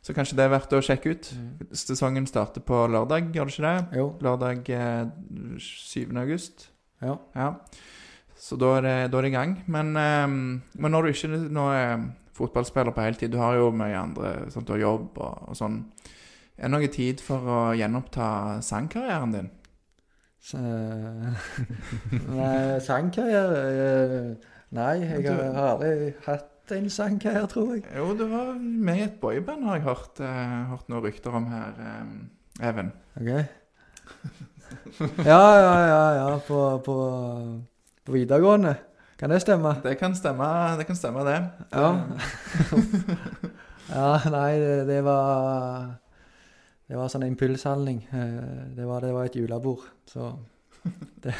så 0.00 0.16
kanskje 0.16 0.38
det 0.38 0.46
er 0.46 0.54
verdt 0.54 0.76
å 0.76 0.82
sjekke 0.84 1.14
ut. 1.14 1.30
Sesongen 1.76 2.28
starter 2.30 2.64
på 2.64 2.84
lørdag, 2.90 3.32
gjør 3.34 3.50
det 3.50 3.56
ikke 3.56 3.66
det? 3.66 4.00
Jo. 4.00 4.06
Lørdag 4.24 4.70
eh, 4.76 5.58
7. 5.60 6.06
august. 6.22 6.68
Ja. 7.02 7.16
Ja. 7.36 7.50
Så 8.40 8.56
da 8.56 8.76
er 8.78 8.86
det, 8.86 8.96
da 9.12 9.20
er 9.20 9.26
det 9.26 9.32
i 9.32 9.36
gang. 9.36 9.58
Men, 9.68 9.92
eh, 10.00 10.26
men 10.30 10.94
når 10.94 11.06
du 11.06 11.12
ikke 11.14 11.44
nå 11.52 11.68
er 11.74 12.08
fotballspiller 12.40 12.96
på 12.96 13.04
heltid, 13.04 13.32
du 13.32 13.38
har 13.40 13.58
jo 13.60 13.70
mye 13.74 13.96
andre 13.98 14.34
sånn, 14.52 14.66
Du 14.66 14.74
har 14.74 14.82
jobb 14.82 15.20
og, 15.20 15.48
og 15.52 15.58
sånn. 15.58 15.80
Er 16.60 16.68
det 16.68 16.74
noe 16.74 16.90
tid 16.92 17.22
for 17.24 17.40
å 17.48 17.60
gjenoppta 17.76 18.26
sangkarrieren 18.64 19.34
din? 19.36 19.50
Nei, 22.40 22.80
sangkarriere 22.80 23.58
eh, 23.68 24.30
Nei, 24.72 24.94
jeg 25.02 25.26
har, 25.26 25.42
har 25.52 25.66
aldri 25.74 26.12
hatt 26.24 26.72
en 26.72 26.86
sangkarriere, 26.92 27.48
tror 27.50 27.72
jeg. 27.74 27.84
Jo, 27.96 28.12
du 28.16 28.24
var 28.30 28.52
med 28.60 29.00
i 29.00 29.06
et 29.08 29.16
boyband, 29.20 29.66
har 29.66 29.80
jeg 29.80 29.86
hørt, 29.88 30.20
uh, 30.22 30.70
hørt 30.70 30.92
noen 30.92 31.04
rykter 31.04 31.34
om 31.34 31.48
her, 31.50 31.74
um, 32.02 32.30
Even. 32.60 32.92
Ok. 33.18 33.30
Ja, 35.26 35.42
ja, 35.58 35.74
ja, 35.82 36.02
ja. 36.14 36.26
På, 36.46 36.78
på, 36.84 36.94
på 38.06 38.12
videregående. 38.14 38.76
Kan 39.20 39.30
det 39.30 39.40
stemme? 39.44 39.74
Det 39.84 39.98
kan 40.00 40.14
stemme, 40.16 40.46
det. 40.80 40.86
Kan 40.88 40.96
stemme 40.96 41.24
det. 41.28 41.38
Ja. 41.76 41.90
Ja, 43.90 44.20
nei, 44.30 44.52
det, 44.62 44.74
det 44.86 45.00
var 45.02 45.96
Det 46.86 46.98
var 46.98 47.08
sånn 47.10 47.24
impulshandling. 47.26 48.04
Eh, 48.14 48.76
Det 48.76 48.86
var, 48.86 49.02
det 49.02 49.10
var 49.14 49.26
et 49.26 49.34
julebord, 49.38 49.82
så 50.06 50.28
det, 51.24 51.34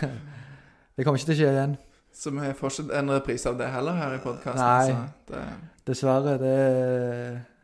det 0.96 1.04
kommer 1.06 1.18
ikke 1.18 1.30
til 1.30 1.36
å 1.36 1.38
skje 1.40 1.52
igjen. 1.54 1.76
Så 2.20 2.32
vi 2.34 2.50
får 2.58 2.74
ikke 2.82 2.98
en 2.98 3.12
reprise 3.14 3.48
av 3.48 3.56
det 3.58 3.70
heller 3.70 3.96
her 3.98 4.16
i 4.18 4.20
podkasten. 4.22 4.60
Nei. 4.60 5.06
Det, 5.30 5.44
Dessverre. 5.86 6.34
Det, 6.42 6.56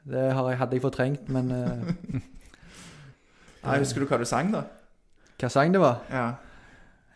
det 0.07 0.25
har 0.33 0.49
jeg, 0.53 0.59
hadde 0.63 0.79
jeg 0.79 0.85
fortrengt, 0.87 1.29
men 1.35 1.51
eh, 1.51 2.23
nei, 3.67 3.79
husker 3.83 4.03
du 4.03 4.09
hva 4.11 4.19
du 4.23 4.27
sang, 4.29 4.55
da? 4.55 4.63
Hva 5.43 5.51
sang 5.53 5.75
det 5.75 5.83
var? 5.83 5.99
Ja. 6.15 6.27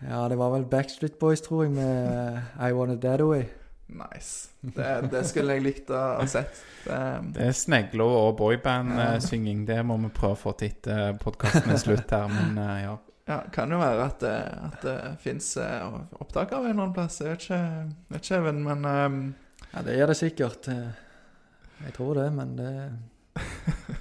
Ja, 0.09 0.29
det 0.29 0.37
var 0.41 0.51
vel 0.55 0.65
Backstreet 0.65 1.19
Boys, 1.21 1.43
tror 1.45 1.65
jeg, 1.67 1.73
med 1.77 2.39
I 2.57 2.71
Want 2.73 2.93
It 2.95 3.03
That 3.05 3.21
Away. 3.21 3.45
Nice. 3.91 4.49
Det, 4.61 4.87
det 5.11 5.25
skulle 5.27 5.57
jeg 5.57 5.65
likt 5.65 5.91
å 5.91 5.99
ha 6.21 6.27
sett. 6.31 6.61
Det, 6.85 6.99
Det 7.35 7.49
er 7.49 7.57
snegler 7.59 8.07
og 8.21 8.37
boyband-synging. 8.39 9.65
Det 9.69 9.81
må 9.85 9.97
vi 10.05 10.11
prøve 10.15 10.37
å 10.39 10.41
få 10.41 10.53
til 10.61 10.71
etter 10.71 11.19
podkasten 11.21 11.75
er 11.75 11.81
slutt 11.83 12.15
her, 12.15 12.31
men 12.31 12.57
eh, 12.63 12.77
ja. 12.85 12.95
ja, 13.33 13.41
kan 13.53 13.75
jo 13.75 13.81
være 13.83 14.07
at 14.07 14.23
det, 14.23 14.37
at 14.71 14.87
det 14.87 14.97
fins 15.25 15.51
opptak 15.59 16.55
av 16.57 16.65
en 16.65 16.71
eller 16.71 16.85
annen 16.87 16.97
plass. 16.97 17.19
Jeg 17.21 17.35
vet 17.35 17.49
ikke, 17.49 17.63
vet 18.15 18.25
ikke 18.31 18.41
Even, 18.45 18.63
men 18.69 18.87
um... 18.89 19.21
Ja, 19.71 19.83
det 19.87 19.99
gjør 19.99 20.11
det 20.15 20.19
sikkert. 20.19 20.71
Eh, 20.73 21.07
Jeg 21.85 21.93
tror 21.99 22.15
det, 22.23 22.29
men 22.37 22.57
det 22.59 22.71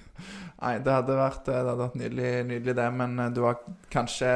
Nei, 0.59 0.73
det 0.83 0.91
hadde 0.91 1.15
vært, 1.15 1.45
det 1.47 1.55
hadde 1.55 1.75
vært 1.79 1.97
nydelig, 1.99 2.31
nydelig 2.49 2.75
det, 2.75 2.87
men 2.99 3.19
eh, 3.23 3.31
du 3.31 3.41
var 3.45 3.61
kanskje 3.93 4.31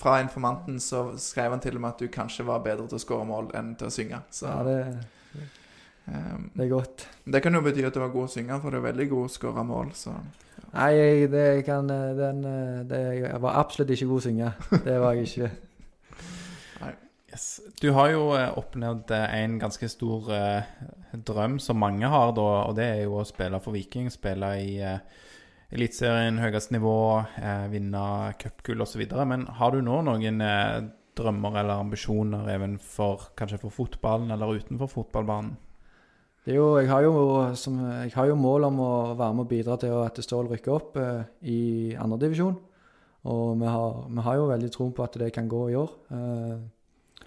Fra 0.00 0.16
informanten 0.22 0.80
så 0.82 1.04
skrev 1.20 1.52
han 1.54 1.62
til 1.62 1.76
og 1.76 1.84
med 1.84 1.92
at 1.92 2.00
du 2.02 2.08
kanskje 2.10 2.46
var 2.48 2.62
bedre 2.64 2.88
til 2.88 2.98
å 2.98 3.02
skåre 3.02 3.26
mål 3.28 3.50
enn 3.54 3.74
til 3.78 3.90
å 3.90 3.92
synge. 3.92 4.22
Så 4.32 4.48
Ja, 4.48 4.62
det, 4.64 4.78
um, 6.06 6.48
det 6.54 6.64
er 6.64 6.70
godt. 6.72 7.04
det 7.26 7.42
kan 7.44 7.54
jo 7.54 7.60
bety 7.60 7.84
at 7.84 7.94
du 7.94 8.00
var 8.00 8.14
god 8.14 8.30
å 8.30 8.32
synge, 8.32 8.58
for 8.62 8.72
du 8.72 8.80
er 8.80 8.88
veldig 8.88 9.08
god 9.12 9.28
å 9.28 9.34
skåre 9.34 9.66
mål, 9.68 9.92
så 9.98 10.16
Nei, 10.74 10.88
jeg, 10.96 11.28
det 11.30 11.44
kan 11.68 11.90
eh, 11.90 12.16
den, 12.18 12.40
eh, 12.50 12.80
det, 12.90 13.02
Jeg 13.20 13.42
var 13.44 13.60
absolutt 13.60 13.92
ikke 13.94 14.08
god 14.10 14.18
å 14.18 14.24
synge. 14.24 14.48
Det 14.88 14.96
var 14.98 15.14
jeg 15.14 15.28
ikke. 15.28 15.50
Yes. 17.34 17.60
Du 17.82 17.88
har 17.90 18.12
jo 18.12 18.28
eh, 18.38 18.50
oppnådd 18.58 19.10
eh, 19.10 19.32
en 19.42 19.56
ganske 19.58 19.88
stor 19.90 20.28
eh, 20.30 20.68
drøm 21.26 21.56
som 21.58 21.80
mange 21.82 22.06
har, 22.06 22.30
da, 22.36 22.44
og 22.68 22.76
det 22.78 22.84
er 22.86 23.00
jo 23.08 23.16
å 23.18 23.24
spille 23.26 23.58
for 23.62 23.74
Viking. 23.74 24.06
Spille 24.14 24.50
i 24.62 24.76
eh, 24.78 25.00
Eliteserien, 25.72 26.38
høyeste 26.42 26.74
nivå, 26.76 27.24
eh, 27.40 27.64
vinne 27.72 28.04
cupgull 28.40 28.84
osv. 28.84 29.06
Men 29.26 29.46
har 29.58 29.72
du 29.72 29.80
nå 29.82 30.02
noen 30.06 30.40
eh, 30.44 30.82
drømmer 31.16 31.60
eller 31.62 31.80
ambisjoner 31.80 32.50
even 32.54 32.76
for 32.78 33.30
kanskje 33.38 33.60
for 33.62 33.74
fotballen 33.74 34.34
eller 34.34 34.58
utenfor 34.58 34.90
fotballbanen? 34.90 35.56
Det 36.44 36.52
er 36.52 36.58
jo, 36.58 36.76
jeg, 36.76 36.90
har 36.90 37.06
jo, 37.06 37.12
som, 37.56 37.78
jeg 38.04 38.12
har 38.12 38.28
jo 38.28 38.36
mål 38.36 38.66
om 38.68 38.80
å 38.84 38.92
være 39.16 39.32
med 39.32 39.46
og 39.46 39.48
bidra 39.48 39.78
til 39.80 39.94
at 40.02 40.18
Stål 40.20 40.50
rykker 40.52 40.74
opp 40.74 40.98
eh, 41.00 41.22
i 41.48 41.60
andredivisjon. 41.96 42.58
Og 43.32 43.54
vi 43.56 43.70
har, 43.72 44.00
vi 44.10 44.24
har 44.26 44.36
jo 44.36 44.50
veldig 44.50 44.68
troen 44.74 44.92
på 44.92 45.06
at 45.06 45.16
det 45.22 45.30
kan 45.32 45.48
gå 45.48 45.62
i 45.72 45.78
år. 45.80 45.94
Eh, 46.12 47.22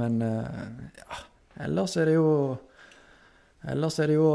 men 0.00 0.22
eh, 0.24 0.72
ja, 1.02 1.20
ellers 1.66 1.96
er 2.00 2.10
det 2.10 2.16
jo 2.18 2.30
Ellers 3.68 3.96
er 3.98 4.06
det 4.06 4.14
jo 4.14 4.28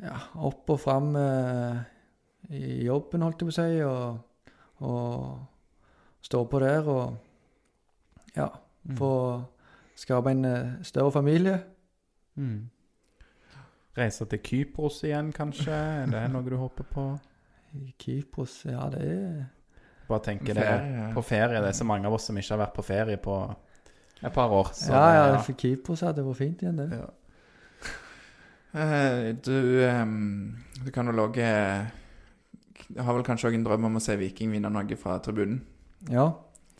ja, 0.00 0.16
opp 0.48 0.70
og 0.72 0.78
fram 0.80 1.10
eh, 1.18 1.80
i 2.50 2.84
jobben, 2.86 3.22
holdt 3.22 3.40
jeg 3.42 3.48
på 3.48 3.52
å 3.52 3.56
si, 3.56 3.80
og, 3.86 4.18
og 4.82 6.24
stå 6.26 6.44
på 6.50 6.60
der 6.62 6.88
og 6.90 7.16
ja, 8.36 8.48
få 8.98 9.12
skape 10.00 10.32
en 10.34 10.44
eh, 10.48 10.72
større 10.86 11.12
familie. 11.14 11.60
Mm. 12.40 12.68
Reise 13.98 14.26
til 14.30 14.40
Kypros 14.46 15.02
igjen, 15.04 15.32
kanskje? 15.34 15.74
Er 15.74 16.10
det 16.10 16.24
noe 16.32 16.46
du 16.46 16.56
håper 16.56 16.86
på? 16.90 17.06
I 17.78 17.92
Kypros, 18.02 18.64
ja 18.66 18.88
det 18.90 19.00
er 19.06 19.40
Bare 20.10 20.24
tenker 20.26 20.54
det 20.58 20.68
på 21.14 21.22
ferie. 21.22 21.60
Det 21.62 21.68
er 21.70 21.76
så 21.78 21.84
mange 21.86 22.08
av 22.08 22.16
oss 22.16 22.24
som 22.26 22.38
ikke 22.38 22.56
har 22.56 22.64
vært 22.64 22.74
på 22.74 22.82
ferie 22.82 23.18
på 23.22 23.34
et 24.24 24.32
par 24.34 24.50
år. 24.50 24.72
Så 24.74 24.90
Ja, 24.90 25.04
ja, 25.14 25.26
det- 25.36 25.44
for 25.46 25.52
Kypros 25.54 26.00
hadde 26.02 26.24
vært 26.26 26.36
fint 26.40 26.62
igjen, 26.62 26.76
det. 26.76 26.88
ja. 26.98 27.06
Eh, 28.72 29.32
du, 29.34 29.82
ehm, 29.86 30.56
du 30.84 30.90
kan 30.90 31.06
jo 31.06 31.12
òg 31.12 31.38
Har 32.98 33.14
vel 33.14 33.24
kanskje 33.26 33.48
òg 33.50 33.54
en 33.58 33.64
drøm 33.66 33.84
om 33.90 33.96
å 33.96 34.02
se 34.02 34.16
Viking 34.16 34.50
vinne 34.52 34.70
noe 34.72 34.96
fra 34.96 35.18
tribunen? 35.24 35.60
Ja, 36.10 36.30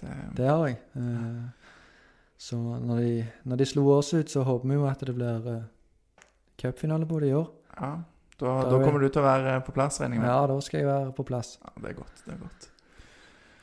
Det, 0.00 0.08
det 0.36 0.46
har 0.48 0.66
jeg. 0.68 0.78
Eh, 0.96 1.48
Så 2.40 2.56
når 2.56 3.00
de, 3.04 3.26
når 3.44 3.56
de 3.60 3.66
slo 3.68 3.82
oss 3.98 4.14
ut, 4.14 4.30
så 4.32 4.42
håper 4.46 4.68
vi 4.68 4.74
jo 4.78 4.86
at 4.88 5.00
det 5.04 5.14
blir 5.14 5.48
eh, 5.56 5.62
cupfinale 6.62 7.04
på 7.06 7.20
det 7.20 7.28
i 7.28 7.34
år. 7.36 7.50
ja, 7.76 7.90
da, 8.40 8.46
Da 8.46 8.62
da 8.64 8.70
kommer 8.70 8.84
kommer 8.86 9.00
du 9.04 9.08
til 9.12 9.20
å 9.20 9.24
være 9.26 9.58
på 9.66 9.72
plass, 9.76 10.00
regner 10.00 10.16
jeg 10.16 10.22
med? 10.22 10.30
Ja, 10.30 10.46
da 10.48 10.56
skal 10.64 10.80
jeg 10.80 10.86
være 10.88 11.12
på 11.12 11.24
plass. 11.28 11.58
Ja, 11.60 11.72
det 11.82 11.90
er 11.90 11.98
godt. 12.00 12.22
det 12.24 12.32
er 12.34 12.38
godt. 12.40 12.70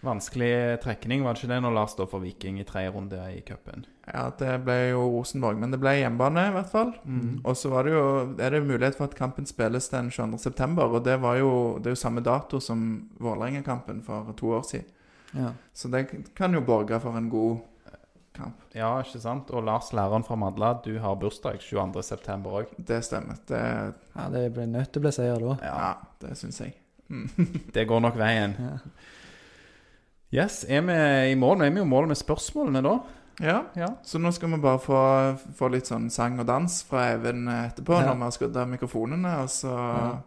Vanskelig 0.06 0.80
trekning, 0.84 1.24
var 1.26 1.34
det 1.34 1.42
ikke 1.42 1.56
det 1.56 1.62
når 1.66 1.74
Lars 1.74 1.96
står 1.96 2.10
for 2.12 2.22
Viking 2.22 2.60
i 2.62 2.66
tredje 2.68 2.92
runde 2.94 3.18
i 3.34 3.40
cupen? 3.42 3.88
Ja, 4.06 4.28
det 4.40 4.60
ble 4.64 4.76
jo 4.92 5.02
Rosenborg, 5.16 5.58
men 5.58 5.74
det 5.74 5.80
ble 5.82 5.96
hjemmebane 5.98 6.44
i 6.48 6.54
hvert 6.54 6.70
fall. 6.70 6.92
Mm. 7.02 7.40
Og 7.42 7.58
så 7.58 7.72
var 7.74 7.88
det 7.88 7.96
jo, 7.96 8.04
er 8.38 8.54
det 8.54 8.62
mulighet 8.68 9.00
for 9.00 9.10
at 9.10 9.18
kampen 9.18 9.50
spilles 9.50 9.90
den 9.90 10.12
22. 10.14 10.38
september, 10.46 10.94
og 10.94 11.02
det 11.08 11.18
var 11.24 11.40
jo, 11.42 11.50
det 11.82 11.92
er 11.92 11.98
jo 11.98 12.04
samme 12.04 12.22
dato 12.22 12.62
som 12.64 12.84
Vålerenga-kampen 13.18 14.04
for 14.06 14.32
to 14.38 14.54
år 14.60 14.70
siden. 14.70 14.94
Ja. 15.34 15.52
Så 15.74 15.90
det 15.92 16.06
kan 16.38 16.54
jo 16.54 16.62
borge 16.62 17.02
for 17.04 17.18
en 17.18 17.30
god 17.34 17.58
kamp. 18.38 18.64
Ja, 18.78 18.94
ikke 19.02 19.20
sant? 19.22 19.50
Og 19.50 19.66
Lars, 19.66 19.92
læreren 19.98 20.24
fra 20.24 20.38
Madla, 20.40 20.76
du 20.86 20.94
har 21.02 21.18
bursdag 21.20 21.60
22.9. 21.66 22.38
òg. 22.46 22.74
Det 22.78 23.02
stemmer. 23.06 23.42
Det, 23.50 23.62
ja, 24.14 24.30
det 24.34 24.48
blir 24.54 24.70
nødt 24.72 24.94
til 24.94 25.02
å 25.02 25.08
bli 25.08 25.14
seier 25.16 25.42
da. 25.42 25.58
ja, 25.66 25.94
det 26.22 26.38
syns 26.40 26.62
jeg. 26.64 26.78
Mm. 27.10 27.30
Det 27.74 27.88
går 27.90 28.04
nok 28.04 28.18
veien. 28.20 28.58
Ja. 28.62 28.76
Yes, 30.34 30.64
er 30.68 30.82
vi 30.84 30.96
i 31.32 31.36
mål? 31.40 31.62
Er 31.64 31.70
vi 31.72 31.80
jo 31.80 31.86
i 31.86 31.88
mål 31.88 32.08
med 32.12 32.18
spørsmålene, 32.20 32.82
da. 32.84 32.98
Ja, 33.40 33.60
Ja. 33.78 33.88
så 34.04 34.18
nå 34.20 34.32
skal 34.34 34.50
vi 34.50 34.58
bare 34.58 34.80
få, 34.82 34.98
få 35.56 35.70
litt 35.72 35.86
sånn 35.88 36.10
sang 36.12 36.40
og 36.40 36.48
dans 36.48 36.82
fra 36.84 37.12
Even 37.14 37.46
etterpå, 37.48 38.00
Ja. 38.02 38.08
når 38.14 38.16
vi 38.16 38.22
har 38.24 38.32
skrudd 38.32 38.58
av 38.58 38.68
mikrofonene. 38.68 39.36
Og 39.44 39.48
så 39.50 39.72
Ja. 39.72 40.18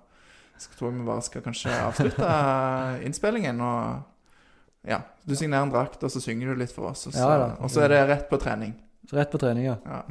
så 0.58 0.68
tror 0.78 0.90
jeg 0.92 1.00
vi 1.00 1.06
bare 1.06 1.22
skal 1.22 1.42
kanskje 1.42 1.70
avslutte 1.70 3.02
innspillingen. 3.04 3.60
Og 3.60 4.02
ja, 4.88 5.00
du 5.26 5.34
signerer 5.34 5.62
en 5.64 5.70
drakt, 5.72 6.02
og 6.02 6.10
så 6.10 6.20
synger 6.20 6.46
du 6.54 6.54
litt 6.60 6.72
for 6.72 6.88
oss. 6.90 7.06
Og 7.06 7.12
så, 7.12 7.18
Ja 7.18 7.38
da. 7.38 7.56
og 7.60 7.68
så 7.70 7.82
er 7.82 7.88
det 7.88 8.08
rett 8.08 8.30
på 8.30 8.38
trening. 8.40 8.74
Så 9.08 9.16
rett 9.16 9.30
på 9.30 9.38
trening, 9.38 9.64
ja. 9.64 9.76
Ja. 9.84 10.02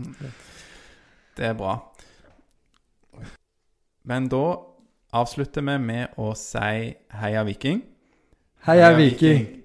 Det 1.37 1.45
er 1.45 1.53
bra. 1.53 1.79
Men 4.05 4.27
da 4.27 4.57
avslutter 5.13 5.61
vi 5.61 5.77
med 5.77 6.09
å 6.17 6.35
si 6.35 6.95
heia 7.11 7.43
Viking. 7.45 7.81
Heia 8.65 8.91
Viking! 8.97 9.55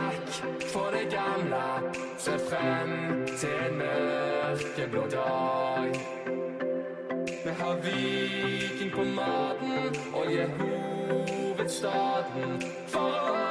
Synger 0.00 0.60
fra 0.72 0.90
det 0.90 1.10
gamle. 1.10 1.92
Se 2.18 2.30
frem 2.30 3.26
til 3.26 3.48
en 3.48 3.78
mørkeblå 3.78 5.06
dag. 5.10 5.94
Vi 7.44 7.50
har 7.50 7.76
Viking 7.82 8.92
på 8.92 9.04
maten, 9.04 9.96
og 10.14 10.26
hovedstaden. 10.58 12.62
For 12.86 13.00
oss 13.00 13.49